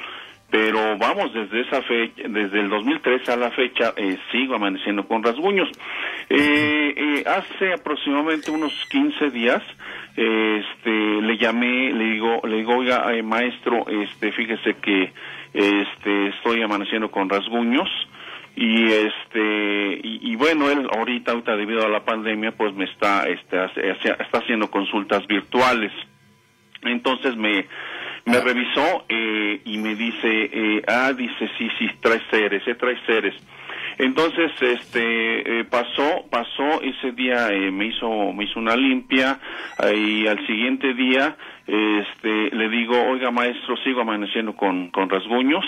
pero 0.49 0.97
vamos, 0.97 1.33
desde 1.33 1.61
esa 1.61 1.81
fecha, 1.81 2.23
desde 2.27 2.61
el 2.61 2.69
2003 2.69 3.27
a 3.29 3.35
la 3.35 3.51
fecha, 3.51 3.93
eh, 3.97 4.17
sigo 4.31 4.55
amaneciendo 4.55 5.05
con 5.05 5.21
rasguños. 5.21 5.69
Eh, 6.29 6.93
eh, 6.95 7.23
hace 7.27 7.73
aproximadamente 7.73 8.51
unos 8.51 8.73
15 8.89 9.29
días, 9.29 9.61
este, 10.15 11.21
le 11.21 11.37
llamé, 11.37 11.91
le 11.91 12.05
digo, 12.11 12.41
le 12.45 12.57
digo, 12.57 12.77
oiga, 12.77 13.11
maestro, 13.23 13.85
este, 13.89 14.31
fíjese 14.31 14.75
que, 14.81 15.11
este, 15.53 16.27
estoy 16.27 16.61
amaneciendo 16.61 17.11
con 17.11 17.29
rasguños 17.29 17.89
y 18.55 18.85
este 18.91 19.99
y, 20.03 20.35
bueno 20.35 20.71
él 20.71 20.89
ahorita 20.91 21.31
ahorita 21.31 21.55
debido 21.55 21.85
a 21.85 21.89
la 21.89 22.03
pandemia 22.03 22.53
pues 22.53 22.73
me 22.73 22.85
está 22.85 23.27
este 23.29 23.55
está 23.91 24.39
haciendo 24.39 24.71
consultas 24.71 25.27
virtuales 25.27 25.91
entonces 26.81 27.35
me 27.35 27.67
me 28.27 28.41
revisó 28.41 29.05
eh, 29.07 29.61
y 29.65 29.77
me 29.77 29.95
dice, 29.95 30.49
eh, 30.51 30.81
ah, 30.87 31.13
dice, 31.13 31.49
sí, 31.57 31.69
sí, 31.79 31.89
trae 32.01 32.21
seres, 32.29 32.61
eh, 32.67 32.75
trae 32.75 32.97
seres. 33.05 33.33
Entonces, 33.97 34.51
este, 34.61 35.59
eh, 35.59 35.63
pasó, 35.63 36.25
pasó 36.29 36.81
ese 36.81 37.13
día, 37.13 37.49
eh, 37.51 37.71
me 37.71 37.85
hizo, 37.85 38.31
me 38.33 38.43
hizo 38.43 38.59
una 38.59 38.75
limpia 38.75 39.39
y 39.95 40.27
al 40.27 40.45
siguiente 40.45 40.93
día, 40.93 41.35
este, 41.65 42.55
le 42.55 42.69
digo, 42.69 42.95
oiga 43.09 43.31
maestro, 43.31 43.75
sigo 43.77 44.01
amaneciendo 44.01 44.55
con, 44.55 44.89
con 44.89 45.09
rasguños 45.09 45.65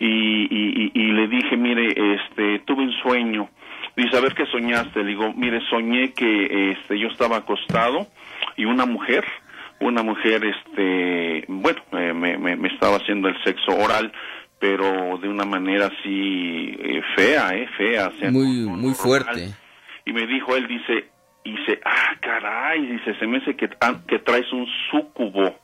y, 0.00 0.06
y, 0.06 0.90
y, 0.94 1.12
le 1.12 1.28
dije, 1.28 1.56
mire, 1.56 2.14
este, 2.14 2.60
tuve 2.60 2.82
un 2.82 2.92
sueño. 3.02 3.48
Dice, 3.96 4.16
a 4.16 4.20
ver 4.20 4.34
qué 4.34 4.46
soñaste. 4.46 5.00
Le 5.00 5.10
digo, 5.10 5.32
mire, 5.34 5.60
soñé 5.68 6.12
que, 6.12 6.72
este, 6.72 6.98
yo 6.98 7.08
estaba 7.08 7.36
acostado 7.36 8.06
y 8.56 8.64
una 8.64 8.86
mujer, 8.86 9.24
una 9.80 10.02
mujer, 10.02 10.44
este, 10.44 11.44
bueno, 11.48 11.82
me, 11.92 12.36
me, 12.38 12.56
me 12.56 12.68
estaba 12.68 12.96
haciendo 12.96 13.28
el 13.28 13.42
sexo 13.42 13.72
oral, 13.72 14.12
pero 14.58 15.18
de 15.18 15.28
una 15.28 15.44
manera 15.44 15.86
así 15.86 16.76
eh, 16.78 17.02
fea, 17.16 17.54
eh, 17.54 17.68
fea. 17.76 18.10
muy, 18.30 18.66
muy 18.66 18.94
fuerte. 18.94 19.54
Y 20.04 20.12
me 20.12 20.26
dijo, 20.26 20.54
él 20.54 20.68
dice, 20.68 21.08
dice, 21.44 21.80
ah, 21.84 22.14
caray, 22.20 22.86
dice, 22.86 23.18
se 23.18 23.26
me 23.26 23.38
hace 23.38 23.56
que, 23.56 23.70
ah, 23.80 23.94
que 24.06 24.18
traes 24.18 24.52
un 24.52 24.66
súcubo. 24.90 25.58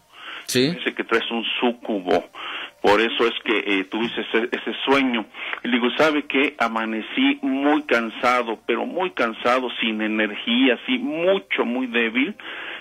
Sí. 0.47 0.71
Dice 0.71 0.95
que 0.95 1.05
traes 1.05 1.31
un 1.31 1.45
súcubo. 1.61 2.25
Por 2.87 3.01
eso 3.01 3.27
es 3.27 3.35
que 3.45 3.59
eh, 3.67 3.85
tuviste 3.85 4.21
ese, 4.21 4.49
ese, 4.53 4.73
sueño. 4.85 5.27
Y 5.65 5.71
digo, 5.73 5.89
¿sabe 5.99 6.23
qué? 6.27 6.55
Amanecí 6.57 7.41
muy 7.43 7.83
cansado, 7.83 8.61
pero 8.65 8.87
muy 8.87 9.11
cansado, 9.11 9.69
sin 9.81 10.01
energía, 10.01 10.79
así, 10.81 10.97
mucho, 10.99 11.65
muy 11.65 11.89
débil 11.89 12.37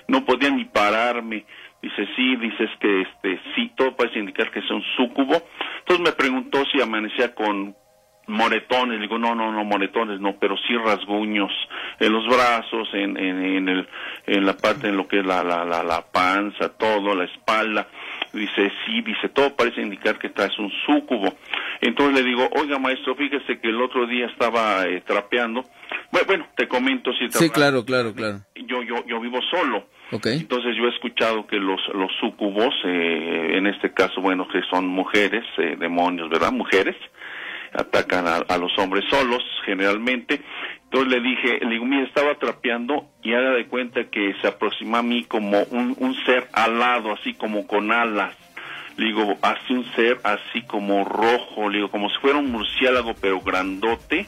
no 0.08 0.24
podía 0.26 0.50
ni 0.50 0.66
pararme. 0.66 1.46
Dice, 1.82 2.08
sí, 2.16 2.36
dices 2.38 2.70
que 2.80 3.02
este, 3.02 3.40
sí, 3.56 3.72
todo 3.76 3.96
parece 3.96 4.20
indicar 4.20 4.52
que 4.52 4.60
es 4.60 4.72
un 4.72 4.84
súcubo. 4.96 5.42
Entonces 5.80 6.06
me 6.06 6.12
preguntó 6.12 6.64
si 6.72 6.82
amanecía 6.82 7.34
con 7.36 7.76
moretones, 8.28 9.00
digo, 9.00 9.20
no, 9.20 9.36
no, 9.36 9.52
no, 9.52 9.64
moretones 9.64 10.20
no, 10.20 10.36
pero 10.40 10.56
sí 10.58 10.76
rasguños 10.78 11.52
en 12.00 12.12
los 12.12 12.26
brazos, 12.26 12.90
en, 12.94 13.18
en, 13.18 13.70
el, 13.70 13.88
en 14.26 14.46
la 14.46 14.58
parte, 14.58 14.88
en 14.88 14.98
lo 14.98 15.08
que 15.08 15.20
es 15.20 15.26
la, 15.26 15.44
la, 15.44 15.64
la, 15.64 15.84
la 15.84 16.02
panza, 16.12 16.76
todo, 16.76 17.14
la 17.14 17.26
espalda. 17.26 17.88
Dice, 18.36 18.72
sí, 18.86 19.02
dice, 19.02 19.30
todo 19.30 19.56
parece 19.56 19.82
indicar 19.82 20.20
que 20.20 20.30
traes 20.30 20.58
un 20.60 20.72
súcubo. 20.86 21.34
Entonces 21.82 22.16
le 22.22 22.24
digo, 22.24 22.50
oiga 22.56 22.78
maestro, 22.80 23.16
fíjese 23.16 23.60
que 23.60 23.70
el 23.70 23.82
otro 23.82 24.06
día 24.08 24.28
estaba 24.28 24.86
eh, 24.86 25.02
trapeando. 25.06 25.64
Bueno, 26.12 26.28
bueno, 26.28 26.48
te 26.56 26.68
comento 26.68 27.12
si 27.14 27.30
Sí, 27.32 27.50
claro, 27.50 27.86
claro, 27.86 28.14
claro. 28.14 28.42
Yo, 28.56 28.84
yo, 28.84 29.06
yo 29.06 29.20
vivo 29.20 29.40
solo. 29.50 29.88
Okay. 30.12 30.34
Entonces 30.34 30.76
yo 30.78 30.86
he 30.86 30.90
escuchado 30.90 31.48
que 31.48 31.58
los, 31.58 31.82
los 31.94 32.12
sucubos, 32.20 32.74
eh, 32.86 33.54
en 33.56 33.68
este 33.68 33.94
caso, 33.94 34.22
bueno, 34.22 34.48
que 34.48 34.62
son 34.70 34.88
mujeres, 34.88 35.44
eh, 35.58 35.76
demonios, 35.80 36.30
¿verdad? 36.30 36.52
Mujeres, 36.52 36.96
atacan 37.76 38.26
a, 38.28 38.58
los 38.58 38.78
hombres 38.78 39.04
solos, 39.10 39.44
generalmente. 39.66 40.42
Entonces 40.96 41.22
le 41.22 41.30
dije, 41.30 41.60
le 41.60 41.72
digo, 41.72 41.84
mira, 41.84 42.04
estaba 42.04 42.36
trapeando 42.36 43.10
y 43.22 43.34
haga 43.34 43.52
de 43.52 43.66
cuenta 43.66 44.06
que 44.06 44.34
se 44.40 44.48
aproxima 44.48 45.00
a 45.00 45.04
mí 45.04 45.26
como 45.26 45.62
un, 45.64 45.94
un 46.00 46.16
ser 46.24 46.48
alado, 46.54 47.12
así 47.12 47.34
como 47.34 47.68
con 47.68 47.92
alas. 47.92 48.34
Le 48.96 49.08
digo, 49.08 49.38
hace 49.42 49.74
un 49.74 49.84
ser 49.92 50.22
así 50.24 50.62
como 50.62 51.04
rojo, 51.04 51.68
le 51.68 51.80
digo, 51.80 51.92
como 51.92 52.10
si 52.10 52.16
fuera 52.20 52.38
un 52.38 52.50
murciélago, 52.50 53.14
pero 53.20 53.42
grandote, 53.42 54.26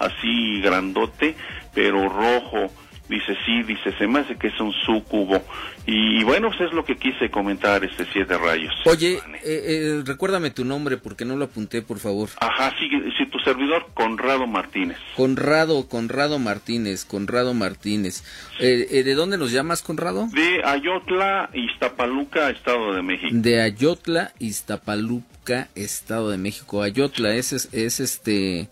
así 0.00 0.60
grandote, 0.60 1.36
pero 1.72 2.08
rojo 2.08 2.72
Dice, 3.08 3.36
sí, 3.46 3.62
dice, 3.62 3.92
se 3.96 4.06
me 4.06 4.20
hace 4.20 4.36
que 4.36 4.48
es 4.48 4.60
un 4.60 4.72
sucubo. 4.72 5.42
Y, 5.86 6.22
bueno, 6.24 6.48
pues 6.48 6.68
es 6.68 6.72
lo 6.74 6.84
que 6.84 6.96
quise 6.96 7.30
comentar, 7.30 7.82
este 7.82 8.04
Siete 8.12 8.36
Rayos. 8.36 8.74
Oye, 8.84 9.14
eh, 9.14 9.20
eh, 9.44 10.02
recuérdame 10.04 10.50
tu 10.50 10.64
nombre 10.64 10.98
porque 10.98 11.24
no 11.24 11.34
lo 11.36 11.46
apunté, 11.46 11.80
por 11.80 11.98
favor. 11.98 12.28
Ajá, 12.40 12.74
sí, 12.78 12.88
sí, 13.16 13.26
tu 13.26 13.38
servidor, 13.38 13.86
Conrado 13.94 14.46
Martínez. 14.46 14.98
Conrado, 15.16 15.88
Conrado 15.88 16.38
Martínez, 16.38 17.06
Conrado 17.06 17.54
Martínez. 17.54 18.22
Eh, 18.60 19.02
¿De 19.02 19.14
dónde 19.14 19.38
nos 19.38 19.52
llamas, 19.52 19.80
Conrado? 19.80 20.28
De 20.32 20.62
Ayotla, 20.64 21.48
Iztapaluca, 21.54 22.50
Estado 22.50 22.92
de 22.92 23.02
México. 23.02 23.30
De 23.32 23.62
Ayotla, 23.62 24.32
Iztapaluca, 24.38 25.68
Estado 25.74 26.30
de 26.30 26.36
México. 26.36 26.82
Ayotla, 26.82 27.34
es, 27.34 27.52
es 27.72 28.00
este 28.00 28.68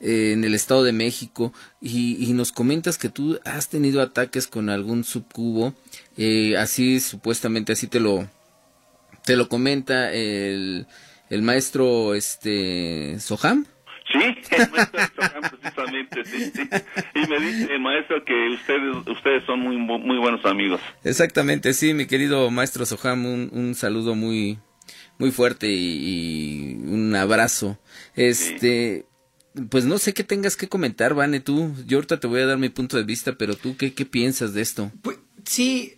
eh, 0.00 0.32
en 0.32 0.44
el 0.44 0.54
Estado 0.54 0.84
de 0.84 0.92
México 0.92 1.52
y, 1.80 2.32
nos 2.32 2.52
comentas 2.52 2.98
que 2.98 3.08
tú 3.08 3.40
has 3.44 3.68
tenido 3.68 4.00
ataques 4.00 4.46
con 4.46 4.70
algún 4.70 5.02
subcubo, 5.02 5.74
eh, 6.16 6.56
así 6.56 7.00
supuestamente 7.00 7.72
así 7.72 7.88
te 7.88 7.98
lo 7.98 8.28
te 9.24 9.36
lo 9.36 9.48
comenta 9.48 10.12
el, 10.12 10.86
el 11.30 11.42
maestro 11.42 12.14
este 12.14 13.18
Soham. 13.18 13.66
Sí, 14.12 14.18
el 14.50 14.70
maestro 14.70 15.00
Soham 15.16 15.42
precisamente, 15.50 16.24
sí, 16.24 16.52
Y 17.14 17.26
me 17.28 17.40
dice 17.40 17.74
el 17.74 17.80
maestro 17.80 18.24
que 18.24 18.48
ustedes 18.50 18.96
ustedes 19.08 19.44
son 19.44 19.60
muy 19.60 19.76
muy 19.76 20.18
buenos 20.18 20.44
amigos. 20.44 20.80
Exactamente, 21.02 21.72
sí, 21.72 21.92
mi 21.92 22.06
querido 22.06 22.50
maestro 22.50 22.86
Soham, 22.86 23.26
un, 23.26 23.50
un 23.52 23.74
saludo 23.74 24.14
muy 24.14 24.58
muy 25.18 25.32
fuerte 25.32 25.66
y, 25.68 26.76
un 26.84 27.14
abrazo. 27.14 27.78
Este, 28.14 29.07
pues 29.70 29.84
no 29.84 29.98
sé 29.98 30.14
qué 30.14 30.24
tengas 30.24 30.56
que 30.56 30.68
comentar, 30.68 31.14
Vane, 31.14 31.40
tú. 31.40 31.74
Yo 31.86 31.98
ahorita 31.98 32.20
te 32.20 32.26
voy 32.26 32.40
a 32.40 32.46
dar 32.46 32.58
mi 32.58 32.68
punto 32.68 32.96
de 32.96 33.04
vista, 33.04 33.34
pero 33.36 33.56
tú, 33.56 33.76
¿qué, 33.76 33.94
qué 33.94 34.06
piensas 34.06 34.54
de 34.54 34.62
esto? 34.62 34.90
Pues 35.02 35.18
sí. 35.44 35.94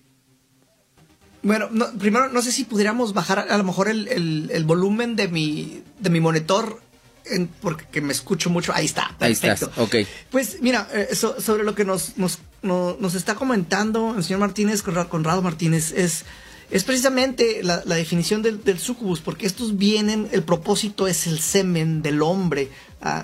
Bueno, 1.43 1.69
primero 1.99 2.29
no 2.29 2.43
sé 2.43 2.53
si 2.53 2.65
pudiéramos 2.65 3.15
bajar 3.15 3.47
a 3.49 3.57
lo 3.57 3.65
mejor 3.65 3.89
el, 3.89 4.65
volumen 4.67 5.17
de 5.17 5.29
mi, 5.29 5.83
de 5.99 6.11
mi 6.11 6.21
monitor 6.21 6.83
en, 7.25 7.47
porque 7.47 8.01
me 8.01 8.13
escucho 8.13 8.51
mucho. 8.51 8.73
Ahí 8.75 8.85
está. 8.85 9.17
Ahí 9.21 9.33
está. 9.33 9.57
Ok. 9.77 9.97
Pues 10.31 10.59
mira, 10.61 10.89
eh, 10.93 11.15
sobre 11.15 11.65
lo 11.65 11.75
que 11.75 11.85
nos, 11.85 12.19
nos, 12.19 12.39
nos, 12.63 13.15
está 13.15 13.35
comentando 13.35 14.15
el 14.17 14.25
señor 14.25 14.41
Martínez, 14.41 14.83
Conrado 14.83 15.41
Martínez, 15.41 15.93
es 15.93 16.25
es 16.71 16.85
precisamente 16.85 17.63
la, 17.63 17.79
definición 17.81 18.43
del, 18.43 18.63
del, 18.63 18.79
sucubus, 18.79 19.21
porque 19.21 19.47
estos 19.47 19.77
vienen, 19.77 20.29
el 20.31 20.45
propósito 20.45 21.09
es 21.09 21.27
el 21.27 21.41
semen 21.41 22.01
del 22.01 22.23
hombre, 22.23 22.71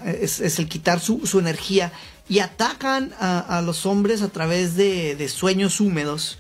es, 0.05 0.59
el 0.59 0.69
quitar 0.69 1.01
su, 1.01 1.39
energía 1.39 1.93
y 2.29 2.41
atacan 2.41 3.13
a, 3.21 3.63
los 3.65 3.87
hombres 3.87 4.23
a 4.23 4.29
través 4.29 4.77
de, 4.77 5.29
sueños 5.29 5.81
húmedos 5.81 6.39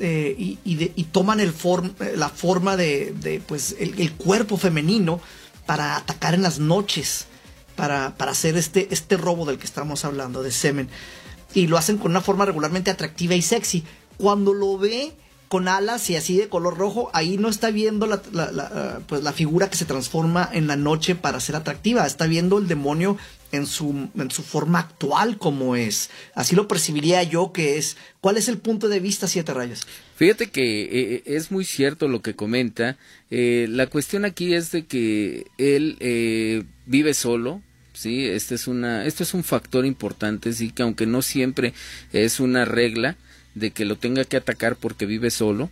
eh, 0.00 0.34
y, 0.64 1.04
toman 1.12 1.40
el 1.40 1.54
la 2.16 2.28
forma 2.28 2.76
de, 2.76 3.42
pues, 3.46 3.76
el, 3.78 4.12
cuerpo 4.12 4.56
femenino 4.56 5.20
para 5.66 5.96
atacar 5.96 6.34
en 6.34 6.42
las 6.42 6.58
noches, 6.58 7.26
para, 7.76 8.16
para 8.16 8.32
hacer 8.32 8.56
este, 8.56 8.88
este 8.90 9.16
robo 9.16 9.46
del 9.46 9.58
que 9.58 9.66
estamos 9.66 10.04
hablando, 10.04 10.42
de 10.42 10.50
semen. 10.50 10.88
Y 11.52 11.66
lo 11.66 11.76
hacen 11.76 11.98
con 11.98 12.12
una 12.12 12.20
forma 12.20 12.44
regularmente 12.44 12.90
atractiva 12.90 13.34
y 13.34 13.42
sexy. 13.42 13.84
Cuando 14.16 14.52
lo 14.52 14.78
ve 14.78 15.12
con 15.50 15.66
alas 15.66 16.08
y 16.10 16.14
así 16.14 16.36
de 16.36 16.48
color 16.48 16.78
rojo, 16.78 17.10
ahí 17.12 17.36
no 17.36 17.48
está 17.48 17.72
viendo 17.72 18.06
la, 18.06 18.22
la, 18.30 19.00
pues 19.08 19.24
la 19.24 19.32
figura 19.32 19.68
que 19.68 19.76
se 19.76 19.84
transforma 19.84 20.48
en 20.52 20.68
la 20.68 20.76
noche 20.76 21.16
para 21.16 21.40
ser 21.40 21.56
atractiva, 21.56 22.06
está 22.06 22.28
viendo 22.28 22.58
el 22.58 22.68
demonio 22.68 23.16
en 23.50 23.66
su, 23.66 24.10
en 24.16 24.30
su 24.30 24.44
forma 24.44 24.78
actual 24.78 25.38
como 25.38 25.74
es. 25.74 26.10
Así 26.36 26.54
lo 26.54 26.68
percibiría 26.68 27.24
yo 27.24 27.50
que 27.50 27.78
es. 27.78 27.96
¿Cuál 28.20 28.36
es 28.36 28.46
el 28.46 28.58
punto 28.58 28.88
de 28.88 29.00
vista, 29.00 29.26
Siete 29.26 29.52
Rayos? 29.52 29.88
Fíjate 30.14 30.50
que 30.50 30.82
eh, 30.82 31.22
es 31.26 31.50
muy 31.50 31.64
cierto 31.64 32.06
lo 32.06 32.22
que 32.22 32.36
comenta. 32.36 32.96
Eh, 33.32 33.66
la 33.68 33.88
cuestión 33.88 34.24
aquí 34.24 34.54
es 34.54 34.70
de 34.70 34.86
que 34.86 35.48
él 35.58 35.96
eh, 35.98 36.62
vive 36.86 37.12
solo, 37.12 37.60
sí 37.92 38.24
este 38.24 38.54
es 38.54 38.68
una 38.68 39.04
esto 39.04 39.24
es 39.24 39.34
un 39.34 39.42
factor 39.42 39.84
importante 39.84 40.52
sí 40.52 40.70
que 40.70 40.84
aunque 40.84 41.06
no 41.06 41.22
siempre 41.22 41.74
es 42.12 42.38
una 42.38 42.64
regla 42.64 43.16
de 43.54 43.70
que 43.70 43.84
lo 43.84 43.96
tenga 43.96 44.24
que 44.24 44.36
atacar 44.36 44.76
porque 44.76 45.06
vive 45.06 45.30
solo, 45.30 45.70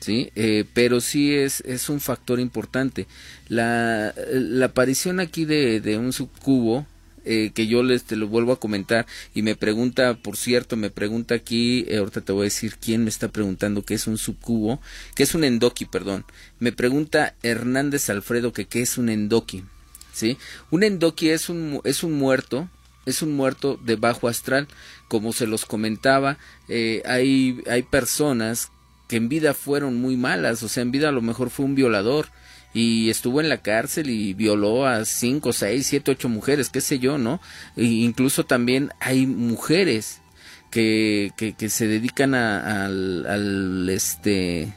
¿sí? 0.00 0.30
Eh, 0.34 0.64
pero 0.74 1.00
sí 1.00 1.34
es, 1.34 1.60
es 1.62 1.88
un 1.88 2.00
factor 2.00 2.40
importante. 2.40 3.06
La, 3.48 4.14
la 4.30 4.66
aparición 4.66 5.20
aquí 5.20 5.44
de, 5.44 5.80
de 5.80 5.98
un 5.98 6.12
subcubo, 6.12 6.86
eh, 7.26 7.52
que 7.54 7.66
yo 7.66 7.82
les 7.82 8.04
te 8.04 8.16
lo 8.16 8.28
vuelvo 8.28 8.52
a 8.52 8.60
comentar 8.60 9.06
y 9.34 9.40
me 9.40 9.56
pregunta, 9.56 10.12
por 10.12 10.36
cierto, 10.36 10.76
me 10.76 10.90
pregunta 10.90 11.34
aquí, 11.34 11.86
eh, 11.88 11.96
ahorita 11.96 12.20
te 12.20 12.32
voy 12.32 12.42
a 12.42 12.44
decir 12.44 12.76
quién 12.78 13.02
me 13.02 13.08
está 13.08 13.28
preguntando 13.28 13.82
que 13.82 13.94
es 13.94 14.06
un 14.06 14.18
subcubo, 14.18 14.78
que 15.14 15.22
es 15.22 15.34
un 15.34 15.44
endoki, 15.44 15.86
perdón. 15.86 16.26
Me 16.58 16.70
pregunta 16.70 17.34
Hernández 17.42 18.10
Alfredo 18.10 18.52
que 18.52 18.66
qué 18.66 18.82
es 18.82 18.98
un 18.98 19.08
endoki, 19.08 19.64
¿sí? 20.12 20.36
Un 20.70 20.82
endoki 20.82 21.30
es 21.30 21.48
un, 21.48 21.80
es 21.84 22.02
un 22.02 22.12
muerto, 22.12 22.68
es 23.06 23.22
un 23.22 23.34
muerto 23.34 23.78
de 23.82 23.96
bajo 23.96 24.28
astral. 24.28 24.68
Como 25.08 25.32
se 25.32 25.46
los 25.46 25.64
comentaba, 25.64 26.38
eh, 26.68 27.02
hay, 27.06 27.60
hay 27.70 27.82
personas 27.82 28.70
que 29.08 29.16
en 29.16 29.28
vida 29.28 29.54
fueron 29.54 30.00
muy 30.00 30.16
malas, 30.16 30.62
o 30.62 30.68
sea, 30.68 30.82
en 30.82 30.90
vida 30.90 31.10
a 31.10 31.12
lo 31.12 31.22
mejor 31.22 31.50
fue 31.50 31.66
un 31.66 31.74
violador 31.74 32.28
y 32.72 33.10
estuvo 33.10 33.40
en 33.40 33.48
la 33.48 33.58
cárcel 33.58 34.10
y 34.10 34.34
violó 34.34 34.86
a 34.86 35.04
cinco, 35.04 35.52
seis, 35.52 35.86
siete, 35.86 36.10
ocho 36.10 36.28
mujeres, 36.28 36.70
qué 36.70 36.80
sé 36.80 36.98
yo, 36.98 37.18
¿no? 37.18 37.40
E 37.76 37.84
incluso 37.84 38.44
también 38.44 38.90
hay 38.98 39.26
mujeres 39.26 40.20
que, 40.70 41.30
que, 41.36 41.68
se 41.68 41.86
dedican 41.86 42.34
al, 42.34 43.26
al, 43.26 43.88
este, 43.88 44.74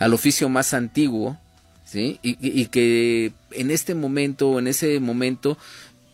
al 0.00 0.12
oficio 0.12 0.48
más 0.48 0.74
antiguo, 0.74 1.38
¿sí? 1.84 2.18
Y, 2.20 2.36
y, 2.40 2.66
que 2.66 3.32
en 3.52 3.70
este 3.70 3.94
momento, 3.94 4.58
en 4.58 4.66
ese 4.66 4.98
momento, 4.98 5.56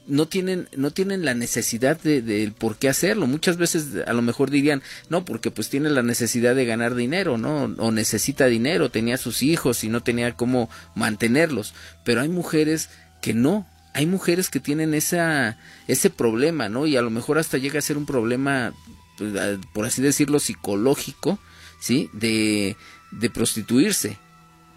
no 0.07 0.27
tienen 0.27 0.69
no 0.77 0.91
tienen 0.91 1.25
la 1.25 1.35
necesidad 1.35 2.01
de, 2.01 2.53
por 2.59 2.77
qué 2.77 2.89
hacerlo. 2.89 3.27
Muchas 3.27 3.57
veces 3.57 4.07
a 4.07 4.13
lo 4.13 4.23
mejor 4.23 4.51
dirían 4.51 4.83
no 5.09 5.25
porque 5.25 5.51
pues 5.51 5.69
tiene 5.69 5.91
la 5.91 6.03
necesidad 6.03 6.55
de 6.55 6.65
ganar 6.65 6.95
dinero 6.95 7.39
no 7.39 7.65
o 7.79 7.93
necesita 7.93 8.47
dinero 8.47 8.91
tenía 8.91 9.17
sus 9.17 9.43
hijos 9.43 9.85
y 9.85 9.89
no 9.89 10.03
tenía 10.03 10.33
cómo 10.33 10.69
mantenerlos 10.95 11.75
pero 12.05 12.21
hay 12.21 12.29
mujeres 12.29 12.91
que 13.21 13.35
no. 13.35 13.67
Hay 13.95 14.07
mujeres 14.07 14.49
que 14.49 14.59
tienen 14.59 14.95
esa 14.95 15.59
ese 15.87 16.09
problema 16.09 16.69
no 16.69 16.87
y 16.87 16.97
a 16.97 17.03
lo 17.03 17.11
mejor 17.11 17.39
hasta 17.39 17.59
llega 17.59 17.79
a 17.79 17.83
ser 17.83 17.99
un 17.99 18.07
problema 18.07 18.73
pues, 19.19 19.33
por 19.75 19.85
así 19.85 20.01
decirlo 20.01 20.41
psicológico 20.41 21.39
sí 21.81 22.09
de 22.13 22.77
de 23.11 23.31
prostituirse. 23.31 24.19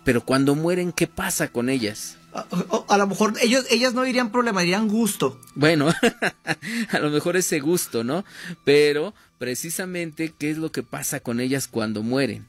Pero 0.03 0.23
cuando 0.23 0.53
mueren 0.53 0.91
qué 0.91 1.07
pasa 1.07 1.47
con 1.47 1.69
ellas 1.69 2.17
a, 2.35 2.97
lo 2.97 3.07
mejor 3.07 3.33
ellos, 3.41 3.65
ellas 3.69 3.93
no 3.93 4.03
dirían 4.03 4.31
problema, 4.31 4.61
dirían 4.61 4.87
gusto. 4.87 5.39
Bueno, 5.55 5.89
a 6.89 6.99
lo 6.99 7.09
mejor 7.09 7.37
ese 7.37 7.59
gusto, 7.59 8.03
¿no? 8.03 8.25
Pero 8.63 9.13
precisamente, 9.37 10.33
¿qué 10.37 10.51
es 10.51 10.57
lo 10.57 10.71
que 10.71 10.83
pasa 10.83 11.21
con 11.21 11.39
ellas 11.39 11.67
cuando 11.67 12.03
mueren? 12.03 12.45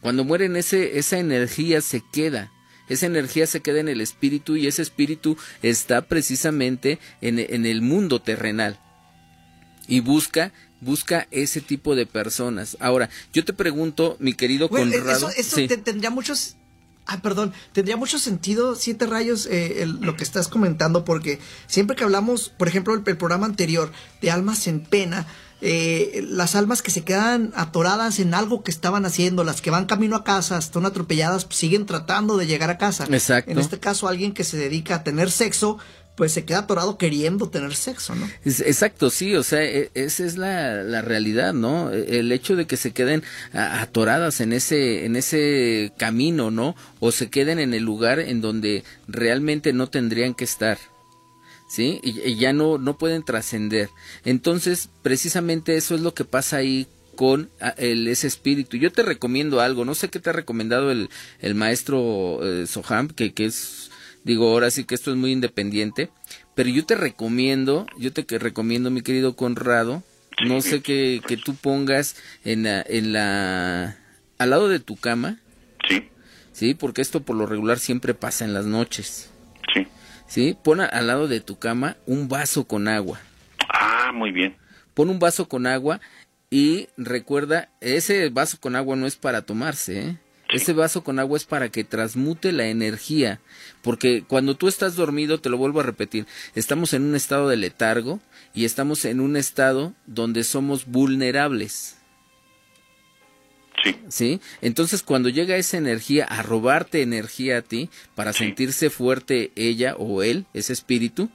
Cuando 0.00 0.24
mueren, 0.24 0.56
ese, 0.56 0.98
esa 0.98 1.18
energía 1.18 1.80
se 1.80 2.02
queda. 2.12 2.50
Esa 2.88 3.06
energía 3.06 3.46
se 3.46 3.60
queda 3.60 3.78
en 3.78 3.88
el 3.88 4.00
espíritu 4.00 4.56
y 4.56 4.66
ese 4.66 4.82
espíritu 4.82 5.36
está 5.62 6.02
precisamente 6.02 6.98
en, 7.20 7.38
en 7.38 7.64
el 7.64 7.80
mundo 7.80 8.20
terrenal. 8.20 8.80
Y 9.86 10.00
busca 10.00 10.52
busca 10.82 11.28
ese 11.30 11.60
tipo 11.60 11.94
de 11.94 12.06
personas. 12.06 12.76
Ahora, 12.80 13.08
yo 13.32 13.44
te 13.44 13.52
pregunto, 13.52 14.16
mi 14.18 14.34
querido 14.34 14.68
Conrado. 14.68 15.30
Eso, 15.30 15.30
eso 15.30 15.56
tendría 15.82 16.10
muchos. 16.10 16.56
Ah, 17.12 17.20
perdón, 17.20 17.52
tendría 17.72 17.98
mucho 17.98 18.18
sentido, 18.18 18.74
Siete 18.74 19.04
Rayos, 19.06 19.46
eh, 19.50 19.84
lo 19.86 20.16
que 20.16 20.24
estás 20.24 20.48
comentando, 20.48 21.04
porque 21.04 21.40
siempre 21.66 21.94
que 21.94 22.04
hablamos, 22.04 22.48
por 22.48 22.68
ejemplo, 22.68 22.94
el, 22.94 23.02
programa 23.02 23.44
anterior 23.44 23.92
de 24.22 24.30
Almas 24.30 24.66
en 24.66 24.80
Pena, 24.80 25.26
eh, 25.60 26.24
las 26.26 26.54
almas 26.54 26.80
que 26.80 26.90
se 26.90 27.04
quedan 27.04 27.52
atoradas 27.54 28.18
en 28.18 28.32
algo 28.32 28.62
que 28.62 28.70
estaban 28.70 29.04
haciendo, 29.04 29.44
las 29.44 29.60
que 29.60 29.70
van 29.70 29.84
camino 29.84 30.16
a 30.16 30.24
casa, 30.24 30.56
están 30.56 30.86
atropelladas, 30.86 31.44
pues, 31.44 31.58
siguen 31.58 31.84
tratando 31.84 32.38
de 32.38 32.46
llegar 32.46 32.70
a 32.70 32.78
casa. 32.78 33.04
Exacto. 33.10 33.50
En 33.50 33.58
este 33.58 33.78
caso, 33.78 34.08
alguien 34.08 34.32
que 34.32 34.42
se 34.42 34.56
dedica 34.56 34.94
a 34.94 35.04
tener 35.04 35.30
sexo, 35.30 35.76
pues 36.22 36.30
se 36.30 36.44
queda 36.44 36.60
atorado 36.60 36.98
queriendo 36.98 37.48
tener 37.48 37.74
sexo, 37.74 38.14
¿no? 38.14 38.30
Exacto, 38.44 39.10
sí, 39.10 39.34
o 39.34 39.42
sea, 39.42 39.64
e, 39.64 39.90
esa 39.94 40.24
es 40.24 40.36
la, 40.36 40.84
la, 40.84 41.02
realidad, 41.02 41.52
¿no? 41.52 41.90
E, 41.92 42.20
el 42.20 42.30
hecho 42.30 42.54
de 42.54 42.64
que 42.64 42.76
se 42.76 42.92
queden 42.92 43.24
atoradas 43.52 44.40
en 44.40 44.52
ese, 44.52 45.04
en 45.04 45.16
ese 45.16 45.92
camino, 45.98 46.52
¿no? 46.52 46.76
O 47.00 47.10
se 47.10 47.28
queden 47.28 47.58
en 47.58 47.74
el 47.74 47.82
lugar 47.82 48.20
en 48.20 48.40
donde 48.40 48.84
realmente 49.08 49.72
no 49.72 49.88
tendrían 49.88 50.34
que 50.34 50.44
estar. 50.44 50.78
¿Sí? 51.68 51.98
Y, 52.04 52.36
ya 52.36 52.52
no, 52.52 52.78
no 52.78 52.96
pueden 52.98 53.24
trascender. 53.24 53.88
Entonces, 54.24 54.90
precisamente 55.02 55.76
eso 55.76 55.96
es 55.96 56.02
lo 56.02 56.14
que 56.14 56.24
pasa 56.24 56.58
ahí 56.58 56.86
con 57.16 57.50
el, 57.78 58.06
ese 58.06 58.28
espíritu. 58.28 58.76
Yo 58.76 58.92
te 58.92 59.02
recomiendo 59.02 59.60
algo, 59.60 59.84
no 59.84 59.96
sé 59.96 60.08
qué 60.08 60.20
te 60.20 60.30
ha 60.30 60.34
recomendado 60.34 60.92
el, 60.92 61.10
el 61.40 61.56
maestro 61.56 62.38
eh, 62.44 62.68
Soham, 62.68 63.08
que, 63.08 63.32
que 63.32 63.46
es 63.46 63.90
Digo, 64.24 64.50
ahora 64.50 64.70
sí 64.70 64.84
que 64.84 64.94
esto 64.94 65.10
es 65.10 65.16
muy 65.16 65.32
independiente, 65.32 66.10
pero 66.54 66.68
yo 66.68 66.84
te 66.84 66.94
recomiendo, 66.94 67.86
yo 67.98 68.12
te 68.12 68.38
recomiendo, 68.38 68.90
mi 68.90 69.02
querido 69.02 69.34
Conrado, 69.34 70.02
no 70.46 70.60
sé 70.60 70.80
que, 70.80 71.20
que 71.26 71.36
tú 71.36 71.54
pongas 71.54 72.16
en 72.44 72.64
la, 72.64 72.84
en 72.86 73.12
la, 73.12 73.96
al 74.38 74.50
lado 74.50 74.68
de 74.68 74.80
tu 74.80 74.96
cama. 74.96 75.38
Sí. 75.88 76.08
Sí, 76.52 76.74
porque 76.74 77.02
esto 77.02 77.22
por 77.22 77.36
lo 77.36 77.46
regular 77.46 77.78
siempre 77.78 78.14
pasa 78.14 78.44
en 78.44 78.54
las 78.54 78.66
noches. 78.66 79.30
Sí. 79.74 79.86
Sí, 80.26 80.56
pon 80.62 80.80
al 80.80 81.06
lado 81.06 81.28
de 81.28 81.40
tu 81.40 81.58
cama 81.58 81.96
un 82.06 82.28
vaso 82.28 82.64
con 82.64 82.88
agua. 82.88 83.20
Ah, 83.68 84.12
muy 84.14 84.32
bien. 84.32 84.56
Pon 84.94 85.10
un 85.10 85.18
vaso 85.18 85.48
con 85.48 85.66
agua 85.66 86.00
y 86.50 86.88
recuerda, 86.96 87.70
ese 87.80 88.28
vaso 88.28 88.58
con 88.60 88.76
agua 88.76 88.96
no 88.96 89.06
es 89.06 89.16
para 89.16 89.42
tomarse, 89.42 90.00
¿eh? 90.00 90.18
Ese 90.52 90.74
vaso 90.74 91.02
con 91.02 91.18
agua 91.18 91.38
es 91.38 91.44
para 91.44 91.70
que 91.70 91.82
transmute 91.82 92.52
la 92.52 92.66
energía, 92.66 93.40
porque 93.80 94.22
cuando 94.26 94.54
tú 94.54 94.68
estás 94.68 94.96
dormido, 94.96 95.40
te 95.40 95.48
lo 95.48 95.56
vuelvo 95.56 95.80
a 95.80 95.84
repetir, 95.84 96.26
estamos 96.54 96.92
en 96.92 97.02
un 97.04 97.16
estado 97.16 97.48
de 97.48 97.56
letargo 97.56 98.20
y 98.52 98.66
estamos 98.66 99.06
en 99.06 99.20
un 99.20 99.36
estado 99.36 99.94
donde 100.06 100.44
somos 100.44 100.86
vulnerables. 100.86 101.96
Sí. 103.82 103.96
¿Sí? 104.08 104.40
Entonces, 104.60 105.02
cuando 105.02 105.30
llega 105.30 105.56
esa 105.56 105.78
energía 105.78 106.24
a 106.26 106.42
robarte 106.42 107.02
energía 107.02 107.58
a 107.58 107.62
ti 107.62 107.88
para 108.14 108.32
sentirse 108.32 108.90
fuerte 108.90 109.52
ella 109.56 109.96
o 109.96 110.22
él, 110.22 110.46
ese 110.52 110.72
espíritu, 110.74 111.30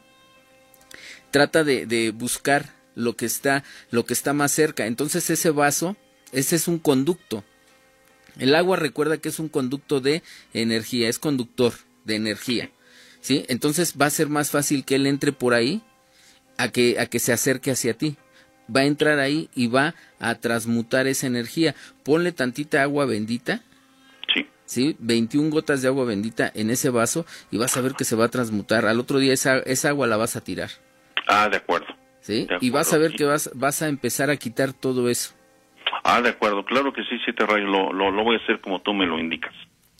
trata 1.31 1.63
de, 1.63 1.87
de 1.87 2.11
buscar 2.11 2.73
lo 2.95 3.17
que 3.17 3.25
está, 3.25 3.63
lo 3.89 4.05
que 4.05 4.13
está 4.13 4.33
más 4.33 4.51
cerca. 4.51 4.85
Entonces, 4.85 5.29
ese 5.29 5.49
vaso, 5.49 5.97
ese 6.31 6.55
es 6.55 6.67
un 6.67 6.79
conducto 6.79 7.43
el 8.39 8.55
agua 8.55 8.77
recuerda 8.77 9.17
que 9.17 9.29
es 9.29 9.39
un 9.39 9.49
conducto 9.49 9.99
de 9.99 10.23
energía, 10.53 11.09
es 11.09 11.19
conductor 11.19 11.73
de 12.05 12.15
energía. 12.15 12.69
¿Sí? 13.21 13.45
Entonces 13.49 13.95
va 13.99 14.05
a 14.05 14.11
ser 14.11 14.29
más 14.29 14.51
fácil 14.51 14.85
que 14.85 14.95
él 14.95 15.07
entre 15.07 15.31
por 15.31 15.53
ahí 15.53 15.81
a 16.57 16.69
que, 16.69 16.99
a 16.99 17.07
que 17.07 17.19
se 17.19 17.33
acerque 17.33 17.71
hacia 17.71 17.93
ti. 17.93 18.15
Va 18.73 18.81
a 18.81 18.85
entrar 18.85 19.19
ahí 19.19 19.49
y 19.55 19.67
va 19.67 19.95
a 20.19 20.35
transmutar 20.35 21.07
esa 21.07 21.27
energía. 21.27 21.75
Ponle 22.03 22.31
tantita 22.31 22.81
agua 22.81 23.05
bendita. 23.05 23.63
Sí. 24.33 24.47
¿Sí? 24.65 24.95
21 24.99 25.49
gotas 25.49 25.81
de 25.81 25.87
agua 25.87 26.05
bendita 26.05 26.51
en 26.53 26.69
ese 26.69 26.89
vaso 26.89 27.25
y 27.51 27.57
vas 27.57 27.75
a 27.77 27.81
ver 27.81 27.93
que 27.93 28.05
se 28.05 28.15
va 28.15 28.25
a 28.25 28.29
transmutar. 28.29 28.85
Al 28.85 28.99
otro 28.99 29.19
día 29.19 29.33
esa, 29.33 29.59
esa 29.59 29.89
agua 29.89 30.07
la 30.07 30.17
vas 30.17 30.35
a 30.35 30.41
tirar. 30.41 30.69
Ah, 31.27 31.49
de 31.49 31.57
acuerdo. 31.57 31.87
¿Sí? 32.21 32.45
y 32.59 32.71
vas 32.71 32.91
a 32.91 32.97
ver 32.97 33.13
que 33.13 33.23
vas, 33.23 33.49
vas 33.53 33.81
a 33.81 33.87
empezar 33.87 34.29
a 34.29 34.35
quitar 34.35 34.73
todo 34.73 35.07
eso. 35.09 35.36
Ah, 36.09 36.21
de 36.21 36.29
acuerdo, 36.29 36.63
claro 36.63 36.93
que 36.93 37.03
sí, 37.03 37.19
siete 37.25 37.45
rayos, 37.45 37.69
lo, 37.69 37.91
lo, 37.91 38.23
voy 38.23 38.37
a 38.37 38.39
hacer 38.39 38.61
como 38.61 38.79
tú 38.79 38.93
me 38.93 39.05
lo 39.05 39.19
indicas. 39.19 39.53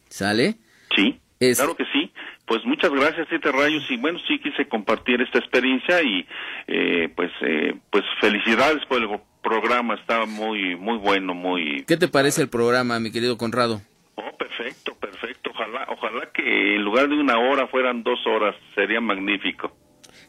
¿Sale? 0.08 0.56
Sí, 0.96 1.20
claro 1.38 1.76
que 1.76 1.84
sí. 1.92 2.10
Pues 2.46 2.64
muchas 2.64 2.92
gracias, 2.92 3.28
Siete 3.28 3.52
Rayos, 3.52 3.84
y 3.92 3.98
bueno, 3.98 4.18
sí 4.26 4.40
quise 4.40 4.70
compartir 4.70 5.22
esta 5.22 5.38
experiencia 5.38 6.02
y 6.02 6.26
eh, 6.68 7.10
pues 7.14 7.30
eh, 7.42 7.76
pues 7.92 8.06
felicidades 8.22 8.86
por 8.86 9.02
el 9.02 9.10
programa, 9.44 9.96
está 9.96 10.26
muy 10.26 10.78
muy 10.78 10.98
bueno, 10.98 11.34
muy... 11.34 11.84
¿Qué 11.86 11.98
te 11.98 12.08
parece 12.08 12.42
el 12.42 12.48
programa, 12.48 13.02
mi 13.02 13.12
querido 13.12 13.38
Conrado? 13.38 13.82
Oh, 14.16 14.32
perfecto, 14.38 14.96
perfecto, 14.96 15.52
ojalá, 15.54 15.88
ojalá 15.90 16.32
que 16.34 16.76
en 16.76 16.86
lugar 16.86 17.10
de 17.10 17.16
una 17.16 17.38
hora 17.38 17.68
fueran 17.68 18.02
dos 18.02 18.26
horas, 18.26 18.56
sería 18.76 19.02
magnífico. 19.02 19.76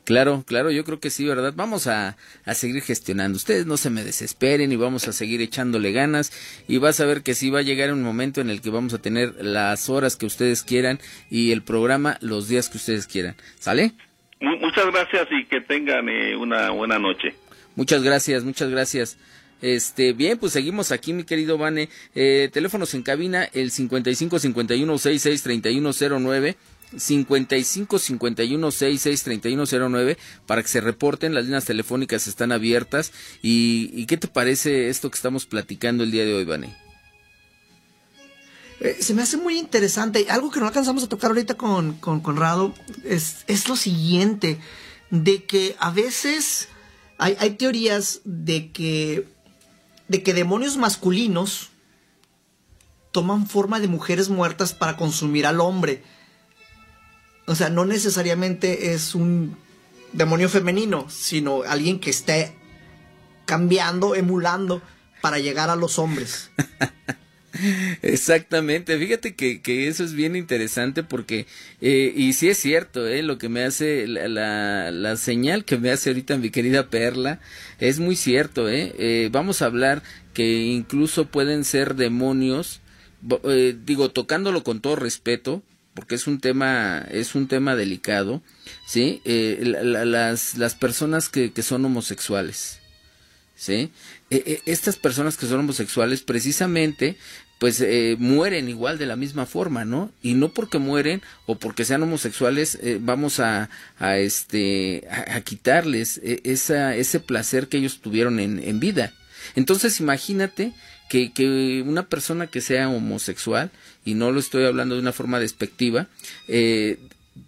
Claro, 0.09 0.43
claro, 0.47 0.71
yo 0.71 0.85
creo 0.85 1.01
que 1.01 1.11
sí, 1.11 1.27
¿verdad? 1.27 1.53
Vamos 1.55 1.87
a, 1.87 2.17
a, 2.47 2.55
seguir 2.55 2.81
gestionando. 2.81 3.37
Ustedes 3.37 3.67
no 3.67 3.77
se 3.77 3.91
me 3.91 4.05
desesperen 4.05 4.73
y 4.73 4.77
vamos 4.77 5.07
a 5.07 5.13
seguir 5.13 5.43
echándole 5.43 5.93
ganas 5.93 6.33
y 6.67 6.79
vas 6.79 6.99
a 7.01 7.05
ver 7.05 7.23
que 7.23 7.35
sí 7.35 7.51
va 7.51 7.59
a 7.59 7.63
llegar 7.63 7.93
un 7.93 8.03
momento 8.03 8.41
en 8.41 8.49
el 8.49 8.63
que 8.63 8.71
vamos 8.71 8.95
a 8.95 9.03
tener 9.03 9.35
las 9.45 9.91
horas 9.91 10.17
que 10.17 10.25
ustedes 10.25 10.63
quieran 10.63 10.99
y 11.29 11.53
el 11.53 11.61
programa 11.61 12.17
los 12.23 12.49
días 12.49 12.71
que 12.71 12.79
ustedes 12.79 13.07
quieran. 13.07 13.37
¿Sale? 13.59 13.93
Muchas 14.41 14.87
gracias 14.87 15.29
y 15.31 15.45
que 15.45 15.61
tengan 15.61 16.09
eh, 16.09 16.35
una 16.35 16.71
buena 16.71 16.99
noche. 16.99 17.35
Muchas 17.77 18.03
gracias, 18.03 18.45
muchas 18.45 18.71
gracias. 18.71 19.19
Este, 19.61 20.15
bien, 20.15 20.39
pues 20.39 20.55
seguimos 20.55 20.91
aquí, 20.91 21.13
mi 21.13 21.25
querido 21.25 21.59
Vane. 21.59 21.91
Eh, 22.15 22.49
teléfonos 22.51 22.95
en 22.95 23.03
cabina, 23.03 23.47
el 23.53 23.71
55 23.71 24.39
51 24.39 24.97
66 24.97 25.43
31 25.43 25.91
09 26.19 26.57
55 26.97 27.99
51 27.99 28.71
66 28.71 29.23
31 29.23 29.65
09 29.91 30.19
para 30.47 30.63
que 30.63 30.69
se 30.69 30.81
reporten. 30.81 31.35
Las 31.35 31.45
líneas 31.45 31.65
telefónicas 31.65 32.27
están 32.27 32.53
abiertas. 32.53 33.13
¿Y, 33.43 34.07
qué 34.07 34.17
te 34.17 34.29
parece 34.29 34.89
esto 34.89 35.11
que 35.11 35.17
estamos 35.17 35.47
platicando 35.47 36.05
el 36.05 36.11
día 36.11 36.25
de 36.25 36.35
hoy, 36.35 36.45
Vane? 36.45 36.77
Eh, 38.81 38.97
se 39.01 39.15
me 39.15 39.23
hace 39.23 39.37
muy 39.37 39.59
interesante. 39.59 40.27
Algo 40.29 40.51
que 40.51 40.61
no 40.61 40.67
alcanzamos 40.67 41.03
a 41.03 41.09
tocar 41.09 41.31
ahorita 41.31 41.55
con, 41.55 41.95
con 41.95 42.21
Conrado 42.21 42.75
es, 43.05 43.45
es 43.47 43.69
lo 43.69 43.77
siguiente: 43.77 44.59
de 45.11 45.45
que 45.45 45.77
a 45.79 45.91
veces 45.91 46.69
hay, 47.19 47.37
hay 47.41 47.51
teorías 47.51 48.21
de 48.25 48.71
que, 48.71 49.29
de 50.07 50.23
que 50.23 50.35
demonios 50.35 50.77
masculinos 50.77 51.71
toman 53.11 53.47
forma 53.47 53.81
de 53.81 53.89
mujeres 53.89 54.29
muertas 54.29 54.75
para 54.75 54.97
consumir 54.97 55.47
al 55.47 55.61
hombre 55.61 56.03
o 57.49 57.55
sea, 57.55 57.71
no 57.71 57.85
necesariamente 57.85 58.93
es 58.93 59.15
un 59.15 59.57
demonio 60.13 60.49
femenino, 60.49 61.07
sino 61.09 61.63
alguien 61.63 61.99
que 61.99 62.11
esté 62.11 62.53
cambiando, 63.47 64.15
emulando 64.15 64.83
para 65.23 65.39
llegar 65.39 65.71
a 65.71 65.77
los 65.77 65.99
hombres. 65.99 66.51
Exactamente, 68.03 68.97
fíjate 68.99 69.35
que, 69.35 69.61
que, 69.63 69.89
eso 69.89 70.05
es 70.05 70.13
bien 70.13 70.37
interesante 70.37 71.03
porque, 71.03 71.47
eh, 71.81 72.13
y 72.15 72.35
sí 72.35 72.51
es 72.51 72.59
cierto, 72.59 73.09
eh, 73.09 73.23
lo 73.23 73.39
que 73.39 73.49
me 73.49 73.65
hace, 73.65 74.07
la, 74.07 74.91
la, 74.93 75.17
señal 75.17 75.65
que 75.65 75.79
me 75.79 75.91
hace 75.91 76.11
ahorita 76.11 76.37
mi 76.37 76.51
querida 76.51 76.89
Perla, 76.89 77.41
es 77.81 77.99
muy 77.99 78.15
cierto, 78.15 78.69
eh, 78.69 78.95
eh 78.99 79.29
vamos 79.33 79.63
a 79.63 79.67
hablar 79.67 80.03
que 80.35 80.67
incluso 80.67 81.25
pueden 81.27 81.65
ser 81.65 81.97
demonios, 81.97 82.81
eh, 83.45 83.77
digo, 83.85 84.11
tocándolo 84.11 84.63
con 84.63 84.81
todo 84.81 84.95
respeto, 84.95 85.63
porque 85.99 86.15
es 86.15 86.29
un 86.29 86.39
tema, 86.39 87.05
es 87.11 87.35
un 87.35 87.49
tema 87.49 87.75
delicado, 87.75 88.41
¿sí? 88.87 89.21
Eh, 89.25 89.59
las, 89.83 90.57
las 90.57 90.77
personas 90.77 91.29
que, 91.29 91.51
que 91.51 91.65
son 91.65 91.85
homosexuales, 91.85 92.79
¿sí? 93.57 93.91
Eh, 94.31 94.45
eh, 94.47 94.63
estas 94.67 94.95
personas 94.95 95.37
que 95.37 95.47
son 95.47 95.59
homosexuales 95.59 96.23
precisamente 96.23 97.17
pues 97.59 97.85
mueren 98.21 98.69
igual 98.69 98.99
de 98.99 99.07
la 99.07 99.17
misma 99.17 99.45
forma, 99.45 99.85
¿no? 99.85 100.13
Y 100.23 100.35
no 100.35 100.51
porque 100.51 100.79
mueren 100.79 101.21
o 101.47 101.57
porque 101.57 101.85
sean 101.85 102.05
homosexuales 102.05 102.79
vamos 103.01 103.41
a, 103.41 103.69
a 103.99 104.19
este 104.19 105.03
a, 105.11 105.41
quitarles 105.41 106.21
esa, 106.23 106.95
ese 106.95 107.19
placer 107.19 107.67
que 107.67 107.79
ellos 107.79 108.01
tuvieron 108.01 108.39
en, 108.39 108.61
en 108.63 108.79
vida. 108.79 109.13
Entonces 109.57 109.99
imagínate 109.99 110.73
que, 111.09 111.33
que, 111.33 111.83
una 111.85 112.09
persona 112.09 112.47
que 112.47 112.61
sea 112.61 112.89
homosexual 112.89 113.71
y 114.09 114.15
no 114.15 114.33
lo 114.33 114.41
estoy 114.41 114.65
hablando 114.65 114.95
de 114.95 115.03
una 115.03 115.13
forma 115.13 115.39
despectiva, 115.39 116.07
eh, 116.49 116.99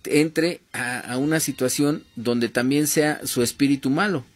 entre 0.04 0.60
a, 0.74 1.16
una 1.16 1.40
situación 1.40 2.04
donde 2.16 2.50
también 2.50 2.86
sea 2.86 3.26
su 3.26 3.42
espíritu 3.42 3.88
malo, 3.88 4.26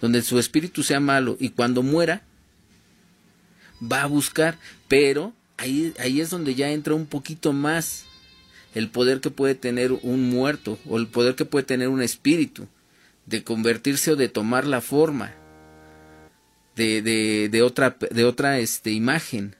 donde 0.00 0.22
su 0.22 0.38
espíritu 0.38 0.84
sea 0.84 1.00
malo 1.00 1.36
y 1.40 1.48
cuando 1.48 1.82
muera 1.82 2.22
va 3.82 4.04
a 4.04 4.06
buscar, 4.06 4.56
pero 4.86 5.32
ahí, 5.56 5.92
ahí 5.98 6.20
es 6.20 6.30
donde 6.30 6.54
ya 6.54 6.70
entra 6.70 6.94
un 6.94 7.06
poquito 7.06 7.52
más 7.52 8.04
el 8.76 8.88
poder 8.88 9.20
que 9.20 9.30
puede 9.30 9.56
tener 9.56 9.90
un 9.90 10.30
muerto 10.30 10.78
o 10.88 10.96
el 10.96 11.08
poder 11.08 11.34
que 11.34 11.44
puede 11.44 11.64
tener 11.64 11.88
un 11.88 12.02
espíritu 12.02 12.68
de 13.26 13.42
convertirse 13.42 14.12
o 14.12 14.16
de 14.16 14.28
tomar 14.28 14.64
la 14.64 14.80
forma 14.80 15.34
de, 16.76 17.02
de, 17.02 17.48
de 17.48 17.62
otra, 17.62 17.96
de 17.98 18.24
otra 18.24 18.60
este, 18.60 18.92
imagen. 18.92 19.56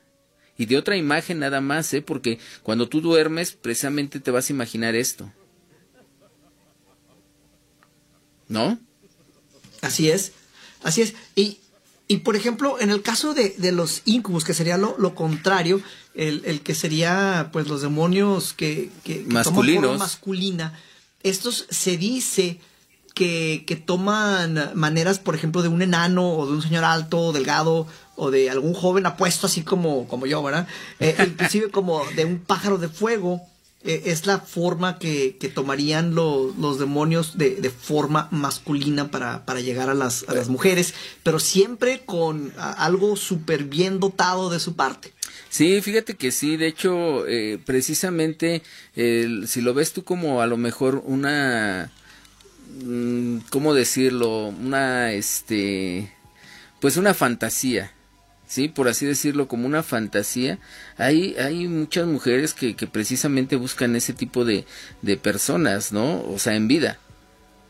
Y 0.61 0.67
de 0.67 0.77
otra 0.77 0.95
imagen 0.95 1.39
nada 1.39 1.63
más, 1.63 1.95
¿eh? 1.95 2.03
Porque 2.03 2.39
cuando 2.63 2.87
tú 2.87 3.01
duermes, 3.01 3.53
precisamente 3.53 4.21
te 4.21 4.31
vas 4.31 4.51
a 4.51 4.53
imaginar 4.53 4.95
esto. 4.95 5.33
¿No? 8.47 8.79
Así 9.81 10.11
es, 10.11 10.33
así 10.83 11.01
es. 11.01 11.15
Y, 11.35 11.61
y 12.09 12.19
por 12.19 12.37
ejemplo, 12.37 12.79
en 12.79 12.91
el 12.91 13.01
caso 13.01 13.33
de, 13.33 13.55
de 13.57 13.73
los 13.73 14.03
incubus, 14.05 14.45
que 14.45 14.53
sería 14.53 14.77
lo, 14.77 14.97
lo 14.99 15.15
contrario, 15.15 15.81
el, 16.15 16.43
el, 16.45 16.61
que 16.61 16.75
sería 16.75 17.49
pues 17.55 17.67
los 17.67 17.81
demonios 17.81 18.53
que, 18.53 18.91
que, 19.03 19.25
que 19.25 19.33
Masculinos. 19.33 19.83
toman 19.85 19.99
masculina, 19.99 20.79
estos 21.23 21.65
se 21.71 21.97
dice 21.97 22.61
que, 23.15 23.65
que, 23.67 23.77
toman 23.77 24.73
maneras, 24.75 25.21
por 25.21 25.35
ejemplo, 25.35 25.63
de 25.63 25.69
un 25.69 25.81
enano 25.81 26.35
o 26.35 26.47
de 26.47 26.53
un 26.53 26.61
señor 26.61 26.85
alto, 26.85 27.33
delgado, 27.33 27.87
o 28.21 28.31
de 28.31 28.51
algún 28.51 28.75
joven 28.75 29.07
apuesto 29.07 29.47
así 29.47 29.63
como, 29.63 30.07
como 30.07 30.27
yo, 30.27 30.43
¿verdad? 30.43 30.69
Eh, 31.01 31.17
inclusive 31.27 31.71
como 31.71 32.05
de 32.17 32.27
un 32.27 32.39
pájaro 32.39 32.79
de 32.79 32.89
fuego. 32.89 33.41
Eh, 33.83 34.03
es 34.13 34.27
la 34.27 34.41
forma 34.41 34.99
que, 34.99 35.39
que 35.41 35.49
tomarían 35.49 36.15
lo, 36.15 36.55
los 36.59 36.79
demonios 36.79 37.39
de, 37.39 37.57
de 37.57 37.71
forma 37.71 38.29
masculina 38.31 39.11
para, 39.11 39.47
para 39.47 39.61
llegar 39.61 39.89
a 39.89 39.95
las, 39.95 40.29
a 40.29 40.35
las, 40.35 40.51
mujeres, 40.51 40.93
pero 41.23 41.39
siempre 41.39 42.03
con 42.05 42.53
algo 42.59 43.17
súper 43.17 43.65
bien 43.65 43.99
dotado 43.99 44.51
de 44.51 44.61
su 44.61 44.77
parte. 44.77 45.15
Sí, 45.49 45.81
fíjate 45.81 46.15
que 46.15 46.31
sí, 46.31 46.59
de 46.59 46.67
hecho, 46.67 47.27
eh, 47.27 47.59
precisamente, 47.65 48.63
eh, 48.97 49.45
si 49.47 49.63
lo 49.63 49.73
ves 49.73 49.95
tú 49.95 50.05
como 50.05 50.43
a 50.43 50.47
lo 50.47 50.59
mejor 50.59 51.03
una, 51.07 51.91
mm, 52.85 53.39
¿cómo 53.49 53.73
decirlo? 53.73 54.49
Una, 54.49 55.15
este, 55.15 56.13
pues 56.81 56.99
una 56.99 57.15
fantasía, 57.15 57.93
¿sí? 58.51 58.69
Por 58.69 58.89
así 58.89 59.07
decirlo, 59.07 59.47
como 59.47 59.67
una 59.67 59.85
fantasía. 59.85 60.59
Hay, 60.99 61.37
hay 61.37 61.69
muchas 61.69 62.07
mujeres 62.07 62.53
que, 62.53 62.75
que 62.75 62.89
precisamente 62.89 63.55
buscan 63.55 63.95
ese 63.95 64.13
tipo 64.13 64.45
de, 64.45 64.67
de 65.03 65.17
personas, 65.17 65.93
¿no? 65.93 66.23
O 66.25 66.39
sea, 66.39 66.57
en 66.57 66.67
vida. 66.67 66.99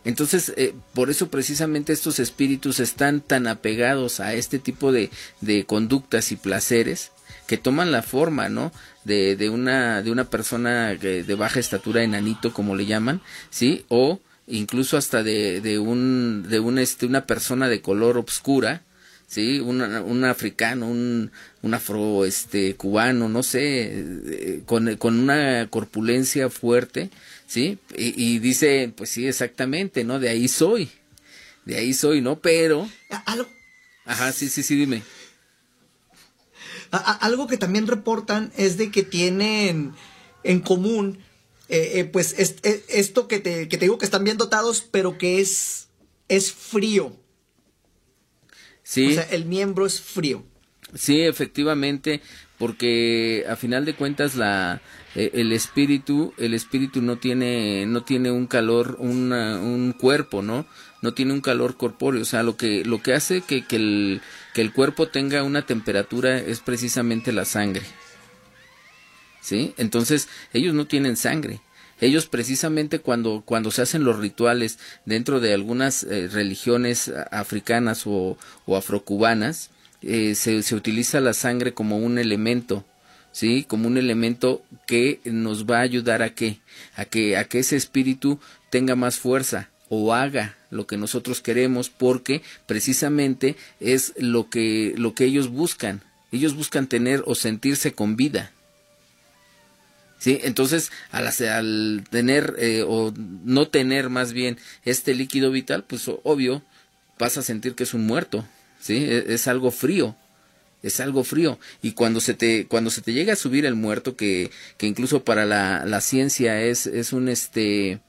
Entonces, 0.04 0.54
eh, 0.56 0.74
por 0.94 1.10
eso 1.10 1.28
precisamente 1.28 1.92
estos 1.92 2.18
espíritus 2.18 2.80
están 2.80 3.20
tan 3.20 3.46
apegados 3.46 4.20
a 4.20 4.32
este 4.32 4.58
tipo 4.58 4.90
de, 4.90 5.10
de 5.42 5.66
conductas 5.66 6.32
y 6.32 6.36
placeres 6.36 7.12
que 7.46 7.58
toman 7.58 7.92
la 7.92 8.02
forma, 8.02 8.48
¿no? 8.48 8.72
De, 9.04 9.36
de 9.36 9.50
una, 9.50 10.00
de 10.02 10.10
una 10.10 10.30
persona 10.30 10.94
de 10.94 11.34
baja 11.34 11.60
estatura, 11.60 12.02
enanito, 12.02 12.54
como 12.54 12.74
le 12.74 12.86
llaman, 12.86 13.20
¿sí? 13.50 13.84
O 13.88 14.20
incluso 14.46 14.96
hasta 14.96 15.22
de, 15.22 15.60
de 15.60 15.78
un, 15.78 16.46
de 16.48 16.58
un, 16.58 16.78
este, 16.78 17.04
una 17.04 17.26
persona 17.26 17.68
de 17.68 17.82
color 17.82 18.16
obscura, 18.16 18.82
sí 19.30 19.60
un, 19.60 19.80
un 19.80 20.24
africano 20.24 20.88
un, 20.88 21.30
un 21.62 21.74
afro 21.74 22.24
este 22.24 22.74
cubano 22.74 23.28
no 23.28 23.44
sé 23.44 23.92
eh, 23.92 24.62
con, 24.66 24.96
con 24.96 25.20
una 25.20 25.68
corpulencia 25.70 26.50
fuerte 26.50 27.10
sí 27.46 27.78
y, 27.96 28.12
y, 28.20 28.40
dice 28.40 28.92
pues 28.96 29.10
sí 29.10 29.28
exactamente 29.28 30.02
no 30.02 30.18
de 30.18 30.30
ahí 30.30 30.48
soy 30.48 30.90
de 31.64 31.76
ahí 31.76 31.94
soy 31.94 32.20
no 32.20 32.40
pero 32.40 32.88
¿Algo? 33.24 33.48
ajá 34.04 34.32
sí 34.32 34.48
sí 34.48 34.64
sí 34.64 34.74
dime. 34.74 35.04
A, 36.90 36.96
a, 36.96 37.12
algo 37.24 37.46
que 37.46 37.56
también 37.56 37.86
reportan 37.86 38.52
es 38.56 38.78
de 38.78 38.90
que 38.90 39.04
tienen 39.04 39.92
en 40.42 40.58
común 40.58 41.20
eh, 41.68 42.00
eh, 42.00 42.04
pues 42.04 42.34
es, 42.36 42.56
es, 42.64 42.82
esto 42.88 43.28
que 43.28 43.38
te, 43.38 43.68
que 43.68 43.78
te 43.78 43.84
digo 43.84 43.96
que 43.96 44.06
están 44.06 44.24
bien 44.24 44.38
dotados 44.38 44.80
pero 44.90 45.18
que 45.18 45.40
es 45.40 45.86
es 46.26 46.50
frío 46.50 47.19
Sí. 48.91 49.07
O 49.07 49.14
sea, 49.14 49.22
el 49.30 49.45
miembro 49.45 49.86
es 49.86 50.01
frío. 50.01 50.43
Sí, 50.95 51.20
efectivamente, 51.20 52.20
porque 52.59 53.45
a 53.49 53.55
final 53.55 53.84
de 53.84 53.95
cuentas 53.95 54.34
la 54.34 54.82
eh, 55.14 55.30
el 55.34 55.53
espíritu 55.53 56.34
el 56.38 56.55
espíritu 56.55 57.01
no 57.01 57.16
tiene 57.16 57.86
no 57.86 58.03
tiene 58.03 58.32
un 58.32 58.49
calor 58.49 58.97
una, 58.99 59.61
un 59.61 59.93
cuerpo, 59.93 60.43
¿no? 60.43 60.66
No 61.03 61.14
tiene 61.14 61.32
un 61.32 61.41
calor 61.41 61.76
corpóreo, 61.76 62.22
o 62.22 62.24
sea, 62.24 62.43
lo 62.43 62.57
que 62.57 62.84
lo 62.84 63.01
que 63.01 63.14
hace 63.14 63.43
que, 63.43 63.64
que 63.64 63.76
el 63.76 64.22
que 64.55 64.61
el 64.61 64.72
cuerpo 64.72 65.07
tenga 65.07 65.45
una 65.45 65.64
temperatura 65.64 66.38
es 66.38 66.59
precisamente 66.59 67.30
la 67.30 67.45
sangre. 67.45 67.84
¿Sí? 69.41 69.72
Entonces, 69.76 70.28
ellos 70.53 70.74
no 70.74 70.88
tienen 70.88 71.16
sangre 71.16 71.61
ellos 72.01 72.26
precisamente 72.26 72.98
cuando, 72.98 73.42
cuando 73.44 73.70
se 73.70 73.82
hacen 73.82 74.05
los 74.05 74.18
rituales 74.18 74.78
dentro 75.05 75.40
de 75.40 75.55
algunas 75.55 76.05
eh, 76.05 76.28
religiones 76.28 77.12
africanas 77.30 78.03
o, 78.07 78.36
afrocubanas, 78.66 79.70
eh, 80.03 80.34
se, 80.34 80.62
se, 80.62 80.74
utiliza 80.74 81.20
la 81.20 81.34
sangre 81.34 81.74
como 81.74 81.98
un 81.98 82.18
elemento, 82.18 82.84
¿sí? 83.32 83.64
Como 83.68 83.86
un 83.86 83.98
elemento 83.98 84.62
que 84.86 85.20
nos 85.24 85.66
va 85.66 85.78
a 85.78 85.82
ayudar 85.82 86.22
a 86.22 86.34
qué? 86.34 86.59
A 86.94 87.05
que, 87.05 87.36
a 87.36 87.44
que 87.44 87.59
ese 87.59 87.76
espíritu 87.76 88.40
tenga 88.70 88.96
más 88.96 89.18
fuerza 89.18 89.68
o 89.90 90.14
haga 90.14 90.57
lo 90.70 90.86
que 90.86 90.96
nosotros 90.96 91.40
queremos 91.40 91.90
porque 91.90 92.42
precisamente 92.66 93.57
es 93.80 94.14
lo 94.16 94.48
que, 94.48 94.94
lo 94.96 95.14
que 95.14 95.24
ellos 95.24 95.48
buscan. 95.48 96.01
Ellos 96.32 96.55
buscan 96.55 96.86
tener 96.86 97.22
o 97.26 97.34
sentirse 97.34 97.92
con 97.92 98.16
vida. 98.16 98.53
¿Sí? 100.20 100.38
Entonces, 100.44 100.92
al, 101.10 101.26
al 101.26 102.04
tener 102.08 102.54
eh, 102.58 102.84
o 102.86 103.12
no 103.16 103.66
tener 103.66 104.10
más 104.10 104.32
bien 104.32 104.58
este 104.84 105.14
líquido 105.14 105.50
vital, 105.50 105.82
pues 105.82 106.08
obvio 106.22 106.62
vas 107.18 107.36
a 107.36 107.42
sentir 107.42 107.74
que 107.74 107.82
es 107.82 107.94
un 107.94 108.06
muerto, 108.06 108.46
¿sí? 108.78 109.04
Es, 109.04 109.24
es, 109.28 109.48
algo 109.48 109.72
frío, 109.72 110.14
es 110.84 111.00
algo 111.00 111.24
frío. 111.24 111.58
Y 111.82 111.92
cuando 111.92 112.20
se 112.20 112.34
te, 112.34 112.66
cuando 112.68 112.90
se 112.90 113.02
te 113.02 113.12
llega 113.12 113.32
a 113.32 113.36
subir 113.36 113.66
el 113.66 113.74
muerto, 113.74 114.14
que, 114.14 114.50
que 114.76 114.86
incluso 114.86 115.24
para 115.24 115.44
la, 115.46 115.84
la 115.84 116.00
ciencia 116.00 116.62
es, 116.62 116.86
es 116.86 117.12
un 117.12 117.28
este, 117.28 118.00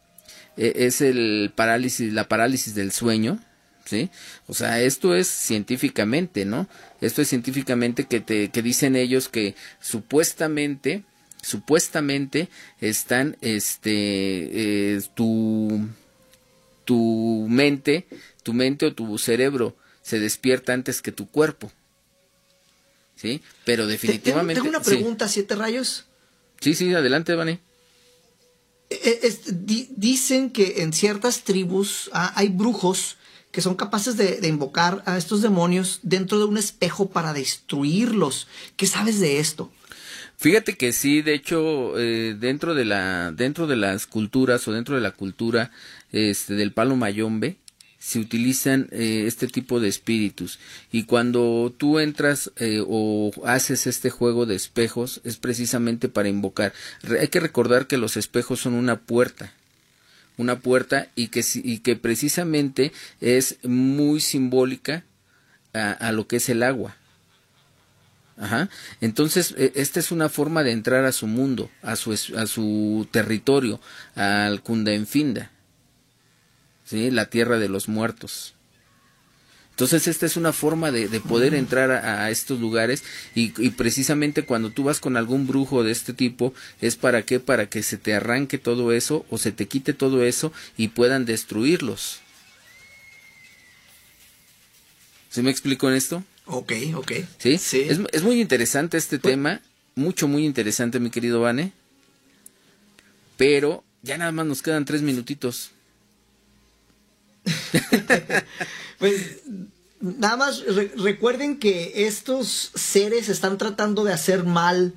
es 0.58 1.02
el 1.02 1.52
parálisis, 1.56 2.14
la 2.14 2.28
parálisis 2.28 2.76
del 2.76 2.92
sueño, 2.92 3.40
¿sí? 3.86 4.10
O 4.48 4.54
sea, 4.54 4.82
esto 4.82 5.16
es 5.16 5.28
científicamente, 5.28 6.46
¿no? 6.46 6.68
Esto 7.00 7.22
es 7.22 7.30
científicamente 7.30 8.06
que 8.06 8.20
te, 8.20 8.50
que 8.50 8.62
dicen 8.62 8.96
ellos 8.96 9.30
que 9.30 9.56
supuestamente, 9.80 11.04
supuestamente 11.42 12.50
están 12.80 13.38
este 13.42 13.92
eh, 14.96 15.02
tu 15.16 15.88
tu 16.86 17.48
mente 17.50 18.08
tu 18.44 18.54
mente 18.54 18.86
o 18.86 18.94
tu 18.94 19.18
cerebro 19.18 19.76
se 20.02 20.20
despierta 20.20 20.74
antes 20.74 21.02
que 21.02 21.12
tu 21.12 21.30
cuerpo 21.30 21.72
sí 23.16 23.42
pero 23.66 23.88
definitivamente 23.88 24.62
tengo, 24.62 24.72
tengo 24.72 24.78
una 24.78 24.86
pregunta 24.86 25.28
sí. 25.28 25.36
siete 25.36 25.56
rayos 25.56 26.06
sí 26.60 26.76
sí 26.76 26.94
adelante 26.94 27.36
Vane 27.36 27.60
es, 28.92 29.66
di, 29.66 29.88
dicen 29.96 30.50
que 30.50 30.82
en 30.82 30.94
ciertas 30.94 31.44
tribus 31.44 32.10
ah, 32.14 32.34
hay 32.36 32.50
brujos 32.50 33.18
que 33.52 33.62
son 33.62 33.76
capaces 33.76 34.18
de, 34.18 34.40
de, 34.40 34.48
invocar 34.48 35.04
a 35.06 35.18
estos 35.18 35.42
demonios 35.42 36.00
dentro 36.04 36.40
de 36.40 36.46
un 36.46 36.58
espejo 36.58 37.10
para 37.10 37.34
destruirlos. 37.34 38.48
¿Qué 38.78 38.88
sabes 38.88 39.20
de 39.20 39.40
esto? 39.40 39.72
Fíjate 40.42 40.74
que 40.74 40.92
sí, 40.92 41.22
de 41.22 41.36
hecho, 41.36 42.00
eh, 42.00 42.36
dentro 42.36 42.74
de 42.74 42.84
la, 42.84 43.32
dentro 43.32 43.68
de 43.68 43.76
las 43.76 44.08
culturas 44.08 44.68
o 44.68 44.72
dentro 44.72 44.96
de 44.96 45.02
la 45.02 45.12
cultura 45.12 45.70
este, 46.12 46.56
del 46.56 46.72
palo 46.72 46.96
mayombe, 46.96 47.58
se 48.00 48.18
utilizan 48.18 48.88
eh, 48.90 49.26
este 49.28 49.46
tipo 49.46 49.80
de 49.80 49.88
espíritus 49.88 50.58
y 50.92 51.04
cuando 51.04 51.72
tú 51.78 52.00
entras 52.00 52.52
eh, 52.56 52.84
o 52.84 53.30
haces 53.46 53.86
este 53.86 54.10
juego 54.10 54.48
de 54.48 54.56
espejos 54.56 55.22
es 55.24 55.38
precisamente 55.38 56.10
para 56.10 56.30
invocar. 56.30 56.74
Hay 57.20 57.28
que 57.28 57.40
recordar 57.40 57.86
que 57.86 57.98
los 57.98 58.18
espejos 58.18 58.62
son 58.62 58.74
una 58.74 59.00
puerta, 59.00 59.54
una 60.38 60.58
puerta 60.58 61.08
y 61.14 61.28
que, 61.28 61.46
y 61.54 61.78
que 61.82 61.96
precisamente 61.96 62.94
es 63.20 63.60
muy 63.62 64.20
simbólica 64.20 65.06
a 65.74 66.12
lo 66.12 66.28
que 66.28 66.38
es 66.38 66.50
el 66.50 66.64
agua. 66.64 66.98
Entonces, 69.02 69.54
esta 69.58 70.00
es 70.00 70.12
una 70.12 70.30
forma 70.30 70.64
de 70.64 70.72
entrar 70.72 71.06
a 71.06 71.12
su 71.12 71.28
mundo, 71.28 71.70
a 71.82 71.96
su, 71.96 72.14
a 72.14 73.12
territorio, 73.12 73.80
al 74.16 74.62
Kundaenfinda, 74.64 75.52
¿sí? 76.86 77.12
la 77.12 77.28
tierra 77.28 77.60
de 77.60 77.70
los 77.70 77.88
muertos. 77.88 78.56
Entonces, 79.82 80.08
esta 80.08 80.28
es 80.28 80.38
una 80.38 80.54
forma 80.54 80.92
de, 80.92 81.08
de 81.08 81.20
poder 81.20 81.56
entrar 81.56 81.90
a, 81.90 82.30
estos 82.30 82.60
lugares 82.60 83.04
y, 83.34 83.50
precisamente 83.72 84.44
cuando 84.44 84.70
tú 84.70 84.84
vas 84.84 85.00
con 85.00 85.18
algún 85.18 85.48
brujo 85.48 85.84
de 85.84 85.92
este 85.92 86.14
tipo, 86.14 86.54
es 86.82 86.96
para 86.98 87.24
qué? 87.24 87.40
Para 87.40 87.68
que 87.68 87.82
se 87.82 87.98
te 87.98 88.14
arranque 88.14 88.60
todo 88.60 88.92
eso 88.92 89.26
o 89.30 89.40
se 89.40 89.52
te 89.52 89.68
quite 89.68 89.94
todo 89.94 90.24
eso 90.24 90.54
y 90.78 90.90
puedan 90.90 91.26
destruirlos. 91.26 92.20
¿Se 95.30 95.42
me 95.42 95.50
explicó 95.50 95.90
en 95.90 95.96
esto? 95.96 96.24
Ok, 96.46 96.74
ok. 96.96 97.12
¿Sí? 97.38 97.58
sí. 97.58 97.82
Es, 97.88 98.00
es 98.12 98.24
muy 98.24 98.42
interesante 98.42 98.98
este 98.98 99.20
pues, 99.20 99.34
tema, 99.34 99.62
mucho, 99.96 100.28
muy 100.28 100.46
interesante, 100.46 101.00
mi 101.00 101.10
querido 101.10 101.42
Vane. 101.42 101.74
Pero 103.38 103.84
ya 104.02 104.18
nada 104.18 104.32
más 104.32 104.46
nos 104.46 104.62
quedan 104.62 104.86
tres 104.86 105.02
minutitos. 105.02 105.72
pues 109.00 109.42
nada 110.00 110.38
más 110.38 110.64
recuerden 110.98 111.60
que 111.60 112.06
estos 112.08 112.72
seres 112.76 113.30
están 113.30 113.58
tratando 113.58 114.04
de 114.04 114.14
hacer 114.14 114.44
mal 114.44 114.94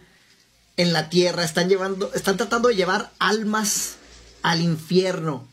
en 0.76 0.92
la 0.92 1.08
tierra, 1.08 1.44
están 1.44 1.68
llevando, 1.68 2.12
están 2.14 2.36
tratando 2.36 2.68
de 2.68 2.76
llevar 2.76 3.12
almas 3.18 3.96
al 4.42 4.60
infierno. 4.60 5.46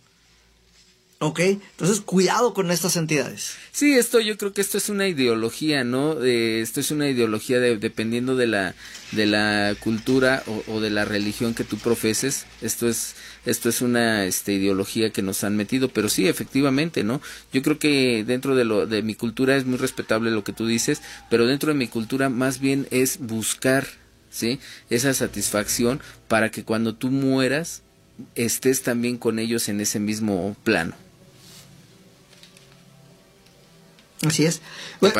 ¿Ok? 1.23 1.39
Entonces, 1.39 2.01
cuidado 2.01 2.55
con 2.55 2.71
estas 2.71 2.95
entidades. 2.95 3.53
Sí, 3.71 3.93
esto 3.93 4.19
yo 4.19 4.39
creo 4.39 4.53
que 4.53 4.61
esto 4.61 4.79
es 4.79 4.89
una 4.89 5.07
ideología, 5.07 5.83
¿no? 5.83 6.19
esto 6.23 6.79
es 6.79 6.89
una 6.89 7.07
ideología 7.09 7.59
de, 7.59 7.77
dependiendo 7.77 8.35
de 8.35 8.47
la, 8.47 8.73
de 9.11 9.27
la 9.27 9.75
cultura 9.79 10.41
o, 10.67 10.79
de 10.79 10.89
la 10.89 11.05
religión 11.05 11.53
que 11.53 11.63
tú 11.63 11.77
profeses. 11.77 12.47
Esto 12.63 12.89
es, 12.89 13.13
esto 13.45 13.69
es 13.69 13.83
una 13.83 14.25
este, 14.25 14.53
ideología 14.53 15.11
que 15.11 15.21
nos 15.21 15.43
han 15.43 15.55
metido, 15.55 15.89
pero 15.89 16.09
sí, 16.09 16.27
efectivamente, 16.27 17.03
¿no? 17.03 17.21
Yo 17.53 17.61
creo 17.61 17.77
que 17.77 18.23
dentro 18.25 18.55
de, 18.55 18.65
lo, 18.65 18.87
de 18.87 19.03
mi 19.03 19.13
cultura 19.13 19.55
es 19.55 19.65
muy 19.67 19.77
respetable 19.77 20.31
lo 20.31 20.43
que 20.43 20.53
tú 20.53 20.65
dices, 20.65 21.03
pero 21.29 21.45
dentro 21.45 21.71
de 21.71 21.77
mi 21.77 21.87
cultura 21.87 22.29
más 22.29 22.59
bien 22.59 22.87
es 22.89 23.19
buscar, 23.19 23.85
¿sí? 24.31 24.59
Esa 24.89 25.13
satisfacción 25.13 26.01
para 26.27 26.49
que 26.49 26.63
cuando 26.63 26.95
tú 26.95 27.11
mueras 27.11 27.83
estés 28.33 28.81
también 28.81 29.19
con 29.19 29.37
ellos 29.37 29.69
en 29.69 29.81
ese 29.81 29.99
mismo 29.99 30.55
plano. 30.63 30.95
Así 34.23 34.45
es. 34.45 34.61
Pues, 34.99 35.13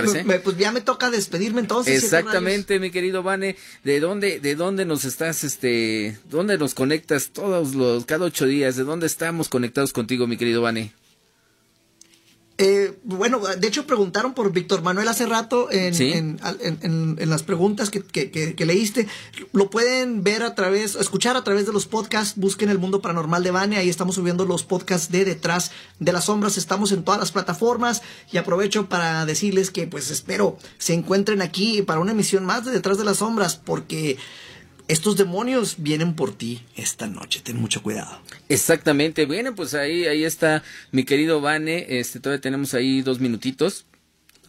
pues, 0.43 0.57
ya 0.57 0.71
me 0.71 0.81
toca 0.81 1.09
despedirme 1.09 1.61
entonces. 1.61 2.03
Exactamente, 2.03 2.79
mi 2.79 2.91
querido 2.91 3.23
Vane. 3.23 3.55
¿De 3.83 3.99
dónde, 3.99 4.39
de 4.39 4.55
dónde 4.55 4.85
nos 4.85 5.05
estás, 5.05 5.43
este, 5.43 6.17
dónde 6.29 6.57
nos 6.57 6.73
conectas 6.73 7.31
todos 7.31 7.73
los, 7.73 8.05
cada 8.05 8.25
ocho 8.25 8.45
días? 8.45 8.75
¿De 8.75 8.83
dónde 8.83 9.07
estamos 9.07 9.49
conectados 9.49 9.91
contigo, 9.93 10.27
mi 10.27 10.37
querido 10.37 10.61
Vane? 10.61 10.93
Eh, 12.57 12.99
bueno, 13.03 13.39
de 13.39 13.67
hecho 13.67 13.87
preguntaron 13.87 14.35
por 14.35 14.51
Víctor 14.51 14.83
Manuel 14.83 15.07
hace 15.07 15.25
rato 15.25 15.69
en, 15.71 16.37
las 17.17 17.43
preguntas 17.43 17.89
que, 17.89 18.65
leíste. 18.65 19.07
Lo 19.51 19.69
pueden 19.69 20.23
ver 20.23 20.43
a 20.43 20.53
través, 20.53 20.95
escuchar 20.95 21.35
a 21.35 21.43
través 21.43 21.65
de 21.65 21.73
los 21.73 21.87
podcasts. 21.87 22.39
Busquen 22.39 22.69
el 22.69 22.77
mundo 22.77 23.01
paranormal 23.01 23.43
de 23.43 23.51
Vane. 23.51 23.77
Ahí 23.77 23.89
estamos 23.89 24.15
subiendo 24.15 24.45
los 24.45 24.63
podcasts 24.63 25.11
de 25.11 25.25
Detrás 25.25 25.71
de 25.99 26.13
las 26.13 26.25
Sombras. 26.25 26.57
Estamos 26.57 26.91
en 26.91 27.03
todas 27.03 27.19
las 27.19 27.31
plataformas. 27.31 28.03
Y 28.31 28.37
aprovecho 28.37 28.87
para 28.89 29.25
decirles 29.25 29.71
que 29.71 29.87
pues 29.87 30.11
espero 30.11 30.57
se 30.77 30.93
encuentren 30.93 31.41
aquí 31.41 31.81
para 31.81 31.99
una 31.99 32.11
emisión 32.11 32.45
más 32.45 32.65
de 32.65 32.71
Detrás 32.71 32.97
de 32.99 33.05
las 33.05 33.17
Sombras. 33.17 33.55
Porque 33.55 34.17
estos 34.91 35.15
demonios 35.15 35.75
vienen 35.77 36.15
por 36.15 36.35
ti 36.35 36.65
esta 36.75 37.07
noche, 37.07 37.39
ten 37.41 37.55
mucho 37.55 37.81
cuidado. 37.81 38.19
Exactamente, 38.49 39.25
bueno, 39.25 39.55
pues 39.55 39.73
ahí, 39.73 40.05
ahí 40.05 40.25
está 40.25 40.63
mi 40.91 41.05
querido 41.05 41.39
Vane, 41.39 41.99
este, 41.99 42.19
todavía 42.19 42.41
tenemos 42.41 42.73
ahí 42.73 43.01
dos 43.01 43.19
minutitos. 43.19 43.85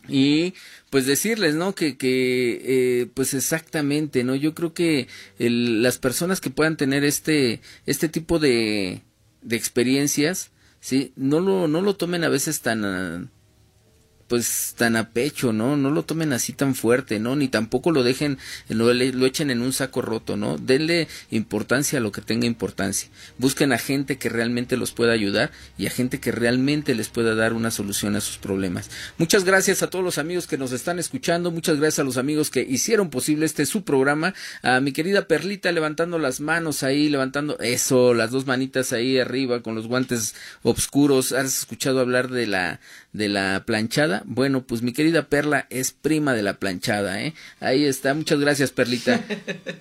Y 0.08 0.54
pues 0.90 1.06
decirles, 1.06 1.54
¿no? 1.54 1.76
Que, 1.76 1.96
que 1.96 2.60
eh, 2.64 3.06
pues 3.14 3.34
exactamente, 3.34 4.24
¿no? 4.24 4.34
Yo 4.34 4.52
creo 4.52 4.74
que 4.74 5.06
las 5.38 5.98
personas 5.98 6.40
que 6.40 6.50
puedan 6.50 6.76
tener 6.76 7.04
este, 7.04 7.60
este 7.86 8.08
tipo 8.08 8.40
de, 8.40 9.02
de 9.42 9.56
experiencias, 9.56 10.50
¿sí? 10.80 11.12
No 11.14 11.38
lo, 11.38 11.68
no 11.68 11.82
lo 11.82 11.94
tomen 11.94 12.24
a 12.24 12.28
veces 12.28 12.62
tan, 12.62 13.30
pues 14.32 14.72
tan 14.78 14.96
a 14.96 15.10
pecho, 15.10 15.52
¿no? 15.52 15.76
No 15.76 15.90
lo 15.90 16.04
tomen 16.04 16.32
así 16.32 16.54
tan 16.54 16.74
fuerte, 16.74 17.20
¿no? 17.20 17.36
Ni 17.36 17.48
tampoco 17.48 17.90
lo 17.90 18.02
dejen, 18.02 18.38
lo, 18.70 18.90
lo 18.94 19.26
echen 19.26 19.50
en 19.50 19.60
un 19.60 19.74
saco 19.74 20.00
roto, 20.00 20.38
¿no? 20.38 20.56
Denle 20.56 21.06
importancia 21.30 21.98
a 21.98 22.00
lo 22.00 22.12
que 22.12 22.22
tenga 22.22 22.46
importancia. 22.46 23.10
Busquen 23.36 23.74
a 23.74 23.78
gente 23.78 24.16
que 24.16 24.30
realmente 24.30 24.78
los 24.78 24.92
pueda 24.92 25.12
ayudar 25.12 25.50
y 25.76 25.86
a 25.86 25.90
gente 25.90 26.18
que 26.18 26.32
realmente 26.32 26.94
les 26.94 27.10
pueda 27.10 27.34
dar 27.34 27.52
una 27.52 27.70
solución 27.70 28.16
a 28.16 28.22
sus 28.22 28.38
problemas. 28.38 28.88
Muchas 29.18 29.44
gracias 29.44 29.82
a 29.82 29.90
todos 29.90 30.02
los 30.02 30.16
amigos 30.16 30.46
que 30.46 30.56
nos 30.56 30.72
están 30.72 30.98
escuchando, 30.98 31.50
muchas 31.50 31.76
gracias 31.76 31.98
a 31.98 32.04
los 32.04 32.16
amigos 32.16 32.48
que 32.48 32.62
hicieron 32.62 33.10
posible 33.10 33.44
este 33.44 33.66
su 33.66 33.84
programa, 33.84 34.32
a 34.62 34.80
mi 34.80 34.92
querida 34.92 35.28
Perlita 35.28 35.72
levantando 35.72 36.18
las 36.18 36.40
manos 36.40 36.82
ahí, 36.84 37.10
levantando 37.10 37.58
eso, 37.58 38.14
las 38.14 38.30
dos 38.30 38.46
manitas 38.46 38.94
ahí 38.94 39.18
arriba 39.18 39.60
con 39.60 39.74
los 39.74 39.88
guantes 39.88 40.34
oscuros. 40.62 41.32
¿Has 41.32 41.58
escuchado 41.58 42.00
hablar 42.00 42.30
de 42.30 42.46
la 42.46 42.80
de 43.12 43.28
la 43.28 43.64
planchada. 43.66 44.21
Bueno, 44.26 44.64
pues 44.64 44.82
mi 44.82 44.92
querida 44.92 45.26
Perla 45.28 45.66
es 45.70 45.92
prima 45.92 46.34
de 46.34 46.42
la 46.42 46.54
planchada, 46.54 47.22
¿eh? 47.22 47.34
Ahí 47.60 47.84
está, 47.84 48.14
muchas 48.14 48.40
gracias 48.40 48.70
Perlita. 48.70 49.20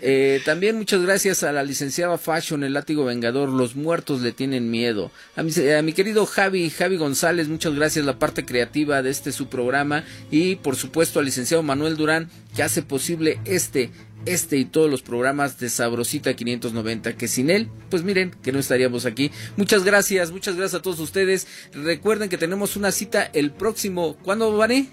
Eh, 0.04 0.42
también 0.46 0.78
muchas 0.78 1.02
gracias 1.04 1.44
a 1.44 1.52
la 1.52 1.64
licenciada 1.64 2.18
Fashion, 2.18 2.64
el 2.64 2.74
látigo 2.74 3.06
vengador, 3.06 3.50
los 3.50 3.76
muertos 3.76 4.22
le 4.22 4.32
tienen 4.32 4.72
miedo. 4.72 5.12
A 5.36 5.44
mi, 5.44 5.52
a 5.72 5.82
mi 5.84 5.94
querido 5.94 6.26
Javi, 6.26 6.72
Javi 6.72 6.98
González, 6.98 7.48
muchas 7.48 7.76
gracias, 7.76 8.06
la 8.06 8.18
parte 8.18 8.44
creativa 8.44 9.04
de 9.04 9.12
este 9.12 9.32
su 9.32 9.48
programa. 9.48 10.04
Y 10.32 10.56
por 10.56 10.76
supuesto 10.76 11.20
al 11.20 11.26
licenciado 11.26 11.62
Manuel 11.62 11.98
Durán, 11.98 12.30
que 12.56 12.64
hace 12.64 12.82
posible 12.82 13.40
este 13.46 13.92
este 14.26 14.58
y 14.58 14.66
todos 14.66 14.90
los 14.90 15.02
programas 15.02 15.60
de 15.60 15.70
Sabrosita 15.70 16.36
590, 16.36 17.18
que 17.18 17.28
sin 17.28 17.50
él, 17.50 17.70
pues 17.90 18.04
miren, 18.04 18.32
que 18.44 18.52
no 18.52 18.60
estaríamos 18.60 19.06
aquí. 19.06 19.32
Muchas 19.58 19.84
gracias, 19.84 20.32
muchas 20.32 20.56
gracias 20.56 20.80
a 20.80 20.82
todos 20.82 21.00
ustedes. 21.00 21.48
Recuerden 21.74 22.30
que 22.30 22.38
tenemos 22.38 22.76
una 22.76 22.92
cita 22.92 23.24
el 23.34 23.52
próximo, 23.52 24.18
¿cuándo, 24.24 24.56
Vané? 24.56 24.90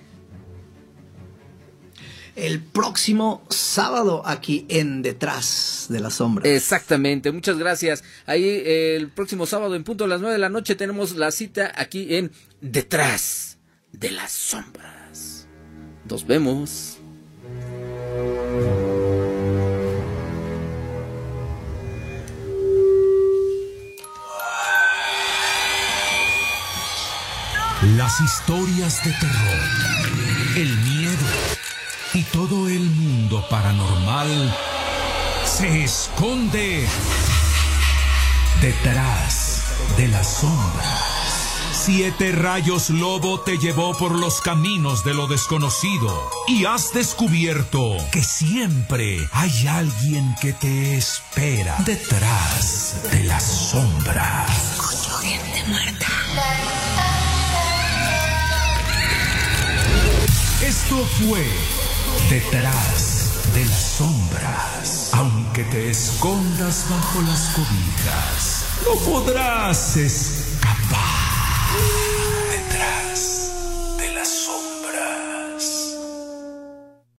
el 2.38 2.62
próximo 2.62 3.42
sábado 3.50 4.22
aquí 4.24 4.64
en 4.68 5.02
Detrás 5.02 5.86
de 5.88 5.98
la 5.98 6.10
Sombra. 6.10 6.48
Exactamente, 6.48 7.32
muchas 7.32 7.58
gracias. 7.58 8.04
Ahí 8.26 8.62
el 8.64 9.10
próximo 9.10 9.44
sábado 9.44 9.74
en 9.74 9.82
punto 9.82 10.04
a 10.04 10.08
las 10.08 10.20
9 10.20 10.34
de 10.34 10.38
la 10.38 10.48
noche 10.48 10.76
tenemos 10.76 11.16
la 11.16 11.32
cita 11.32 11.72
aquí 11.74 12.14
en 12.14 12.30
Detrás 12.60 13.58
de 13.92 14.12
las 14.12 14.30
Sombras. 14.30 15.48
Nos 16.08 16.26
vemos. 16.26 16.98
Las 27.96 28.20
historias 28.20 29.02
de 29.02 29.12
terror, 29.12 29.68
el 30.56 30.76
miedo 30.78 31.26
y 32.12 32.22
todo 32.24 32.68
el 32.68 32.84
mundo 32.90 33.42
paranormal 33.48 34.54
se 35.46 35.84
esconde 35.84 36.86
detrás 38.60 39.62
de 39.96 40.08
la 40.08 40.22
sombra. 40.22 40.98
Siete 41.72 42.32
rayos 42.32 42.90
lobo 42.90 43.40
te 43.40 43.56
llevó 43.56 43.96
por 43.96 44.12
los 44.12 44.42
caminos 44.42 45.02
de 45.02 45.14
lo 45.14 45.26
desconocido 45.26 46.30
y 46.46 46.66
has 46.66 46.92
descubierto 46.92 47.96
que 48.12 48.22
siempre 48.22 49.26
hay 49.32 49.66
alguien 49.66 50.34
que 50.42 50.52
te 50.52 50.98
espera 50.98 51.76
detrás 51.86 53.00
de 53.10 53.24
la 53.24 53.40
sombra. 53.40 54.46
gente 55.22 55.64
muerta. 55.68 56.06
Esto 60.88 61.04
fue 61.04 61.44
Detrás 62.30 63.52
de 63.52 63.62
las 63.66 63.82
sombras. 63.98 65.10
Aunque 65.12 65.64
te 65.64 65.90
escondas 65.90 66.86
bajo 66.88 67.20
las 67.20 67.50
cobijas, 67.50 68.64
no 68.86 68.94
podrás 69.04 69.98
escapar. 69.98 72.07